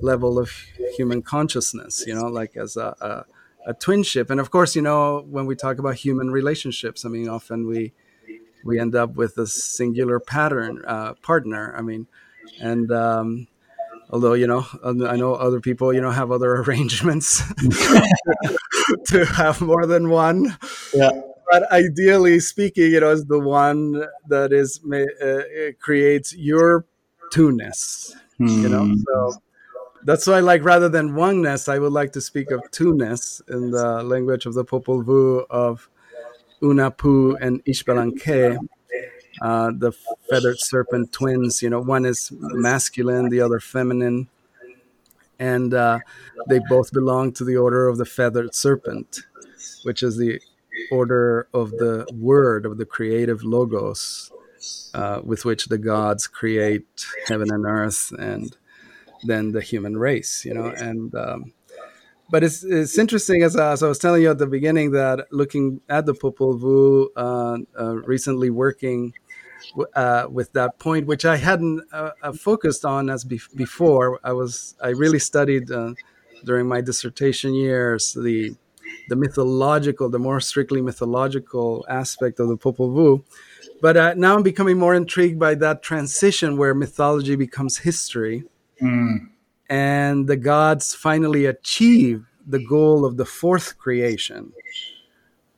level 0.00 0.38
of 0.38 0.50
human 0.96 1.22
consciousness. 1.22 2.04
You 2.06 2.14
know, 2.14 2.28
like 2.40 2.56
as 2.56 2.76
a, 2.76 2.88
a, 3.10 3.70
a 3.70 3.74
twinship. 3.74 4.30
And 4.30 4.38
of 4.40 4.50
course, 4.50 4.76
you 4.76 4.82
know, 4.82 5.24
when 5.36 5.46
we 5.46 5.54
talk 5.56 5.78
about 5.78 5.94
human 6.06 6.30
relationships, 6.30 7.04
I 7.04 7.08
mean, 7.08 7.28
often 7.28 7.66
we 7.66 7.92
we 8.64 8.78
end 8.78 8.94
up 8.94 9.14
with 9.14 9.38
a 9.38 9.46
singular 9.46 10.18
pattern 10.20 10.82
uh, 10.86 11.14
partner. 11.14 11.74
I 11.78 11.82
mean, 11.82 12.06
and 12.60 12.90
um, 12.92 13.46
although 14.10 14.34
you 14.34 14.46
know, 14.46 14.66
I 14.84 15.16
know 15.16 15.34
other 15.34 15.60
people, 15.60 15.92
you 15.92 16.00
know, 16.00 16.10
have 16.10 16.30
other 16.32 16.52
arrangements 16.62 17.28
to 19.10 19.24
have 19.24 19.60
more 19.60 19.86
than 19.86 20.10
one. 20.10 20.56
Yeah 20.92 21.33
but 21.50 21.70
ideally 21.72 22.40
speaking, 22.40 22.92
you 22.92 23.00
know, 23.00 23.10
is 23.10 23.24
the 23.26 23.38
one 23.38 24.04
that 24.28 24.52
is 24.52 24.80
uh, 24.84 25.72
creates 25.80 26.34
your 26.34 26.86
two-ness. 27.30 28.14
Mm. 28.40 28.62
You 28.62 28.68
know, 28.68 28.84
hmm. 28.84 28.94
so 29.06 29.42
that's 30.04 30.26
why, 30.26 30.38
I 30.38 30.40
like, 30.40 30.64
rather 30.64 30.88
than 30.88 31.14
oneness, 31.14 31.68
I 31.68 31.78
would 31.78 31.92
like 31.92 32.12
to 32.12 32.20
speak 32.20 32.50
of 32.50 32.60
two-ness 32.70 33.40
in 33.48 33.70
the 33.70 34.02
language 34.02 34.44
of 34.44 34.54
the 34.54 34.64
Popol 34.64 35.02
Vuh 35.04 35.46
of 35.48 35.88
Hunahpu 36.60 37.36
and 37.40 37.64
Xbalanque, 37.64 38.58
uh, 39.40 39.70
the 39.76 39.92
feathered 40.28 40.58
serpent 40.58 41.12
twins. 41.12 41.62
You 41.62 41.70
know, 41.70 41.80
one 41.80 42.04
is 42.04 42.32
masculine, 42.32 43.28
the 43.28 43.40
other 43.40 43.60
feminine, 43.60 44.28
and 45.38 45.72
uh, 45.72 46.00
they 46.48 46.60
both 46.68 46.92
belong 46.92 47.32
to 47.32 47.44
the 47.44 47.56
order 47.56 47.88
of 47.88 47.96
the 47.96 48.04
feathered 48.04 48.54
serpent, 48.54 49.20
which 49.84 50.02
is 50.02 50.16
the 50.16 50.40
order 50.90 51.48
of 51.52 51.70
the 51.72 52.06
word 52.12 52.66
of 52.66 52.78
the 52.78 52.86
creative 52.86 53.42
logos 53.42 54.30
uh, 54.94 55.20
with 55.24 55.44
which 55.44 55.66
the 55.66 55.78
gods 55.78 56.26
create 56.26 57.06
heaven 57.26 57.48
and 57.50 57.64
earth 57.66 58.12
and 58.18 58.56
then 59.24 59.52
the 59.52 59.60
human 59.60 59.96
race 59.96 60.44
you 60.44 60.54
know 60.54 60.66
and 60.66 61.14
um, 61.14 61.52
but 62.30 62.42
it's 62.42 62.64
it's 62.64 62.98
interesting 62.98 63.42
as, 63.42 63.56
as, 63.56 63.82
I 63.82 63.88
was 63.88 63.98
telling 63.98 64.22
you 64.22 64.30
at 64.30 64.38
the 64.38 64.46
beginning 64.46 64.92
that 64.92 65.26
looking 65.30 65.80
at 65.88 66.06
the 66.06 66.14
Popol 66.14 66.58
Vuh, 66.58 67.06
uh, 67.16 67.58
uh, 67.78 67.94
recently 67.96 68.50
working 68.50 69.12
uh, 69.94 70.26
with 70.30 70.52
that 70.52 70.78
point, 70.78 71.06
which 71.06 71.24
I 71.24 71.36
hadn't 71.36 71.82
uh, 71.92 72.10
uh, 72.22 72.32
focused 72.32 72.84
on 72.84 73.10
as 73.10 73.24
be- 73.24 73.40
before. 73.54 74.20
I 74.24 74.32
was 74.32 74.74
I 74.82 74.88
really 74.88 75.18
studied 75.18 75.70
uh, 75.70 75.94
during 76.44 76.66
my 76.66 76.80
dissertation 76.80 77.54
years 77.54 78.14
the 78.14 78.54
the 79.08 79.16
mythological, 79.16 80.08
the 80.08 80.18
more 80.18 80.40
strictly 80.40 80.80
mythological 80.80 81.84
aspect 81.88 82.40
of 82.40 82.48
the 82.48 82.56
Popol 82.56 82.90
Vuh. 82.90 83.24
But 83.80 83.96
uh, 83.96 84.14
now 84.14 84.34
I'm 84.36 84.42
becoming 84.42 84.78
more 84.78 84.94
intrigued 84.94 85.38
by 85.38 85.54
that 85.56 85.82
transition 85.82 86.56
where 86.56 86.74
mythology 86.74 87.36
becomes 87.36 87.78
history, 87.78 88.44
mm. 88.80 89.28
and 89.68 90.26
the 90.26 90.36
gods 90.36 90.94
finally 90.94 91.46
achieve 91.46 92.24
the 92.46 92.64
goal 92.64 93.04
of 93.04 93.16
the 93.16 93.24
fourth 93.24 93.78
creation 93.78 94.52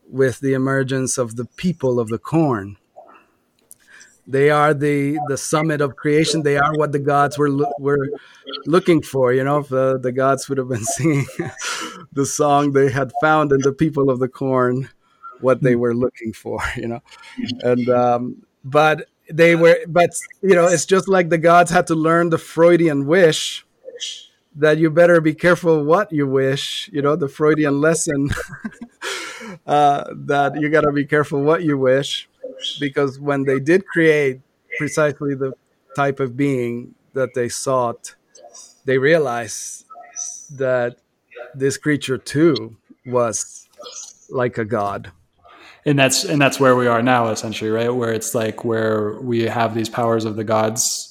with 0.09 0.41
the 0.41 0.55
emergence 0.55 1.19
of 1.19 1.37
the 1.37 1.45
people 1.45 1.99
of 1.99 2.09
the 2.09 2.19
corn. 2.19 2.77
They 4.27 4.51
are 4.51 4.75
the 4.75 5.19
the 5.29 5.37
summit 5.37 5.81
of 5.81 5.97
creation. 5.97 6.43
They 6.43 6.57
are 6.57 6.75
what 6.75 6.93
the 6.93 6.99
gods 6.99 7.39
were 7.39 7.51
were 7.79 8.09
looking 8.67 9.01
for. 9.03 9.33
You 9.33 9.45
know, 9.45 9.59
if 9.59 9.73
uh, 9.73 9.99
the 9.99 10.13
gods 10.13 10.49
would 10.49 10.59
have 10.59 10.69
been 10.69 10.85
singing 10.97 11.27
the 12.13 12.27
song 12.27 12.73
they 12.73 12.91
had 12.91 13.13
found 13.21 13.53
in 13.53 13.61
the 13.63 13.73
people 13.73 14.11
of 14.11 14.19
the 14.19 14.29
corn, 14.29 14.89
what 15.41 15.63
they 15.63 15.77
were 15.77 15.95
looking 15.95 16.33
for. 16.33 16.61
You 16.77 16.89
know, 16.89 17.03
and 17.63 17.89
um, 17.89 18.43
but 18.65 19.09
they 19.31 19.57
were, 19.57 19.79
but 19.89 20.11
you 20.43 20.55
know, 20.55 20.67
it's 20.67 20.87
just 20.87 21.09
like 21.09 21.29
the 21.31 21.39
gods 21.39 21.71
had 21.71 21.87
to 21.89 21.95
learn 21.95 22.31
the 22.31 22.39
Freudian 22.39 23.07
wish 23.07 23.65
that 24.55 24.79
you 24.79 24.91
better 24.91 25.21
be 25.21 25.35
careful 25.35 25.85
what 25.85 26.13
you 26.13 26.27
wish. 26.27 26.89
You 26.93 27.03
know, 27.03 27.17
the 27.17 27.29
Freudian 27.29 27.81
lesson 27.81 28.31
uh, 29.67 30.05
that 30.15 30.61
you 30.61 30.69
got 30.71 30.83
to 30.83 30.93
be 30.93 31.05
careful 31.05 31.43
what 31.43 31.63
you 31.63 31.79
wish 31.79 32.29
because 32.81 33.19
when 33.19 33.45
they 33.45 33.61
did 33.61 33.87
create 33.87 34.41
precisely 34.79 35.35
the 35.35 35.53
type 35.95 36.21
of 36.21 36.37
being 36.37 36.95
that 37.15 37.35
they 37.35 37.49
sought, 37.49 38.15
they 38.85 38.99
realized 38.99 39.85
that 40.51 40.99
this 41.55 41.77
creature 41.77 42.19
too 42.19 42.77
was 43.05 43.69
like 44.31 44.59
a 44.59 44.65
god. 44.65 45.11
And 45.85 45.99
that's 45.99 46.25
and 46.25 46.41
that's 46.43 46.59
where 46.59 46.75
we 46.75 46.89
are 46.89 47.01
now, 47.01 47.29
essentially, 47.29 47.71
right? 47.71 47.95
Where 47.95 48.13
it's 48.13 48.35
like 48.35 48.65
where 48.65 49.21
we 49.21 49.43
have 49.43 49.75
these 49.75 49.89
powers 49.89 50.25
of 50.25 50.35
the 50.35 50.43
gods 50.43 51.06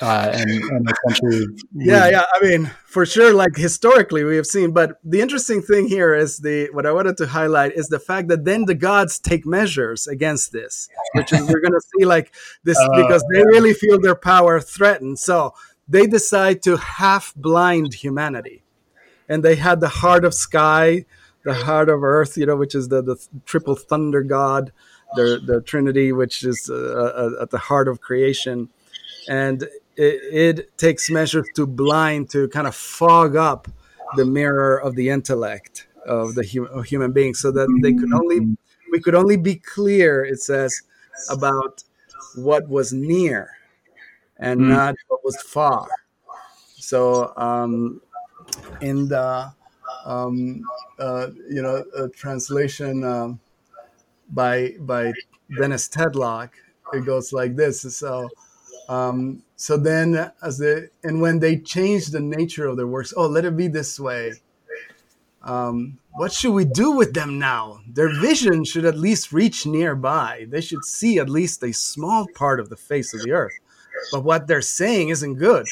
uh, 0.00 0.30
and, 0.32 0.50
and 0.50 0.88
essentially 0.90 1.46
yeah 1.74 2.08
yeah 2.08 2.24
i 2.34 2.46
mean 2.46 2.70
for 2.86 3.04
sure 3.04 3.32
like 3.34 3.56
historically 3.56 4.24
we 4.24 4.36
have 4.36 4.46
seen 4.46 4.72
but 4.72 4.98
the 5.04 5.20
interesting 5.20 5.60
thing 5.60 5.86
here 5.86 6.14
is 6.14 6.38
the 6.38 6.68
what 6.72 6.86
i 6.86 6.92
wanted 6.92 7.16
to 7.16 7.26
highlight 7.26 7.72
is 7.72 7.88
the 7.88 7.98
fact 7.98 8.28
that 8.28 8.44
then 8.44 8.64
the 8.64 8.74
gods 8.74 9.18
take 9.18 9.44
measures 9.44 10.06
against 10.06 10.52
this 10.52 10.88
which 11.14 11.32
is 11.32 11.40
we're 11.48 11.60
going 11.60 11.72
to 11.72 11.80
see 11.96 12.04
like 12.04 12.32
this 12.64 12.78
uh, 12.82 12.88
because 13.02 13.24
they 13.32 13.42
really 13.42 13.74
feel 13.74 14.00
their 14.00 14.14
power 14.14 14.60
threatened. 14.60 15.18
So 15.18 15.54
they 15.88 16.06
decide 16.06 16.62
to 16.62 16.76
half 16.76 17.34
blind 17.34 17.94
humanity. 17.94 18.62
And 19.28 19.44
they 19.44 19.56
had 19.56 19.80
the 19.80 19.88
heart 19.88 20.24
of 20.24 20.34
sky 20.34 21.06
the 21.42 21.54
heart 21.54 21.88
of 21.88 22.04
earth 22.04 22.36
you 22.36 22.44
know 22.44 22.54
which 22.54 22.74
is 22.74 22.88
the, 22.88 23.00
the 23.00 23.16
triple 23.46 23.74
thunder 23.74 24.22
god 24.22 24.70
the, 25.16 25.40
the 25.42 25.62
trinity 25.62 26.12
which 26.12 26.44
is 26.44 26.68
uh, 26.70 26.74
uh 26.74 27.42
at 27.42 27.50
the 27.50 27.58
heart 27.58 27.88
of 27.88 28.00
creation. 28.00 28.68
And 29.28 29.68
it, 30.00 30.58
it 30.58 30.78
takes 30.78 31.10
measures 31.10 31.46
to 31.54 31.66
blind 31.66 32.30
to 32.30 32.48
kind 32.48 32.66
of 32.66 32.74
fog 32.74 33.36
up 33.36 33.68
the 34.16 34.24
mirror 34.24 34.78
of 34.80 34.96
the 34.96 35.10
intellect 35.10 35.88
of 36.06 36.34
the 36.34 36.42
hu- 36.42 36.80
human 36.80 37.12
being 37.12 37.34
so 37.34 37.50
that 37.52 37.68
they 37.82 37.92
could 37.92 38.12
only 38.14 38.56
we 38.90 38.98
could 38.98 39.14
only 39.14 39.36
be 39.36 39.56
clear 39.56 40.24
it 40.24 40.40
says 40.40 40.82
about 41.28 41.84
what 42.34 42.66
was 42.68 42.94
near 42.94 43.50
and 44.38 44.60
mm. 44.62 44.68
not 44.68 44.94
what 45.08 45.22
was 45.22 45.36
far 45.42 45.86
so 46.78 47.34
um, 47.36 48.00
in 48.80 49.06
the 49.06 49.52
um, 50.06 50.62
uh, 50.98 51.26
you 51.50 51.60
know 51.60 51.84
translation 52.16 53.04
um, 53.04 53.38
by 54.30 54.74
by 54.80 55.12
dennis 55.58 55.88
tedlock 55.88 56.52
it 56.94 57.04
goes 57.04 57.34
like 57.34 57.54
this 57.54 57.82
so 57.94 58.28
um, 58.88 59.42
so 59.60 59.76
then, 59.76 60.32
as 60.40 60.56
the 60.56 60.88
and 61.04 61.20
when 61.20 61.38
they 61.38 61.58
change 61.58 62.06
the 62.06 62.18
nature 62.18 62.66
of 62.66 62.78
their 62.78 62.86
works, 62.86 63.12
oh, 63.14 63.26
let 63.26 63.44
it 63.44 63.58
be 63.58 63.68
this 63.68 64.00
way. 64.00 64.32
Um, 65.42 65.98
what 66.12 66.32
should 66.32 66.54
we 66.54 66.64
do 66.64 66.92
with 66.92 67.12
them 67.12 67.38
now? 67.38 67.82
Their 67.86 68.08
vision 68.22 68.64
should 68.64 68.86
at 68.86 68.96
least 68.96 69.34
reach 69.34 69.66
nearby. 69.66 70.46
They 70.48 70.62
should 70.62 70.82
see 70.86 71.18
at 71.18 71.28
least 71.28 71.62
a 71.62 71.74
small 71.74 72.26
part 72.34 72.58
of 72.58 72.70
the 72.70 72.76
face 72.76 73.12
of 73.12 73.20
the 73.20 73.32
earth. 73.32 73.52
But 74.10 74.24
what 74.24 74.46
they're 74.46 74.62
saying 74.62 75.10
isn't 75.10 75.34
good. 75.34 75.66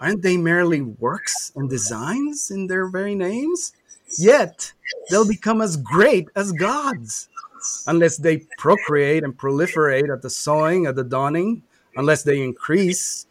Aren't 0.00 0.22
they 0.22 0.36
merely 0.36 0.80
works 0.80 1.52
and 1.54 1.70
designs 1.70 2.50
in 2.50 2.66
their 2.66 2.88
very 2.88 3.14
names? 3.14 3.74
Yet 4.18 4.72
they'll 5.08 5.28
become 5.28 5.60
as 5.62 5.76
great 5.76 6.26
as 6.34 6.50
gods 6.50 7.28
unless 7.86 8.16
they 8.16 8.38
procreate 8.58 9.22
and 9.22 9.38
proliferate 9.38 10.12
at 10.12 10.20
the 10.20 10.30
sowing, 10.30 10.86
at 10.86 10.96
the 10.96 11.04
dawning, 11.04 11.62
unless 11.96 12.22
they 12.22 12.42
increase. 12.42 13.26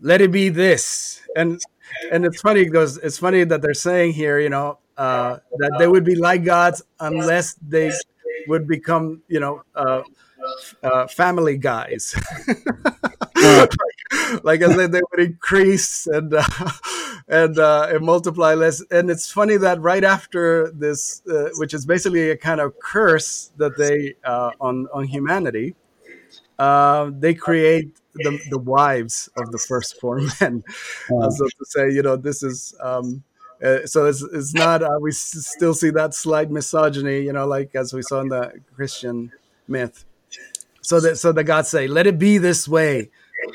Let 0.00 0.20
it 0.20 0.32
be 0.32 0.48
this. 0.48 1.20
And 1.36 1.60
and 2.10 2.24
it's 2.24 2.40
funny 2.40 2.64
because 2.64 2.98
it's 2.98 3.18
funny 3.18 3.44
that 3.44 3.62
they're 3.62 3.74
saying 3.74 4.12
here, 4.12 4.38
you 4.38 4.48
know, 4.48 4.78
uh, 4.96 5.38
that 5.58 5.76
they 5.78 5.88
would 5.88 6.04
be 6.04 6.14
like 6.14 6.44
gods 6.44 6.82
unless 7.00 7.54
they 7.54 7.92
would 8.46 8.66
become, 8.66 9.22
you 9.28 9.40
know, 9.40 9.62
uh, 9.74 10.02
uh, 10.82 11.06
family 11.08 11.56
guys. 11.58 12.14
like, 14.42 14.62
I 14.62 14.74
said, 14.74 14.92
they 14.92 15.00
would 15.10 15.20
increase 15.20 16.06
and 16.06 16.34
uh, 16.34 16.42
and 17.28 17.58
uh, 17.58 17.88
and 17.90 18.04
multiply 18.04 18.54
less. 18.54 18.82
And 18.90 19.10
it's 19.10 19.30
funny 19.30 19.56
that 19.58 19.80
right 19.80 20.04
after 20.04 20.70
this, 20.72 21.22
uh, 21.30 21.50
which 21.56 21.74
is 21.74 21.86
basically 21.86 22.30
a 22.30 22.36
kind 22.36 22.60
of 22.60 22.78
curse 22.78 23.52
that 23.56 23.76
they 23.76 24.14
uh, 24.24 24.52
on 24.60 24.88
on 24.92 25.04
humanity, 25.04 25.74
uh, 26.60 27.10
they 27.18 27.32
create 27.32 27.96
the, 28.14 28.38
the 28.50 28.58
wives 28.58 29.30
of 29.38 29.50
the 29.50 29.58
first 29.58 29.98
four 29.98 30.20
men. 30.40 30.62
Uh, 31.10 31.30
so 31.30 31.46
to 31.46 31.64
say, 31.64 31.90
you 31.90 32.02
know, 32.02 32.16
this 32.16 32.42
is 32.42 32.74
um, 32.80 33.22
uh, 33.64 33.86
so 33.86 34.06
it's, 34.06 34.22
it's 34.22 34.52
not 34.54 34.82
uh, 34.82 34.98
we 35.00 35.10
s- 35.10 35.34
still 35.56 35.72
see 35.72 35.88
that 35.90 36.12
slight 36.12 36.50
misogyny, 36.50 37.20
you 37.22 37.32
know, 37.32 37.46
like 37.46 37.74
as 37.74 37.94
we 37.94 38.02
saw 38.02 38.20
in 38.20 38.28
the 38.28 38.52
Christian 38.76 39.32
myth. 39.68 40.04
So 40.82 41.00
that 41.00 41.16
so 41.16 41.32
the 41.32 41.44
gods 41.44 41.68
say, 41.68 41.86
"Let 41.86 42.06
it 42.06 42.18
be 42.18 42.36
this 42.38 42.68
way." 42.68 43.10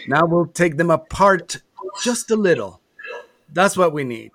Now 0.08 0.26
we'll 0.26 0.48
take 0.48 0.78
them 0.78 0.90
apart 0.90 1.62
just 2.04 2.32
a 2.32 2.36
little. 2.36 2.82
That's 3.54 3.78
what 3.78 3.94
we 3.94 4.04
need. 4.04 4.32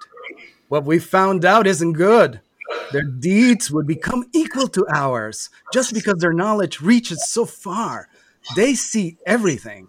What 0.69 0.85
we 0.85 1.01
found 1.01 1.45
out 1.45 1.67
isn't 1.67 1.95
good. 1.95 2.41
Their 2.93 3.03
deeds 3.03 3.71
would 3.71 3.87
become 3.87 4.27
equal 4.33 4.69
to 4.69 4.87
ours 4.93 5.51
just 5.73 5.93
because 5.93 6.19
their 6.19 6.33
knowledge 6.33 6.81
reaches 6.81 7.27
so 7.27 7.45
far 7.45 8.09
they 8.57 8.75
see 8.75 9.19
everything. 9.27 9.89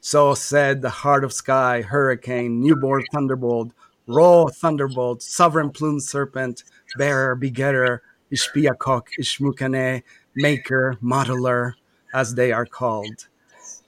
So 0.00 0.34
said 0.34 0.82
the 0.82 0.90
heart 0.90 1.24
of 1.24 1.32
sky, 1.32 1.82
hurricane, 1.82 2.60
newborn 2.60 3.04
thunderbolt, 3.12 3.72
raw 4.06 4.46
thunderbolt, 4.46 5.22
sovereign 5.22 5.70
plumed 5.70 6.02
serpent, 6.02 6.64
bearer, 6.98 7.34
begetter, 7.34 8.02
Xpiyacoc, 8.30 9.06
Xmucane, 9.20 10.02
maker, 10.34 10.96
modeler, 11.02 11.74
as 12.12 12.34
they 12.34 12.52
are 12.52 12.66
called. 12.66 13.28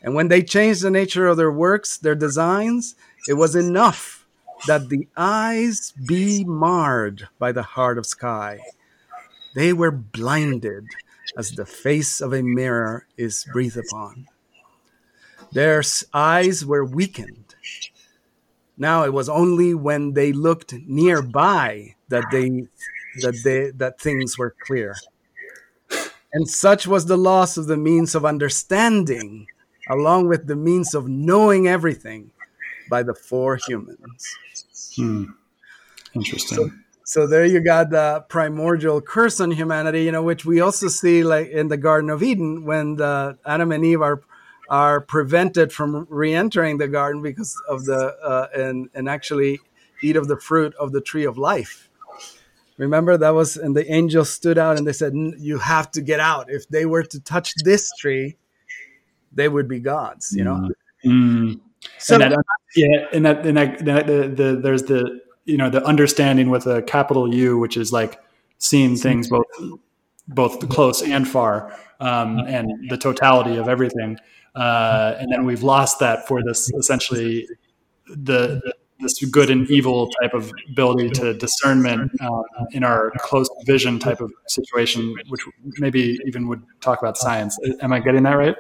And 0.02 0.14
when 0.14 0.28
they 0.28 0.42
changed 0.42 0.82
the 0.82 0.90
nature 0.90 1.26
of 1.26 1.36
their 1.36 1.52
works, 1.52 1.98
their 1.98 2.14
designs, 2.14 2.94
it 3.28 3.34
was 3.34 3.54
enough 3.56 4.26
that 4.66 4.88
the 4.88 5.06
eyes 5.16 5.92
be 6.06 6.44
marred 6.44 7.28
by 7.38 7.52
the 7.52 7.62
heart 7.62 7.98
of 7.98 8.06
sky. 8.06 8.60
They 9.54 9.72
were 9.72 9.90
blinded 9.90 10.86
as 11.36 11.50
the 11.52 11.66
face 11.66 12.20
of 12.20 12.32
a 12.32 12.42
mirror 12.42 13.06
is 13.16 13.46
breathed 13.52 13.76
upon. 13.76 14.26
Their 15.52 15.82
eyes 16.12 16.64
were 16.64 16.84
weakened. 16.84 17.54
Now 18.76 19.04
it 19.04 19.12
was 19.12 19.28
only 19.28 19.74
when 19.74 20.12
they 20.12 20.32
looked 20.32 20.74
nearby 20.86 21.94
that 22.08 22.24
they 22.30 22.68
that 23.22 23.40
they 23.42 23.70
that 23.70 24.00
things 24.00 24.38
were 24.38 24.54
clear. 24.66 24.94
And 26.32 26.48
such 26.48 26.86
was 26.86 27.06
the 27.06 27.16
loss 27.16 27.56
of 27.56 27.66
the 27.66 27.78
means 27.78 28.14
of 28.14 28.24
understanding, 28.24 29.46
along 29.88 30.28
with 30.28 30.46
the 30.46 30.56
means 30.56 30.94
of 30.94 31.08
knowing 31.08 31.66
everything 31.66 32.32
by 32.90 33.02
the 33.02 33.14
four 33.14 33.56
humans. 33.56 34.36
Hmm. 34.94 35.24
Interesting. 36.14 36.56
So, 36.56 36.70
so 37.06 37.28
there 37.28 37.44
you 37.44 37.60
got 37.60 37.90
the 37.90 38.24
primordial 38.28 39.00
curse 39.00 39.38
on 39.38 39.52
humanity, 39.52 40.02
you 40.02 40.10
know, 40.10 40.24
which 40.24 40.44
we 40.44 40.60
also 40.60 40.88
see 40.88 41.22
like 41.22 41.48
in 41.50 41.68
the 41.68 41.76
Garden 41.76 42.10
of 42.10 42.20
Eden 42.20 42.64
when 42.64 42.96
the 42.96 43.38
Adam 43.46 43.70
and 43.70 43.84
Eve 43.84 44.02
are 44.02 44.22
are 44.68 45.00
prevented 45.00 45.72
from 45.72 46.08
re-entering 46.10 46.78
the 46.78 46.88
garden 46.88 47.22
because 47.22 47.56
of 47.68 47.84
the 47.84 48.16
uh, 48.20 48.48
and 48.52 48.88
and 48.92 49.08
actually 49.08 49.60
eat 50.02 50.16
of 50.16 50.26
the 50.26 50.36
fruit 50.36 50.74
of 50.80 50.90
the 50.90 51.00
tree 51.00 51.24
of 51.24 51.38
life. 51.38 51.88
Remember 52.76 53.16
that 53.16 53.30
was 53.30 53.56
and 53.56 53.76
the 53.76 53.88
angels 53.88 54.28
stood 54.28 54.58
out 54.58 54.76
and 54.76 54.84
they 54.84 54.92
said, 54.92 55.12
"You 55.38 55.58
have 55.58 55.92
to 55.92 56.00
get 56.00 56.18
out. 56.18 56.50
If 56.50 56.68
they 56.68 56.86
were 56.86 57.04
to 57.04 57.20
touch 57.20 57.54
this 57.62 57.88
tree, 58.00 58.36
they 59.30 59.48
would 59.48 59.68
be 59.68 59.78
gods." 59.78 60.34
You 60.36 60.42
know. 60.42 60.70
Mm. 61.04 61.60
So 61.98 62.16
and 62.16 62.32
that, 62.32 62.44
yeah, 62.74 63.06
and 63.12 63.26
that 63.26 63.46
and 63.46 63.56
that, 63.56 63.78
the, 64.08 64.28
the 64.28 64.60
there's 64.60 64.82
the 64.82 65.20
you 65.46 65.56
know 65.56 65.70
the 65.70 65.84
understanding 65.84 66.50
with 66.50 66.66
a 66.66 66.82
capital 66.82 67.32
U, 67.32 67.58
which 67.58 67.76
is 67.76 67.92
like 67.92 68.20
seeing 68.58 68.96
things 68.96 69.28
both 69.28 69.46
both 70.28 70.68
close 70.68 71.02
and 71.02 71.26
far, 71.26 71.72
um, 72.00 72.38
and 72.40 72.70
the 72.90 72.98
totality 72.98 73.56
of 73.56 73.68
everything. 73.68 74.18
Uh, 74.54 75.14
and 75.18 75.30
then 75.32 75.44
we've 75.44 75.62
lost 75.62 76.00
that 76.00 76.26
for 76.26 76.42
this 76.42 76.72
essentially 76.74 77.46
the, 78.08 78.60
the 78.64 78.74
this 79.00 79.22
good 79.26 79.50
and 79.50 79.70
evil 79.70 80.08
type 80.22 80.32
of 80.32 80.50
ability 80.70 81.10
to 81.10 81.34
discernment 81.34 82.10
uh, 82.20 82.42
in 82.72 82.82
our 82.82 83.12
close 83.18 83.48
vision 83.66 83.98
type 83.98 84.20
of 84.20 84.32
situation, 84.48 85.14
which 85.28 85.42
maybe 85.78 86.18
even 86.26 86.48
would 86.48 86.62
talk 86.80 87.00
about 87.00 87.16
science. 87.18 87.58
Am 87.82 87.92
I 87.92 88.00
getting 88.00 88.22
that 88.22 88.34
right? 88.34 88.56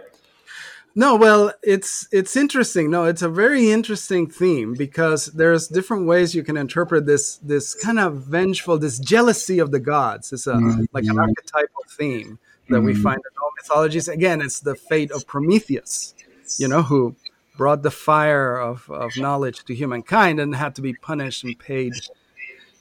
No, 0.98 1.14
well, 1.14 1.52
it's 1.62 2.08
it's 2.10 2.38
interesting. 2.38 2.90
No, 2.90 3.04
it's 3.04 3.20
a 3.20 3.28
very 3.28 3.70
interesting 3.70 4.26
theme 4.26 4.72
because 4.72 5.26
there's 5.26 5.68
different 5.68 6.06
ways 6.06 6.34
you 6.34 6.42
can 6.42 6.56
interpret 6.56 7.04
this 7.04 7.36
this 7.36 7.74
kind 7.74 7.98
of 7.98 8.22
vengeful, 8.22 8.78
this 8.78 8.98
jealousy 8.98 9.58
of 9.58 9.72
the 9.72 9.78
gods. 9.78 10.32
It's 10.32 10.46
a 10.46 10.54
mm-hmm. 10.54 10.84
like 10.92 11.04
an 11.04 11.18
archetypal 11.18 11.84
theme 11.90 12.38
that 12.70 12.76
mm-hmm. 12.76 12.86
we 12.86 12.94
find 12.94 13.18
in 13.18 13.42
all 13.42 13.50
mythologies. 13.60 14.08
Again, 14.08 14.40
it's 14.40 14.60
the 14.60 14.74
fate 14.74 15.10
of 15.10 15.26
Prometheus, 15.26 16.14
you 16.56 16.66
know, 16.66 16.82
who 16.82 17.14
brought 17.58 17.82
the 17.82 17.90
fire 17.90 18.56
of, 18.58 18.90
of 18.90 19.18
knowledge 19.18 19.64
to 19.66 19.74
humankind 19.74 20.40
and 20.40 20.56
had 20.56 20.74
to 20.76 20.82
be 20.82 20.94
punished 20.94 21.44
and 21.44 21.58
paid 21.58 21.92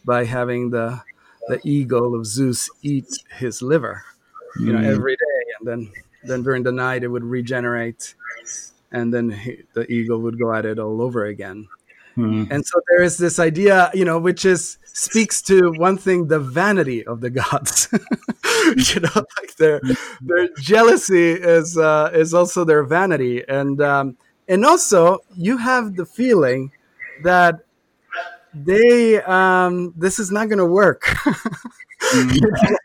by 0.06 0.24
having 0.24 0.70
the 0.70 1.02
the 1.50 1.60
eagle 1.66 2.16
of 2.16 2.26
Zeus 2.26 2.70
eat 2.82 3.10
his 3.38 3.62
liver, 3.62 4.06
you 4.58 4.72
know, 4.72 4.80
mm-hmm. 4.80 4.90
every 4.90 5.18
day, 5.18 5.42
and 5.60 5.68
then 5.68 5.92
then 6.28 6.44
during 6.44 6.64
the 6.64 6.72
night 6.72 7.04
it 7.04 7.08
would 7.08 7.24
regenerate 7.24 8.16
and 8.92 9.14
then 9.14 9.30
he, 9.30 9.64
the 9.74 9.90
eagle 9.92 10.20
would 10.20 10.40
go 10.40 10.54
at 10.54 10.66
it 10.66 10.80
all 10.80 11.02
over 11.02 11.26
again 11.26 11.68
mm-hmm. 12.18 12.52
and 12.52 12.66
so 12.66 12.80
there 12.90 13.04
is 13.04 13.18
this 13.18 13.40
idea 13.40 13.90
you 13.94 14.06
know 14.06 14.20
which 14.20 14.46
is 14.46 14.78
speaks 14.86 15.42
to 15.42 15.72
one 15.74 15.98
thing 15.98 16.28
the 16.28 16.40
vanity 16.40 17.06
of 17.06 17.22
the 17.22 17.30
gods 17.30 17.90
you 18.94 19.02
know 19.02 19.26
like 19.40 19.56
their 19.58 19.82
their 20.22 20.48
jealousy 20.60 21.32
is 21.32 21.78
uh, 21.78 22.10
is 22.14 22.34
also 22.34 22.64
their 22.64 22.84
vanity 22.84 23.44
and 23.48 23.82
um, 23.82 24.18
and 24.48 24.66
also 24.66 25.20
you 25.36 25.58
have 25.58 25.96
the 25.96 26.06
feeling 26.06 26.72
that 27.24 27.60
they 28.54 29.22
um, 29.24 29.94
this 29.98 30.20
is 30.20 30.32
not 30.32 30.48
going 30.48 30.60
to 30.60 30.66
work 30.66 31.02
mm-hmm. 31.04 32.76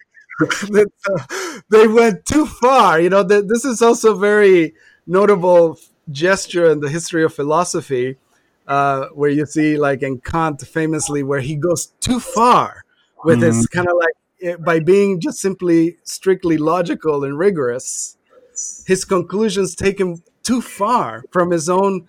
they 1.70 1.86
went 1.86 2.24
too 2.24 2.47
far. 2.47 3.01
You 3.01 3.11
know, 3.11 3.22
this 3.22 3.64
is 3.64 3.82
also 3.82 4.14
very 4.14 4.74
notable 5.07 5.78
gesture 6.11 6.70
in 6.70 6.80
the 6.80 6.88
history 6.88 7.24
of 7.24 7.34
philosophy, 7.34 8.16
uh, 8.66 9.07
where 9.14 9.30
you 9.30 9.47
see, 9.47 9.76
like 9.76 10.03
in 10.03 10.20
Kant, 10.20 10.62
famously, 10.62 11.22
where 11.22 11.41
he 11.41 11.57
goes 11.57 11.86
too 12.01 12.20
far 12.20 12.84
with 13.24 13.41
mm-hmm. 13.41 13.47
his 13.47 13.66
kind 13.66 13.88
of 13.88 13.97
like 13.99 14.14
eh, 14.43 14.57
by 14.57 14.80
being 14.80 15.20
just 15.20 15.38
simply 15.38 15.97
strictly 16.05 16.57
logical 16.57 17.24
and 17.24 17.38
rigorous, 17.38 18.16
his 18.86 19.05
conclusions 19.05 19.74
take 19.74 19.99
him 20.01 20.22
too 20.43 20.61
far 20.61 21.24
from 21.30 21.51
his 21.51 21.68
own 21.68 22.09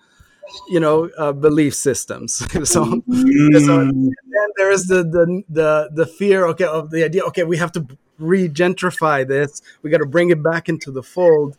you 0.68 0.80
know 0.80 1.08
uh, 1.18 1.32
belief 1.32 1.74
systems 1.74 2.34
so, 2.68 2.84
mm. 2.84 3.66
so 3.66 3.76
then 3.78 4.48
there 4.56 4.70
is 4.70 4.86
the, 4.86 5.02
the 5.02 5.42
the 5.48 5.90
the 5.94 6.06
fear 6.06 6.46
okay 6.46 6.64
of 6.64 6.90
the 6.90 7.04
idea 7.04 7.22
okay 7.22 7.44
we 7.44 7.56
have 7.56 7.72
to 7.72 7.86
re-gentrify 8.22 9.26
this. 9.26 9.62
We 9.82 9.90
got 9.90 9.98
to 9.98 10.06
bring 10.06 10.30
it 10.30 10.42
back 10.42 10.68
into 10.68 10.90
the 10.90 11.02
fold 11.02 11.56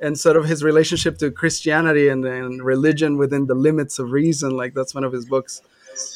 and 0.00 0.18
sort 0.18 0.36
of 0.36 0.46
his 0.46 0.64
relationship 0.64 1.18
to 1.18 1.30
christianity 1.30 2.08
and, 2.08 2.24
and 2.24 2.62
religion 2.62 3.18
within 3.18 3.46
the 3.46 3.54
limits 3.54 3.98
of 3.98 4.12
reason. 4.12 4.56
Like 4.56 4.74
that's 4.74 4.94
one 4.94 5.04
of 5.04 5.12
his 5.12 5.26
books 5.26 5.62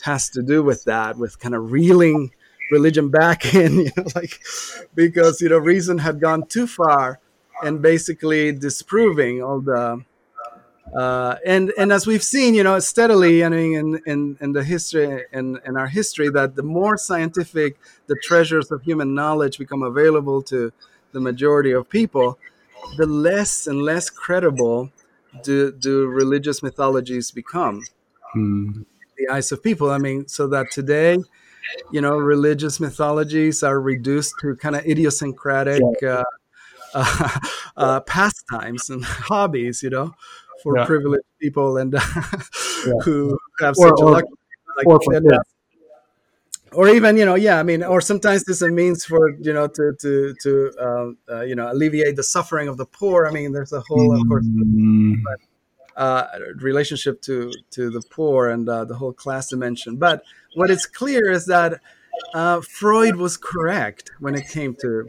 has 0.05 0.31
to 0.31 0.43
do 0.43 0.63
with 0.63 0.85
that 0.85 1.19
with 1.19 1.39
kind 1.39 1.55
of 1.55 1.73
reeling 1.73 2.33
religion 2.71 3.11
back 3.11 3.55
in 3.63 3.81
you 3.81 3.91
know 3.97 4.05
like 4.15 4.41
because 4.95 5.41
you 5.41 5.49
know 5.49 5.59
reason 5.59 5.99
had 5.99 6.21
gone 6.21 6.47
too 6.47 6.67
far 6.67 7.21
and 7.63 7.83
basically 7.83 8.53
disproving 8.53 9.43
all 9.43 9.61
the 9.61 10.03
uh, 10.93 11.37
and 11.47 11.73
and 11.79 11.93
as 11.93 12.07
we've 12.07 12.23
seen, 12.23 12.55
you 12.55 12.63
know, 12.63 12.79
steadily, 12.79 13.45
I 13.45 13.49
mean, 13.49 13.75
in 13.75 14.01
in, 14.07 14.37
in 14.41 14.53
the 14.53 14.63
history 14.63 15.25
in, 15.33 15.59
in 15.65 15.77
our 15.77 15.87
history, 15.89 16.29
that 16.31 16.57
the 16.57 16.63
more 16.63 16.97
scientific 16.97 17.79
the 18.07 18.17
treasures 18.17 18.71
of 18.71 18.83
human 18.83 19.15
knowledge 19.15 19.59
become 19.59 19.83
available 19.83 20.43
to 20.43 20.73
the 21.13 21.21
majority 21.21 21.73
of 21.73 21.89
people, 21.89 22.39
the 22.97 23.07
less 23.07 23.67
and 23.67 23.83
less 23.83 24.11
credible 24.11 24.91
do 25.43 25.73
do 25.73 26.07
religious 26.07 26.63
mythologies 26.63 27.31
become 27.31 27.83
hmm. 28.33 28.83
the 29.17 29.29
eyes 29.29 29.51
of 29.53 29.63
people. 29.63 29.91
I 29.91 29.99
mean, 29.99 30.29
so 30.29 30.47
that 30.49 30.71
today, 30.71 31.17
you 31.91 32.01
know, 32.01 32.19
religious 32.19 32.79
mythologies 32.79 33.63
are 33.63 33.81
reduced 33.81 34.35
to 34.43 34.55
kind 34.57 34.77
of 34.77 34.85
idiosyncratic. 34.87 35.83
Uh, 36.03 36.25
uh, 36.95 37.29
uh, 37.77 38.01
pastimes 38.01 38.89
and 38.89 39.05
hobbies, 39.05 39.83
you 39.83 39.91
know, 39.91 40.15
for 40.65 40.77
yeah. 40.77 40.87
privileged 40.87 41.25
people 41.41 41.77
and 41.77 41.95
uh, 41.95 42.01
who 43.05 43.39
have 43.61 43.75
or, 43.79 43.89
such 43.89 44.01
or, 44.01 44.09
a 44.09 44.13
luck, 44.13 44.25
like 44.79 44.87
or, 44.87 44.99
or 46.73 46.89
even 46.89 47.17
you 47.17 47.25
know 47.25 47.37
yeah 47.37 47.61
i 47.61 47.63
mean 47.63 47.83
or 47.83 48.01
sometimes 48.01 48.45
this 48.45 48.57
is 48.57 48.63
a 48.63 48.71
means 48.71 49.05
for 49.05 49.37
you 49.39 49.53
know 49.53 49.69
to 49.69 49.93
to 50.01 50.35
to 50.43 50.73
um, 50.81 51.19
uh, 51.31 51.43
you 51.43 51.55
know 51.55 51.71
alleviate 51.71 52.17
the 52.17 52.23
suffering 52.23 52.67
of 52.67 52.77
the 52.79 52.87
poor 52.87 53.27
i 53.27 53.31
mean 53.31 53.53
there's 53.53 53.73
a 53.73 53.83
whole 53.87 54.11
mm-hmm. 54.11 54.23
of 54.23 54.29
course 54.29 54.47
mm. 54.47 55.15
uh, 55.97 56.27
relationship 56.57 57.21
to 57.21 57.53
to 57.71 57.91
the 57.91 58.03
poor 58.11 58.49
and 58.49 58.69
uh, 58.69 58.85
the 58.85 58.97
whole 58.97 59.13
class 59.13 59.49
dimension 59.51 59.97
but 59.97 60.25
what 60.55 60.71
is 60.71 60.87
clear 60.87 61.31
is 61.31 61.47
that 61.47 61.81
uh, 62.33 62.61
freud 62.63 63.17
was 63.17 63.37
correct 63.37 64.11
when 64.19 64.35
it 64.35 64.49
came 64.49 64.75
to 64.75 65.07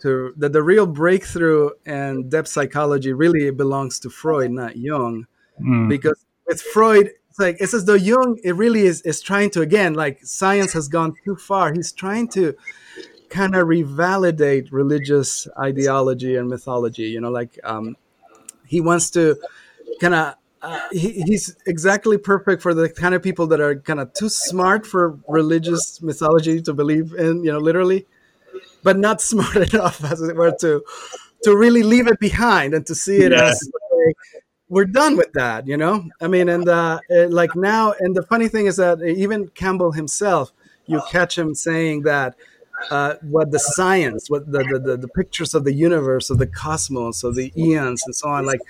to 0.00 0.32
that 0.36 0.52
the 0.52 0.62
real 0.62 0.86
breakthrough 0.86 1.70
in 1.84 2.28
depth 2.28 2.48
psychology 2.48 3.12
really 3.12 3.50
belongs 3.50 3.98
to 4.00 4.10
Freud, 4.10 4.50
not 4.50 4.76
Jung, 4.76 5.26
mm. 5.60 5.88
because 5.88 6.24
with 6.46 6.60
Freud, 6.60 7.10
it's 7.28 7.38
like 7.38 7.56
it's 7.60 7.74
as 7.74 7.84
though 7.84 7.94
Jung 7.94 8.38
it 8.44 8.54
really 8.54 8.82
is 8.82 9.02
is 9.02 9.20
trying 9.20 9.50
to 9.50 9.60
again 9.60 9.94
like 9.94 10.24
science 10.24 10.72
has 10.72 10.88
gone 10.88 11.14
too 11.24 11.36
far. 11.36 11.72
He's 11.72 11.92
trying 11.92 12.28
to 12.28 12.54
kind 13.28 13.54
of 13.54 13.66
revalidate 13.66 14.68
religious 14.70 15.48
ideology 15.58 16.36
and 16.36 16.48
mythology. 16.48 17.04
You 17.04 17.20
know, 17.20 17.30
like 17.30 17.58
um, 17.64 17.96
he 18.66 18.80
wants 18.80 19.10
to 19.10 19.36
kind 20.00 20.14
of. 20.14 20.34
Uh, 20.60 20.80
he, 20.90 21.22
he's 21.24 21.56
exactly 21.66 22.18
perfect 22.18 22.60
for 22.62 22.74
the 22.74 22.88
kind 22.88 23.14
of 23.14 23.22
people 23.22 23.46
that 23.46 23.60
are 23.60 23.76
kind 23.76 24.00
of 24.00 24.12
too 24.12 24.28
smart 24.28 24.84
for 24.84 25.16
religious 25.28 26.02
mythology 26.02 26.60
to 26.60 26.74
believe 26.74 27.12
in, 27.12 27.44
you 27.44 27.52
know, 27.52 27.60
literally 27.60 28.08
but 28.82 28.98
not 28.98 29.20
smart 29.20 29.56
enough, 29.74 30.02
as 30.04 30.20
it 30.22 30.36
were, 30.36 30.54
to 30.60 30.82
to 31.44 31.56
really 31.56 31.82
leave 31.82 32.08
it 32.08 32.18
behind 32.18 32.74
and 32.74 32.84
to 32.86 32.94
see 32.94 33.18
it 33.18 33.30
yeah. 33.30 33.50
as 33.50 33.70
we're 34.68 34.84
done 34.84 35.16
with 35.16 35.32
that, 35.32 35.66
you 35.66 35.76
know. 35.76 36.08
I 36.20 36.28
mean, 36.28 36.48
and 36.48 36.68
uh, 36.68 37.00
like 37.28 37.54
now, 37.56 37.94
and 37.98 38.14
the 38.14 38.22
funny 38.22 38.48
thing 38.48 38.66
is 38.66 38.76
that 38.76 39.00
even 39.02 39.48
Campbell 39.48 39.92
himself, 39.92 40.52
you 40.86 41.00
catch 41.10 41.38
him 41.38 41.54
saying 41.54 42.02
that 42.02 42.34
uh, 42.90 43.14
what 43.22 43.50
the 43.50 43.58
science, 43.58 44.30
what 44.30 44.50
the, 44.50 44.58
the, 44.58 44.78
the, 44.78 44.96
the, 44.96 45.08
pictures 45.08 45.54
of 45.54 45.64
the 45.64 45.72
universe, 45.72 46.30
of 46.30 46.38
the 46.38 46.46
cosmos, 46.46 47.24
of 47.24 47.34
the 47.34 47.52
eons, 47.56 48.02
and 48.06 48.14
so 48.14 48.28
on, 48.28 48.46
like 48.46 48.60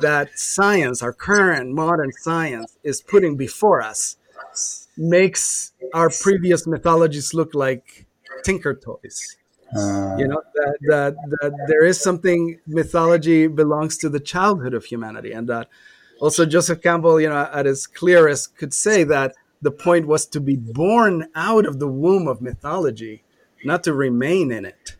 that 0.00 0.38
science, 0.38 1.02
our 1.02 1.12
current 1.12 1.72
modern 1.72 2.12
science, 2.12 2.78
is 2.84 3.00
putting 3.00 3.36
before 3.36 3.82
us, 3.82 4.16
makes 4.96 5.72
our 5.92 6.10
previous 6.10 6.66
mythologies 6.66 7.34
look 7.34 7.54
like 7.54 8.06
tinker 8.44 8.74
toys. 8.74 9.36
Uh, 9.74 10.14
you 10.16 10.28
know 10.28 10.40
that, 10.54 10.76
that 10.82 11.16
that 11.40 11.52
there 11.66 11.84
is 11.84 12.00
something 12.00 12.60
mythology 12.66 13.48
belongs 13.48 13.98
to 13.98 14.08
the 14.08 14.20
childhood 14.20 14.74
of 14.74 14.84
humanity, 14.84 15.32
and 15.32 15.48
that 15.48 15.68
also 16.20 16.46
Joseph 16.46 16.80
Campbell, 16.82 17.20
you 17.20 17.28
know, 17.28 17.48
at 17.52 17.66
his 17.66 17.86
clearest, 17.86 18.56
could 18.56 18.72
say 18.72 19.02
that 19.04 19.34
the 19.62 19.72
point 19.72 20.06
was 20.06 20.26
to 20.26 20.40
be 20.40 20.56
born 20.56 21.28
out 21.34 21.66
of 21.66 21.78
the 21.78 21.88
womb 21.88 22.28
of 22.28 22.40
mythology 22.40 23.24
not 23.64 23.82
to 23.84 23.92
remain 23.92 24.52
in 24.52 24.64
it. 24.64 24.96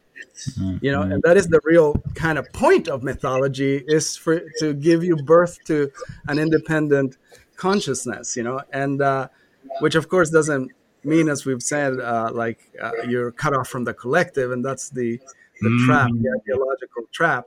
Mm-hmm. 0.50 0.78
You 0.84 0.92
know, 0.92 1.02
and 1.02 1.22
that 1.22 1.36
is 1.36 1.48
the 1.48 1.60
real 1.64 2.02
kind 2.14 2.36
of 2.36 2.52
point 2.52 2.88
of 2.88 3.02
mythology 3.02 3.82
is 3.86 4.16
for 4.16 4.42
to 4.58 4.74
give 4.74 5.02
you 5.02 5.16
birth 5.16 5.58
to 5.66 5.90
an 6.28 6.38
independent 6.38 7.16
consciousness. 7.56 8.36
You 8.36 8.42
know, 8.42 8.60
and 8.72 9.00
uh, 9.00 9.28
which 9.80 9.94
of 9.94 10.08
course 10.08 10.30
doesn't 10.30 10.72
mean, 11.04 11.28
as 11.28 11.44
we've 11.44 11.62
said, 11.62 12.00
uh, 12.00 12.30
like 12.32 12.58
uh, 12.82 12.90
you're 13.08 13.32
cut 13.32 13.54
off 13.54 13.68
from 13.68 13.84
the 13.84 13.94
collective, 13.94 14.52
and 14.52 14.64
that's 14.64 14.90
the 14.90 15.20
the 15.60 15.68
mm. 15.68 15.86
trap, 15.86 16.10
the 16.10 16.40
ideological 16.40 17.04
trap. 17.12 17.46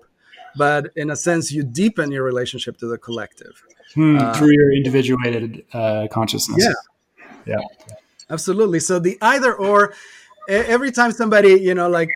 But 0.55 0.91
in 0.95 1.11
a 1.11 1.15
sense, 1.15 1.51
you 1.51 1.63
deepen 1.63 2.11
your 2.11 2.23
relationship 2.23 2.77
to 2.77 2.87
the 2.87 2.97
collective 2.97 3.63
mm, 3.95 4.35
through 4.35 4.51
your 4.51 4.73
individuated 4.73 5.63
uh, 5.73 6.07
consciousness. 6.11 6.65
Yeah, 7.45 7.57
yeah, 7.57 7.87
absolutely. 8.29 8.79
So 8.79 8.99
the 8.99 9.17
either 9.21 9.53
or 9.53 9.93
every 10.49 10.91
time 10.91 11.11
somebody 11.11 11.49
you 11.49 11.73
know 11.73 11.89
like 11.89 12.09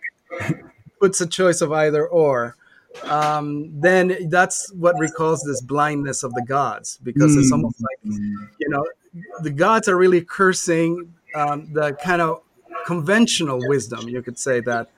puts 0.99 1.21
a 1.21 1.27
choice 1.27 1.61
of 1.61 1.71
either 1.71 2.07
or 2.07 2.55
um, 3.03 3.71
then 3.79 4.29
that's 4.29 4.71
what 4.73 4.97
recalls 4.99 5.43
this 5.43 5.61
blindness 5.61 6.23
of 6.23 6.33
the 6.33 6.43
gods 6.43 6.99
because 7.03 7.35
mm. 7.35 7.39
it's 7.39 7.51
almost 7.51 7.81
like 7.81 8.19
you 8.59 8.69
know 8.69 8.85
the 9.41 9.49
gods 9.49 9.87
are 9.87 9.97
really 9.97 10.21
cursing 10.21 11.13
um, 11.35 11.71
the 11.73 11.93
kind 11.93 12.21
of 12.21 12.41
conventional 12.85 13.59
wisdom 13.67 14.07
you 14.09 14.21
could 14.21 14.37
say 14.37 14.59
that 14.59 14.89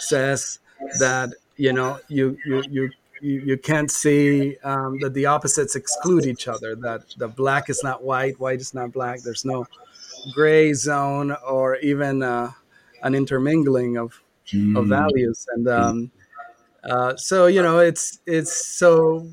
says 0.00 0.58
that 0.98 1.30
you 1.56 1.72
know 1.72 1.98
you 2.08 2.36
you 2.44 2.62
you 2.70 2.90
you, 3.20 3.40
you 3.40 3.58
can't 3.58 3.90
see 3.90 4.56
um, 4.62 4.98
that 5.00 5.12
the 5.14 5.26
opposites 5.26 5.74
exclude 5.74 6.24
each 6.24 6.46
other 6.46 6.74
that 6.76 7.02
the 7.16 7.28
black 7.28 7.68
is 7.68 7.82
not 7.82 8.02
white 8.02 8.38
white 8.38 8.60
is 8.60 8.74
not 8.74 8.92
black 8.92 9.20
there's 9.22 9.44
no 9.44 9.66
gray 10.34 10.72
zone 10.72 11.36
or 11.46 11.76
even 11.76 12.22
uh, 12.22 12.50
an 13.02 13.14
intermingling 13.14 13.96
of 13.96 14.20
mm. 14.52 14.78
of 14.78 14.86
values 14.86 15.46
and 15.54 15.68
um, 15.68 16.10
uh, 16.84 17.16
so 17.16 17.46
you 17.46 17.62
know 17.62 17.78
it's 17.78 18.20
it's 18.26 18.66
so 18.66 19.28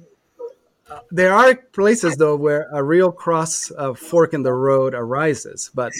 uh, 0.89 0.99
there 1.11 1.33
are 1.33 1.55
places 1.73 2.15
though 2.17 2.35
where 2.35 2.67
a 2.71 2.83
real 2.83 3.11
cross 3.11 3.71
uh, 3.77 3.93
fork 3.93 4.33
in 4.33 4.43
the 4.43 4.53
road 4.53 4.93
arises 4.93 5.71
but 5.73 5.91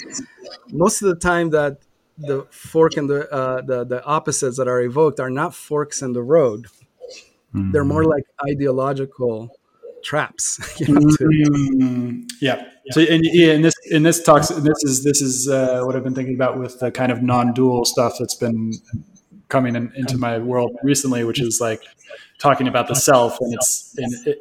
most 0.70 1.02
of 1.02 1.08
the 1.08 1.16
time 1.16 1.50
that 1.50 1.78
the 2.18 2.46
fork 2.50 2.96
and 2.96 3.10
the, 3.10 3.30
uh, 3.30 3.60
the 3.62 3.84
the 3.84 4.04
opposites 4.04 4.56
that 4.56 4.68
are 4.68 4.80
evoked 4.80 5.20
are 5.20 5.30
not 5.30 5.54
forks 5.54 6.02
in 6.02 6.12
the 6.12 6.22
road. 6.22 6.66
Mm. 7.54 7.72
they're 7.72 7.84
more 7.84 8.04
like 8.04 8.24
ideological 8.50 9.56
traps 10.02 10.58
you 10.80 10.92
know, 10.92 11.00
mm, 11.00 12.24
yeah. 12.40 12.68
So 12.90 13.00
and 13.00 13.24
yeah, 13.24 13.52
and 13.52 13.64
this 13.64 13.74
and 13.92 14.04
this 14.04 14.22
talks 14.22 14.50
and 14.50 14.64
this 14.64 14.82
is 14.84 15.04
this 15.04 15.20
is 15.20 15.48
uh, 15.48 15.82
what 15.84 15.96
I've 15.96 16.04
been 16.04 16.14
thinking 16.14 16.34
about 16.34 16.58
with 16.58 16.78
the 16.80 16.90
kind 16.90 17.12
of 17.12 17.22
non-dual 17.22 17.84
stuff 17.84 18.14
that's 18.18 18.34
been 18.34 18.72
coming 19.48 19.76
in, 19.76 19.92
into 19.96 20.18
my 20.18 20.38
world 20.38 20.76
recently, 20.82 21.24
which 21.24 21.40
is 21.40 21.60
like 21.60 21.82
talking 22.38 22.68
about 22.68 22.88
the 22.88 22.94
self 22.94 23.38
and 23.40 23.54
it's 23.54 23.94
and 23.96 24.12
it, 24.26 24.38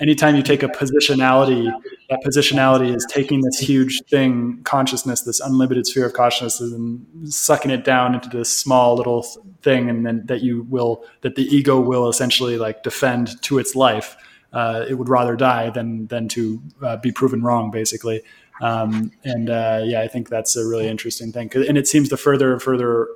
anytime 0.00 0.36
you 0.36 0.42
take 0.42 0.62
a 0.62 0.68
positionality, 0.68 1.70
that 2.10 2.20
positionality 2.24 2.94
is 2.94 3.06
taking 3.08 3.40
this 3.42 3.58
huge 3.58 4.02
thing, 4.10 4.60
consciousness, 4.64 5.22
this 5.22 5.40
unlimited 5.40 5.86
sphere 5.86 6.06
of 6.06 6.12
consciousness, 6.12 6.60
and 6.60 7.32
sucking 7.32 7.70
it 7.70 7.84
down 7.84 8.14
into 8.14 8.28
this 8.28 8.50
small 8.50 8.96
little 8.96 9.22
thing, 9.62 9.88
and 9.88 10.04
then 10.04 10.26
that 10.26 10.42
you 10.42 10.66
will 10.68 11.04
that 11.22 11.36
the 11.36 11.44
ego 11.44 11.80
will 11.80 12.08
essentially 12.08 12.58
like 12.58 12.82
defend 12.82 13.40
to 13.42 13.58
its 13.58 13.74
life 13.74 14.16
uh, 14.54 14.86
it 14.88 14.94
would 14.94 15.08
rather 15.08 15.34
die 15.36 15.68
than 15.68 16.06
than 16.06 16.28
to 16.28 16.62
uh, 16.82 16.96
be 16.96 17.10
proven 17.10 17.42
wrong, 17.42 17.70
basically. 17.70 18.22
Um, 18.60 19.10
and 19.24 19.50
uh, 19.50 19.82
yeah, 19.84 20.00
I 20.00 20.08
think 20.08 20.28
that's 20.28 20.54
a 20.56 20.64
really 20.64 20.86
interesting 20.86 21.32
thing. 21.32 21.50
And 21.68 21.76
it 21.76 21.88
seems 21.88 22.08
the 22.08 22.16
further 22.16 22.52
and 22.52 22.62
further 22.62 23.08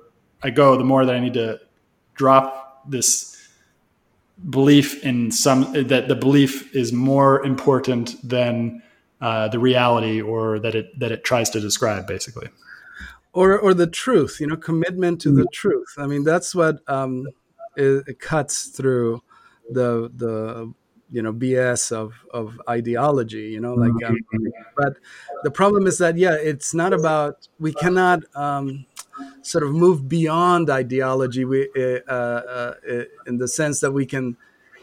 I 0.43 0.51
go, 0.51 0.77
the 0.77 0.85
more 0.85 1.05
that 1.05 1.15
I 1.15 1.21
need 1.21 1.35
to 1.35 1.61
drop 2.15 2.85
this 2.89 3.37
belief 4.51 5.05
in 5.05 5.31
some 5.33 5.73
that 5.73 6.09
the 6.09 6.15
belief 6.15 6.75
is 6.75 6.93
more 6.93 7.45
important 7.45 8.17
than 8.27 8.83
uh, 9.21 9.49
the 9.49 9.59
reality 9.59 10.21
or 10.21 10.59
that 10.61 10.75
it 10.75 10.99
that 10.99 11.11
it 11.11 11.25
tries 11.25 11.51
to 11.51 11.61
describe, 11.61 12.07
basically. 12.07 12.49
Or 13.33 13.59
or 13.59 13.75
the 13.75 13.87
truth, 13.87 14.39
you 14.41 14.47
know, 14.47 14.57
commitment 14.57 15.21
to 15.23 15.31
the 15.31 15.43
mm-hmm. 15.43 15.53
truth. 15.53 15.95
I 15.99 16.07
mean, 16.07 16.25
that's 16.25 16.55
what 16.55 16.79
um, 16.89 17.27
it, 17.77 18.05
it 18.07 18.21
cuts 18.21 18.67
through 18.67 19.23
the 19.71 20.11
the 20.15 20.73
you 21.11 21.23
know 21.23 21.33
bs 21.33 21.91
of 21.93 22.13
of 22.33 22.61
ideology 22.69 23.49
you 23.49 23.61
know 23.61 23.75
like 23.75 23.91
um, 24.05 24.15
mm-hmm. 24.15 24.47
but 24.77 24.99
the 25.43 25.51
problem 25.51 25.87
is 25.87 25.99
that 25.99 26.17
yeah 26.19 26.35
it's 26.35 26.75
not 26.75 26.93
about 26.93 27.49
we 27.59 27.73
cannot 27.73 28.21
um, 28.35 28.85
sort 29.43 29.65
of 29.65 29.73
move 29.73 30.09
beyond 30.09 30.71
ideology 30.71 31.45
we 31.45 31.69
uh, 31.77 32.01
uh, 32.11 32.75
uh, 32.91 33.05
in 33.27 33.39
the 33.39 33.49
sense 33.49 33.81
that 33.81 33.93
we 33.93 34.07
can 34.07 34.37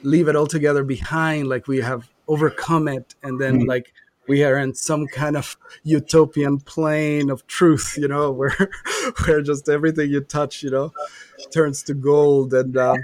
leave 0.03 0.27
it 0.27 0.35
altogether 0.35 0.83
behind 0.83 1.47
like 1.47 1.67
we 1.67 1.81
have 1.81 2.09
overcome 2.27 2.87
it 2.87 3.15
and 3.23 3.39
then 3.39 3.59
mm-hmm. 3.59 3.69
like 3.69 3.93
we 4.27 4.43
are 4.43 4.57
in 4.57 4.73
some 4.73 5.05
kind 5.07 5.37
of 5.37 5.57
utopian 5.83 6.59
plane 6.59 7.29
of 7.29 7.45
truth 7.47 7.95
you 7.97 8.07
know 8.07 8.31
where 8.39 8.55
where 9.25 9.41
just 9.41 9.69
everything 9.69 10.09
you 10.09 10.21
touch 10.21 10.63
you 10.63 10.69
know 10.69 10.91
turns 11.51 11.83
to 11.83 11.93
gold 11.93 12.53
and 12.53 12.77
um, 12.77 12.97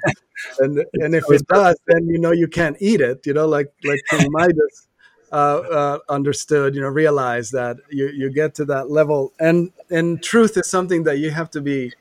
and 0.60 0.84
and 0.94 1.16
if 1.16 1.24
it 1.30 1.46
does 1.48 1.76
then 1.88 2.08
you 2.08 2.20
know 2.20 2.32
you 2.32 2.48
can't 2.48 2.78
eat 2.80 3.02
it 3.02 3.26
you 3.26 3.34
know 3.34 3.48
like 3.48 3.72
like 3.84 4.02
Midas 4.30 4.88
uh, 5.32 5.36
uh, 5.36 6.00
understood 6.10 6.76
you 6.76 6.82
know 6.82 6.88
realize 6.88 7.52
that 7.52 7.78
you 7.90 8.08
you 8.10 8.30
get 8.30 8.54
to 8.56 8.66
that 8.66 8.90
level 8.90 9.34
and 9.40 9.72
and 9.90 10.22
truth 10.24 10.58
is 10.58 10.70
something 10.70 11.04
that 11.04 11.18
you 11.20 11.32
have 11.32 11.50
to 11.50 11.62
be 11.62 11.92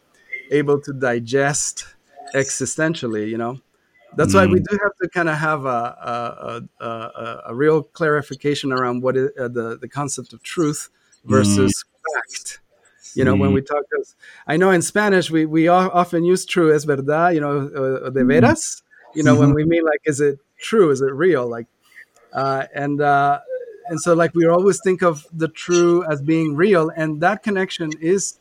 able 0.51 0.81
to 0.81 0.93
digest 0.93 1.87
existentially 2.35 3.29
you 3.29 3.39
know 3.39 3.61
that's 4.17 4.35
why 4.35 4.47
we 4.47 4.61
mm. 4.61 4.65
do 4.69 4.79
have 4.83 4.93
to 5.03 5.09
kind 5.09 5.29
of 5.29 5.37
have 5.37 5.67
a, 5.67 5.69
a, 6.81 6.85
a, 6.85 7.43
a, 7.47 7.55
real 7.55 7.85
clarification 7.85 8.73
around 8.73 9.03
what 9.03 9.17
is, 9.17 9.31
uh, 9.39 9.47
the, 9.47 9.79
the 9.81 9.89
concept 9.89 10.33
of 10.33 10.43
truth 10.43 10.91
versus 11.25 11.85
mm. 11.85 12.15
fact. 12.15 12.61
You 13.15 13.25
know, 13.25 13.35
mm. 13.35 13.41
when 13.41 13.53
we 13.53 13.63
talk, 13.63 13.85
I 14.47 14.57
know 14.57 14.71
in 14.71 14.83
Spanish 14.83 15.31
we, 15.31 15.47
we 15.47 15.69
often 15.69 16.25
use 16.25 16.45
true 16.45 16.73
as 16.73 16.85
verdad, 16.85 17.35
you 17.35 17.41
know, 17.41 17.69
uh, 18.05 18.11
de 18.11 18.21
mm. 18.21 18.27
veras, 18.27 18.83
you 19.15 19.23
know, 19.23 19.33
mm-hmm. 19.33 19.41
when 19.41 19.55
we 19.55 19.65
mean 19.65 19.85
like, 19.85 20.01
is 20.05 20.21
it 20.21 20.39
true? 20.59 20.91
Is 20.91 21.01
it 21.01 21.13
real? 21.13 21.47
Like, 21.47 21.67
uh, 22.33 22.67
and, 22.75 23.01
uh, 23.01 23.41
and 23.87 24.01
so 24.01 24.15
like 24.15 24.35
we 24.35 24.47
always 24.47 24.81
think 24.83 25.03
of 25.03 25.27
the 25.33 25.49
true 25.49 26.05
as 26.11 26.23
being 26.23 26.55
real 26.55 26.91
and 26.97 27.21
that 27.21 27.43
connection 27.43 27.91
is, 28.01 28.39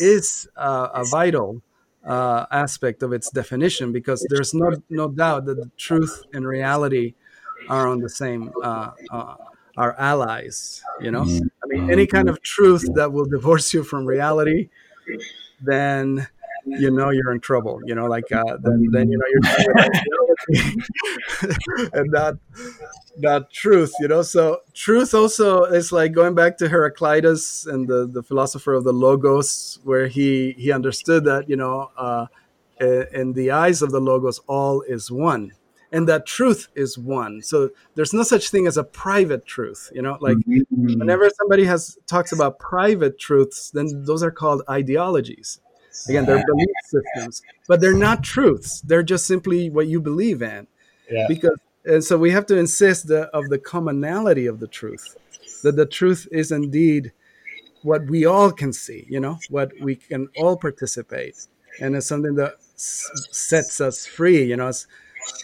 is 0.00 0.48
uh, 0.56 0.88
a 0.94 1.04
vital 1.04 1.62
uh, 2.08 2.46
aspect 2.50 3.02
of 3.02 3.12
its 3.12 3.30
definition 3.30 3.92
because 3.92 4.26
there's 4.30 4.54
no 4.54 4.70
no 4.88 5.08
doubt 5.08 5.44
that 5.44 5.56
the 5.56 5.70
truth 5.76 6.24
and 6.32 6.46
reality 6.46 7.14
are 7.68 7.86
on 7.86 8.00
the 8.00 8.08
same 8.08 8.50
uh, 8.62 8.90
uh, 9.10 9.34
are 9.76 9.94
allies 9.98 10.82
you 11.00 11.10
know 11.10 11.22
mm-hmm. 11.22 11.46
i 11.62 11.66
mean 11.66 11.90
any 11.90 12.06
kind 12.06 12.28
of 12.28 12.40
truth 12.40 12.84
that 12.94 13.12
will 13.12 13.26
divorce 13.26 13.74
you 13.74 13.84
from 13.84 14.06
reality 14.06 14.68
then 15.60 16.26
you 16.78 16.90
know 16.90 17.10
you're 17.10 17.32
in 17.32 17.40
trouble 17.40 17.80
you 17.84 17.94
know 17.94 18.06
like 18.06 18.30
uh, 18.32 18.56
then 18.62 18.86
then 18.92 19.10
you 19.10 19.18
know 19.18 19.26
you're 19.32 19.42
and 21.92 22.12
that 22.12 22.38
that 23.18 23.50
truth 23.52 23.92
you 24.00 24.08
know? 24.08 24.22
So 24.22 24.60
truth 24.74 25.14
also 25.14 25.64
is 25.64 25.92
like 25.92 26.12
going 26.12 26.34
back 26.34 26.58
to 26.58 26.68
heraclitus 26.68 27.66
and 27.66 27.88
the 27.88 28.06
the 28.06 28.22
philosopher 28.22 28.74
of 28.74 28.84
the 28.84 28.92
logos 28.92 29.78
where 29.84 30.06
he 30.06 30.54
he 30.58 30.72
understood 30.72 31.24
that 31.24 31.48
you 31.48 31.56
know 31.56 31.90
uh, 31.96 32.26
in 32.80 33.32
the 33.32 33.50
eyes 33.50 33.82
of 33.82 33.90
the 33.90 34.00
logos 34.00 34.40
all 34.46 34.82
is 34.82 35.10
one 35.10 35.52
and 35.90 36.06
that 36.06 36.26
truth 36.26 36.68
is 36.74 36.98
one. 36.98 37.40
So 37.40 37.70
there's 37.94 38.12
no 38.12 38.22
such 38.22 38.50
thing 38.50 38.66
as 38.66 38.76
a 38.76 38.84
private 38.84 39.46
truth 39.46 39.90
you 39.94 40.02
know? 40.02 40.16
Like 40.20 40.36
mm-hmm. 40.36 40.98
whenever 40.98 41.28
somebody 41.30 41.64
has 41.64 41.98
talks 42.06 42.32
about 42.32 42.58
private 42.58 43.18
truths 43.18 43.70
then 43.70 44.04
those 44.04 44.22
are 44.22 44.30
called 44.30 44.62
ideologies 44.70 45.60
Again, 46.08 46.26
they're 46.26 46.44
belief 46.46 46.68
systems, 46.84 47.42
but 47.66 47.80
they're 47.80 47.94
not 47.94 48.22
truths. 48.22 48.80
They're 48.82 49.02
just 49.02 49.26
simply 49.26 49.70
what 49.70 49.88
you 49.88 50.00
believe 50.00 50.42
in. 50.42 50.66
Yeah. 51.10 51.26
Because 51.28 51.58
and 51.84 52.04
so 52.04 52.18
we 52.18 52.30
have 52.32 52.44
to 52.46 52.56
insist 52.56 53.08
the, 53.08 53.28
of 53.34 53.48
the 53.48 53.58
commonality 53.58 54.46
of 54.46 54.60
the 54.60 54.66
truth, 54.66 55.16
that 55.62 55.76
the 55.76 55.86
truth 55.86 56.28
is 56.30 56.52
indeed 56.52 57.12
what 57.82 58.06
we 58.06 58.26
all 58.26 58.52
can 58.52 58.72
see, 58.72 59.06
you 59.08 59.20
know, 59.20 59.38
what 59.48 59.72
we 59.80 59.96
can 59.96 60.28
all 60.36 60.56
participate, 60.56 61.46
and 61.80 61.96
it's 61.96 62.06
something 62.06 62.34
that 62.34 62.56
s- 62.74 63.08
sets 63.30 63.80
us 63.80 64.04
free, 64.04 64.42
you 64.42 64.56
know, 64.56 64.66
as, 64.66 64.86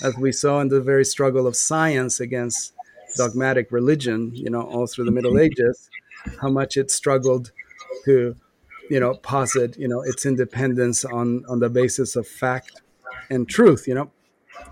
as 0.03 0.17
we 0.17 0.33
saw 0.33 0.61
in 0.61 0.69
the 0.69 0.81
very 0.81 1.05
struggle 1.05 1.47
of 1.47 1.57
science 1.57 2.21
against 2.21 2.75
dogmatic 3.17 3.71
religion, 3.71 4.33
you 4.35 4.51
know, 4.51 4.63
all 4.63 4.87
through 4.87 5.05
the 5.05 5.13
Middle 5.13 5.39
Ages, 5.39 5.89
how 6.43 6.49
much 6.49 6.77
it 6.77 6.91
struggled 6.91 7.53
to, 8.05 8.37
you 8.91 9.01
know, 9.01 9.15
posit, 9.15 9.79
you 9.79 9.89
know, 9.89 10.03
its 10.03 10.27
independence 10.27 11.05
on 11.05 11.45
on 11.49 11.61
the 11.61 11.71
basis 11.71 12.17
of 12.17 12.27
fact 12.27 12.83
and 13.31 13.49
truth, 13.49 13.87
you 13.89 13.95
know, 13.95 14.11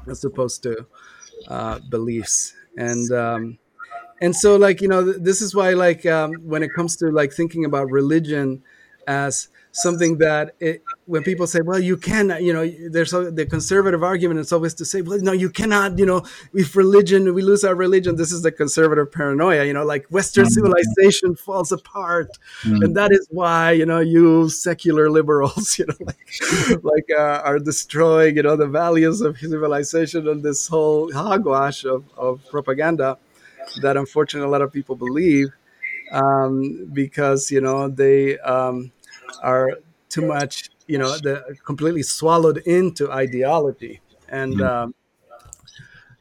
as 0.09 0.25
opposed 0.25 0.63
to 0.65 0.87
uh, 1.49 1.79
beliefs 1.91 2.55
and. 2.77 3.11
Um, 3.13 3.59
and 4.21 4.35
so 4.37 4.57
like 4.57 4.81
you 4.81 4.89
know 4.89 5.05
th- 5.05 5.17
this 5.21 5.43
is 5.43 5.55
why 5.55 5.73
like 5.75 6.07
um, 6.07 6.33
when 6.45 6.63
it 6.63 6.73
comes 6.75 6.97
to 6.97 7.11
like 7.11 7.33
thinking 7.33 7.65
about 7.65 7.91
religion 7.91 8.63
as 9.07 9.49
something 9.73 10.19
that 10.19 10.55
it, 10.61 10.83
when 11.07 11.23
people 11.25 11.47
say 11.47 11.61
well 11.61 11.79
you 11.81 11.97
can 11.97 12.37
you 12.41 12.53
know 12.53 12.65
there's 12.91 13.11
the 13.11 13.47
conservative 13.49 14.03
argument 14.05 14.39
is 14.39 14.53
always 14.53 14.73
to 14.73 14.85
say 14.85 15.03
well 15.03 15.19
no 15.21 15.33
you 15.33 15.51
cannot 15.51 15.99
you 15.99 16.07
know 16.07 16.23
if 16.55 16.77
religion 16.77 17.35
we 17.35 17.43
lose 17.43 17.65
our 17.65 17.75
religion 17.75 18.15
this 18.17 18.31
is 18.31 18.43
the 18.43 18.53
conservative 18.53 19.11
paranoia 19.11 19.65
you 19.65 19.73
know 19.73 19.85
like 19.85 20.07
western 20.11 20.47
Mm. 20.47 20.51
civilization 20.51 21.35
falls 21.35 21.73
apart 21.73 22.31
Mm. 22.65 22.85
and 22.85 22.97
that 22.97 23.11
is 23.13 23.27
why 23.31 23.73
you 23.73 23.85
know 23.85 23.99
you 24.01 24.49
secular 24.49 25.11
liberals 25.11 25.77
you 25.79 25.87
know 25.87 25.97
like 26.01 26.83
like 26.83 27.09
uh, 27.19 27.43
are 27.45 27.59
destroying 27.59 28.37
you 28.37 28.43
know 28.43 28.57
the 28.57 28.67
values 28.67 29.21
of 29.21 29.39
civilization 29.39 30.29
and 30.29 30.43
this 30.43 30.69
whole 30.69 31.13
hogwash 31.13 31.85
of, 31.85 32.05
of 32.17 32.45
propaganda 32.51 33.19
that 33.81 33.97
unfortunately 33.97 34.47
a 34.47 34.51
lot 34.51 34.63
of 34.63 34.73
people 34.73 34.95
believe 34.97 35.49
um, 36.13 36.89
because 36.93 37.51
you 37.51 37.61
know 37.61 37.89
they 37.89 38.39
um, 38.41 38.91
are 39.43 39.71
too 40.09 40.27
much 40.27 40.71
you 40.87 40.99
know 40.99 41.17
they're 41.19 41.45
completely 41.65 42.03
swallowed 42.03 42.59
into 42.59 43.11
ideology 43.11 44.01
and 44.29 44.55
Mhm. 44.59 44.69
um, 44.71 44.95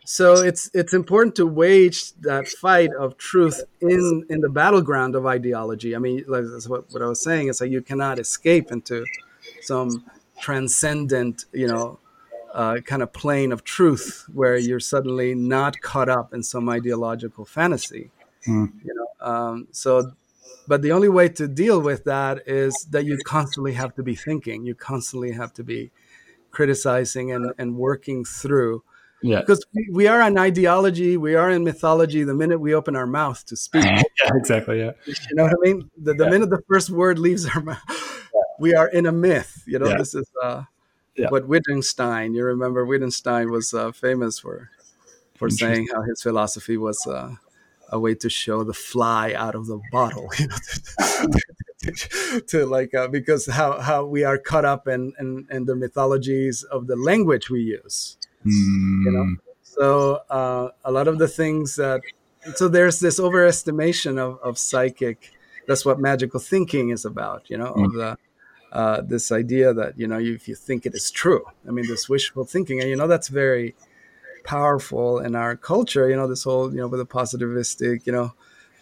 so 0.03 0.33
it's 0.35 0.69
it's 0.73 0.93
important 0.93 1.35
to 1.35 1.45
wage 1.45 2.13
that 2.21 2.47
fight 2.47 2.89
of 2.99 3.17
truth 3.17 3.63
in 3.81 4.25
in 4.29 4.41
the 4.41 4.49
battleground 4.49 5.15
of 5.15 5.25
ideology 5.25 5.95
i 5.95 5.99
mean 5.99 6.23
like 6.27 6.43
that's 6.51 6.67
what, 6.67 6.91
what 6.91 7.01
i 7.01 7.05
was 7.07 7.21
saying 7.21 7.47
is 7.47 7.61
like 7.61 7.71
you 7.71 7.81
cannot 7.81 8.17
escape 8.19 8.71
into 8.71 9.05
some 9.61 10.03
transcendent 10.39 11.45
you 11.53 11.67
know 11.67 11.99
uh, 12.53 12.75
kind 12.83 13.01
of 13.01 13.13
plane 13.13 13.51
of 13.53 13.63
truth 13.63 14.25
where 14.33 14.57
you're 14.57 14.79
suddenly 14.79 15.33
not 15.33 15.79
caught 15.81 16.09
up 16.09 16.33
in 16.33 16.43
some 16.43 16.67
ideological 16.69 17.45
fantasy 17.45 18.09
Mm. 18.47 18.71
you 18.83 18.93
know 18.97 19.07
um, 19.31 19.67
so 19.71 20.13
but 20.67 20.81
the 20.81 20.91
only 20.91 21.09
way 21.09 21.27
to 21.29 21.47
deal 21.47 21.81
with 21.81 22.03
that 22.05 22.43
is 22.47 22.73
that 22.91 23.05
you 23.05 23.17
constantly 23.25 23.73
have 23.73 23.93
to 23.95 24.03
be 24.03 24.15
thinking 24.15 24.65
you 24.65 24.75
constantly 24.75 25.31
have 25.31 25.53
to 25.53 25.63
be 25.63 25.91
criticizing 26.51 27.31
and, 27.31 27.53
and 27.57 27.75
working 27.77 28.25
through 28.25 28.83
Yeah. 29.21 29.39
because 29.41 29.63
we, 29.73 29.87
we 29.91 30.07
are 30.07 30.21
an 30.21 30.37
ideology 30.37 31.17
we 31.17 31.35
are 31.35 31.49
in 31.49 31.63
mythology 31.63 32.23
the 32.23 32.33
minute 32.33 32.59
we 32.59 32.73
open 32.73 32.95
our 32.95 33.07
mouth 33.07 33.45
to 33.45 33.55
speak 33.55 33.83
Yeah, 34.23 34.31
exactly. 34.35 34.79
Yeah. 34.79 34.91
you 35.05 35.35
know 35.35 35.43
what 35.43 35.53
i 35.53 35.59
mean 35.61 35.89
the, 35.97 36.13
the 36.13 36.25
Yeah. 36.25 36.29
minute 36.29 36.49
the 36.49 36.61
first 36.67 36.89
word 36.89 37.17
leaves 37.19 37.45
our 37.47 37.61
mouth 37.61 37.79
we 38.59 38.73
are 38.75 38.87
in 38.89 39.05
a 39.05 39.11
myth 39.11 39.63
you 39.65 39.79
know 39.79 39.87
Yeah. 39.89 39.97
this 39.97 40.13
is 40.15 40.27
uh, 40.43 40.63
Yeah. 41.15 41.29
what 41.29 41.47
wittgenstein 41.47 42.33
you 42.33 42.43
remember 42.45 42.85
wittgenstein 42.85 43.49
was 43.51 43.73
uh, 43.73 43.91
famous 43.91 44.39
for 44.39 44.69
for 45.35 45.49
saying 45.49 45.87
how 45.93 46.01
his 46.03 46.21
philosophy 46.21 46.77
was 46.77 47.05
uh, 47.07 47.35
a 47.91 47.99
way 47.99 48.15
to 48.15 48.29
show 48.29 48.63
the 48.63 48.73
fly 48.73 49.33
out 49.33 49.55
of 49.55 49.67
the 49.67 49.79
bottle 49.91 50.29
you 50.39 50.47
know, 50.47 50.57
to, 51.83 52.41
to 52.41 52.65
like 52.65 52.93
uh, 52.93 53.07
because 53.07 53.47
how 53.47 53.79
how 53.79 54.05
we 54.05 54.23
are 54.23 54.37
caught 54.37 54.65
up 54.65 54.87
in, 54.87 55.13
in 55.19 55.47
in 55.51 55.65
the 55.65 55.75
mythologies 55.75 56.63
of 56.63 56.87
the 56.87 56.95
language 56.95 57.49
we 57.49 57.61
use 57.61 58.17
you 58.45 59.11
know 59.11 59.23
Mm. 59.23 59.35
so 59.61 60.19
uh, 60.29 60.69
a 60.83 60.91
lot 60.91 61.07
of 61.07 61.19
the 61.19 61.27
things 61.27 61.75
that 61.75 62.01
so 62.55 62.67
there's 62.67 62.99
this 62.99 63.19
overestimation 63.19 64.17
of, 64.17 64.39
of 64.41 64.57
psychic 64.57 65.31
that's 65.67 65.85
what 65.85 65.99
magical 65.99 66.39
thinking 66.39 66.89
is 66.89 67.05
about 67.05 67.49
you 67.51 67.57
know 67.57 67.71
of 67.73 67.93
the 67.93 68.17
uh, 68.71 69.01
this 69.01 69.31
idea 69.31 69.73
that 69.73 69.99
you 69.99 70.07
know 70.07 70.17
if 70.19 70.47
you 70.47 70.55
think 70.55 70.85
it 70.85 70.95
is 70.95 71.11
true 71.11 71.43
i 71.67 71.71
mean 71.71 71.85
this 71.87 72.07
wishful 72.09 72.45
thinking 72.45 72.79
and 72.79 72.89
you 72.89 72.95
know 72.95 73.07
that's 73.07 73.27
very 73.27 73.75
powerful 74.43 75.19
in 75.19 75.35
our 75.35 75.55
culture 75.55 76.09
you 76.09 76.15
know 76.15 76.27
this 76.27 76.43
whole 76.43 76.71
you 76.71 76.77
know 76.77 76.87
with 76.87 76.99
the 76.99 77.05
positivistic 77.05 78.05
you 78.05 78.11
know 78.11 78.33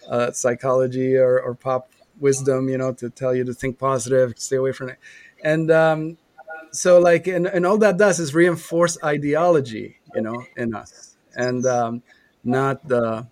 uh, 0.10 0.32
psychology 0.32 1.16
or, 1.16 1.40
or 1.40 1.54
pop 1.56 1.92
wisdom 2.20 2.70
you 2.70 2.78
know 2.78 2.94
to 2.94 3.10
tell 3.10 3.34
you 3.34 3.44
to 3.44 3.54
think 3.54 3.80
positive 3.80 4.34
stay 4.38 4.58
away 4.58 4.72
from 4.72 4.90
it. 4.90 4.98
And 5.44 5.72
um, 5.72 6.18
so 6.72 7.00
like 7.00 7.28
and, 7.28 7.48
and 7.48 7.66
all 7.66 7.78
that 7.80 7.98
does 7.98 8.20
is 8.20 8.34
reinforce 8.34 8.98
ideology 9.04 9.98
you 10.16 10.22
know 10.22 10.44
in 10.58 10.76
us. 10.76 11.16
And 11.36 11.66
um, 11.66 12.04
not 12.44 12.88
the 12.88 13.28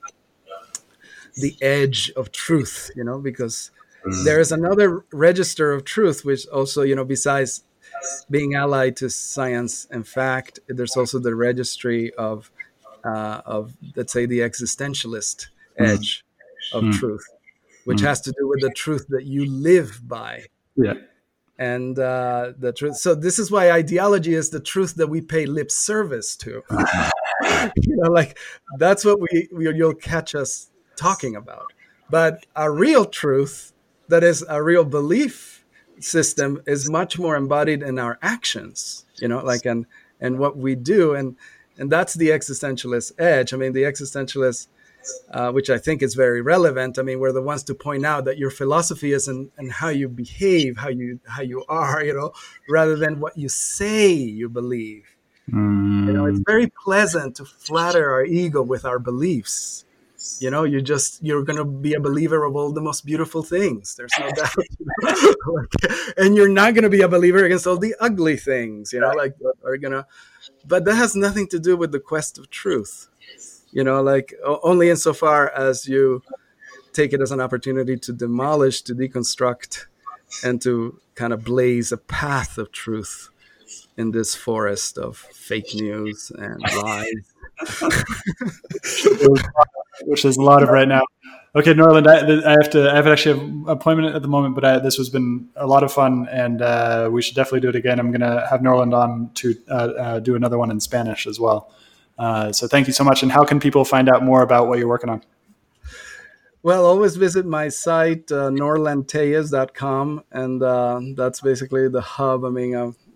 the 1.35 1.55
edge 1.61 2.11
of 2.15 2.31
truth 2.31 2.91
you 2.95 3.03
know 3.03 3.19
because 3.19 3.71
there 4.23 4.39
is 4.39 4.51
another 4.51 5.05
register 5.11 5.73
of 5.73 5.83
truth 5.83 6.23
which 6.23 6.47
also 6.47 6.81
you 6.81 6.95
know 6.95 7.03
besides 7.03 7.63
being 8.29 8.55
allied 8.55 8.95
to 8.97 9.09
science 9.09 9.87
and 9.91 10.07
fact 10.07 10.59
there's 10.67 10.95
also 10.97 11.19
the 11.19 11.35
registry 11.35 12.13
of 12.15 12.51
uh, 13.03 13.41
of 13.45 13.73
let's 13.95 14.11
say 14.13 14.25
the 14.25 14.39
existentialist 14.39 15.47
edge 15.77 16.23
of 16.73 16.83
Mm. 16.83 16.91
truth 16.93 17.25
which 17.85 17.99
Mm. 18.01 18.07
has 18.07 18.21
to 18.21 18.31
do 18.31 18.47
with 18.47 18.61
the 18.61 18.71
truth 18.71 19.05
that 19.09 19.25
you 19.25 19.45
live 19.45 20.01
by 20.07 20.43
Yeah. 20.75 20.95
and 21.57 21.97
uh, 21.97 22.53
the 22.59 22.73
truth. 22.73 22.97
So 22.97 23.15
this 23.15 23.39
is 23.39 23.49
why 23.49 23.71
ideology 23.71 24.33
is 24.33 24.49
the 24.49 24.59
truth 24.59 24.95
that 24.95 25.07
we 25.07 25.21
pay 25.21 25.45
lip 25.45 25.71
service 25.71 26.35
to. 26.37 26.63
you 27.75 27.95
know, 27.95 28.11
like 28.11 28.37
that's 28.77 29.05
what 29.05 29.19
we, 29.19 29.47
we 29.53 29.73
you'll 29.73 29.93
catch 29.95 30.35
us 30.35 30.69
talking 30.97 31.35
about. 31.35 31.71
But 32.09 32.45
a 32.55 32.69
real 32.69 33.05
truth, 33.05 33.73
that 34.09 34.23
is 34.23 34.43
a 34.47 34.61
real 34.61 34.83
belief 34.85 35.56
system, 35.99 36.61
is 36.65 36.89
much 36.89 37.17
more 37.19 37.35
embodied 37.35 37.83
in 37.83 37.99
our 37.99 38.17
actions. 38.21 39.05
You 39.19 39.27
know, 39.27 39.39
like 39.43 39.65
and 39.65 39.85
and 40.19 40.39
what 40.39 40.57
we 40.57 40.75
do, 40.75 41.13
and 41.13 41.35
and 41.77 41.91
that's 41.91 42.13
the 42.15 42.29
existentialist 42.29 43.13
edge. 43.19 43.53
I 43.53 43.57
mean, 43.57 43.73
the 43.73 43.83
existentialist 43.83 44.67
uh, 45.31 45.51
which 45.51 45.69
I 45.69 45.77
think 45.77 46.01
is 46.01 46.15
very 46.15 46.41
relevant. 46.41 46.99
I 46.99 47.01
mean, 47.01 47.19
we're 47.19 47.31
the 47.31 47.41
ones 47.41 47.63
to 47.63 47.75
point 47.75 48.05
out 48.05 48.25
that 48.25 48.37
your 48.37 48.49
philosophy 48.49 49.13
is 49.13 49.27
in, 49.27 49.51
in 49.57 49.69
how 49.69 49.89
you 49.89 50.09
behave, 50.09 50.77
how 50.77 50.89
you 50.89 51.19
how 51.27 51.41
you 51.41 51.63
are, 51.69 52.03
you 52.03 52.13
know, 52.13 52.33
rather 52.69 52.95
than 52.95 53.19
what 53.19 53.37
you 53.37 53.49
say 53.49 54.11
you 54.11 54.49
believe. 54.49 55.03
You 55.49 56.13
know, 56.13 56.25
it's 56.25 56.39
Mm. 56.39 56.45
very 56.45 56.67
pleasant 56.83 57.35
to 57.37 57.45
flatter 57.45 58.11
our 58.11 58.25
ego 58.25 58.61
with 58.61 58.83
our 58.83 58.99
beliefs. 58.99 59.85
You 60.39 60.49
know, 60.49 60.63
you 60.63 60.81
just 60.81 61.23
you're 61.23 61.43
gonna 61.43 61.65
be 61.65 61.93
a 61.93 61.99
believer 61.99 62.43
of 62.43 62.55
all 62.55 62.71
the 62.71 62.81
most 62.81 63.05
beautiful 63.05 63.43
things. 63.43 63.95
There's 63.95 64.11
no 64.19 64.31
doubt. 64.31 64.49
you 64.79 64.85
know? 65.03 65.33
Like, 65.47 66.17
and 66.17 66.35
you're 66.35 66.49
not 66.49 66.73
gonna 66.73 66.89
be 66.89 67.01
a 67.01 67.07
believer 67.07 67.43
against 67.45 67.67
all 67.67 67.77
the 67.77 67.95
ugly 67.99 68.37
things. 68.37 68.91
You 68.93 69.01
know, 69.01 69.11
like 69.11 69.35
are 69.63 69.77
gonna. 69.77 70.07
But 70.65 70.85
that 70.85 70.95
has 70.95 71.15
nothing 71.15 71.47
to 71.49 71.59
do 71.59 71.77
with 71.77 71.91
the 71.91 71.99
quest 71.99 72.37
of 72.37 72.49
truth 72.49 73.09
you 73.71 73.83
know 73.83 74.01
like 74.01 74.33
only 74.63 74.89
insofar 74.89 75.49
as 75.49 75.87
you 75.87 76.21
take 76.93 77.13
it 77.13 77.21
as 77.21 77.31
an 77.31 77.39
opportunity 77.39 77.97
to 77.97 78.13
demolish 78.13 78.81
to 78.81 78.95
deconstruct 78.95 79.85
and 80.43 80.61
to 80.61 80.99
kind 81.15 81.33
of 81.33 81.43
blaze 81.43 81.91
a 81.91 81.97
path 81.97 82.57
of 82.57 82.71
truth 82.71 83.29
in 83.97 84.11
this 84.11 84.35
forest 84.35 84.97
of 84.97 85.17
fake 85.17 85.73
news 85.75 86.31
and 86.37 86.61
lies 86.61 87.33
which 90.03 90.23
there's 90.23 90.37
a 90.37 90.41
lot 90.41 90.63
of 90.63 90.69
right 90.69 90.87
now. 90.87 91.03
Okay, 91.55 91.73
Norland, 91.73 92.07
I, 92.07 92.17
I 92.17 92.51
have 92.51 92.69
to. 92.71 92.91
I 92.91 92.95
have 92.95 93.07
actually 93.07 93.39
an 93.39 93.65
appointment 93.67 94.15
at 94.15 94.21
the 94.21 94.27
moment, 94.27 94.53
but 94.53 94.63
I, 94.63 94.79
this 94.79 94.97
has 94.97 95.09
been 95.09 95.49
a 95.55 95.65
lot 95.65 95.83
of 95.83 95.91
fun, 95.91 96.27
and 96.29 96.61
uh, 96.61 97.09
we 97.11 97.21
should 97.21 97.35
definitely 97.35 97.61
do 97.61 97.69
it 97.69 97.75
again. 97.75 97.99
I'm 97.99 98.11
going 98.11 98.21
to 98.21 98.45
have 98.47 98.61
Norland 98.61 98.93
on 98.93 99.31
to 99.35 99.55
uh, 99.69 99.73
uh, 99.73 100.19
do 100.19 100.35
another 100.35 100.57
one 100.57 100.69
in 100.69 100.79
Spanish 100.79 101.25
as 101.25 101.39
well. 101.39 101.71
Uh, 102.19 102.51
so 102.51 102.67
thank 102.67 102.85
you 102.85 102.93
so 102.93 103.03
much. 103.03 103.23
And 103.23 103.31
how 103.31 103.43
can 103.43 103.59
people 103.59 103.85
find 103.85 104.09
out 104.09 104.23
more 104.23 104.41
about 104.41 104.67
what 104.67 104.77
you're 104.77 104.87
working 104.87 105.09
on? 105.09 105.23
well 106.63 106.85
always 106.85 107.15
visit 107.15 107.45
my 107.45 107.69
site 107.69 108.29
uh, 108.31 108.49
norlandtellez.com 108.49 110.23
and 110.31 110.63
uh, 110.63 110.99
that's 111.15 111.39
basically 111.39 111.87
the 111.87 112.01
hub 112.01 112.43
i 112.43 112.49
mean 112.49 112.71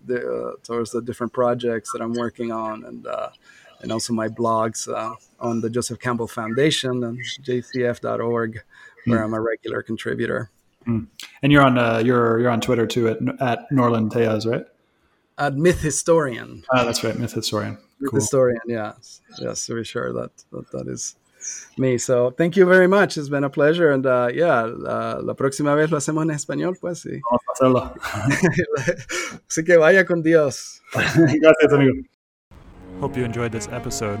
the, 0.06 0.16
uh, 0.16 0.52
towards 0.62 0.92
the 0.92 1.02
different 1.02 1.32
projects 1.32 1.90
that 1.92 2.00
i'm 2.00 2.14
working 2.14 2.52
on 2.52 2.84
and 2.84 3.06
and 3.80 3.90
also 3.90 4.12
my 4.12 4.28
blogs 4.28 4.86
on 5.42 5.60
the 5.60 5.68
joseph 5.68 5.98
campbell 5.98 6.28
foundation 6.28 7.04
and 7.04 7.18
jcf.org 7.42 8.62
where 9.06 9.22
i'm 9.22 9.34
a 9.34 9.40
regular 9.40 9.82
contributor 9.82 10.50
Mm. 10.86 11.06
And 11.42 11.52
you're 11.52 11.62
on 11.62 11.78
uh, 11.78 11.98
you're 11.98 12.40
you're 12.40 12.50
on 12.50 12.60
Twitter 12.60 12.86
too 12.86 13.08
at 13.08 13.18
at 13.40 13.70
Norland 13.70 14.10
Tellez, 14.12 14.46
right? 14.46 14.64
At 15.38 15.56
Myth 15.56 15.80
Historian. 15.80 16.64
Ah, 16.70 16.84
that's 16.84 17.02
right, 17.04 17.18
Myth 17.18 17.32
Historian. 17.32 17.78
Cool. 18.08 18.18
Historian, 18.18 18.60
yeah, 18.66 18.92
yes, 19.40 19.66
to 19.66 19.76
be 19.76 19.84
sure 19.84 20.12
that 20.12 20.30
that, 20.50 20.70
that 20.72 20.88
is 20.88 21.16
me. 21.78 21.98
So 21.98 22.30
thank 22.30 22.56
you 22.56 22.66
very 22.66 22.88
much. 22.88 23.16
It's 23.16 23.28
been 23.28 23.44
a 23.44 23.50
pleasure. 23.50 23.92
And 23.92 24.04
uh, 24.06 24.30
yeah, 24.32 24.62
uh, 24.62 25.20
la 25.22 25.34
próxima 25.34 25.76
vez 25.76 25.90
lo 25.90 25.98
hacemos 25.98 26.22
en 26.22 26.30
español, 26.30 26.78
pues 26.80 27.02
sí. 27.02 27.20
Vamos 27.30 27.42
a 27.48 27.52
hacerlo. 27.52 27.94
Así 29.48 29.64
que 29.64 29.76
vaya 29.76 30.04
con 30.04 30.22
Dios. 30.22 30.80
Gracias, 30.92 31.72
amigo. 31.72 31.92
Hope 33.00 33.16
you 33.16 33.24
enjoyed 33.24 33.52
this 33.52 33.68
episode. 33.68 34.20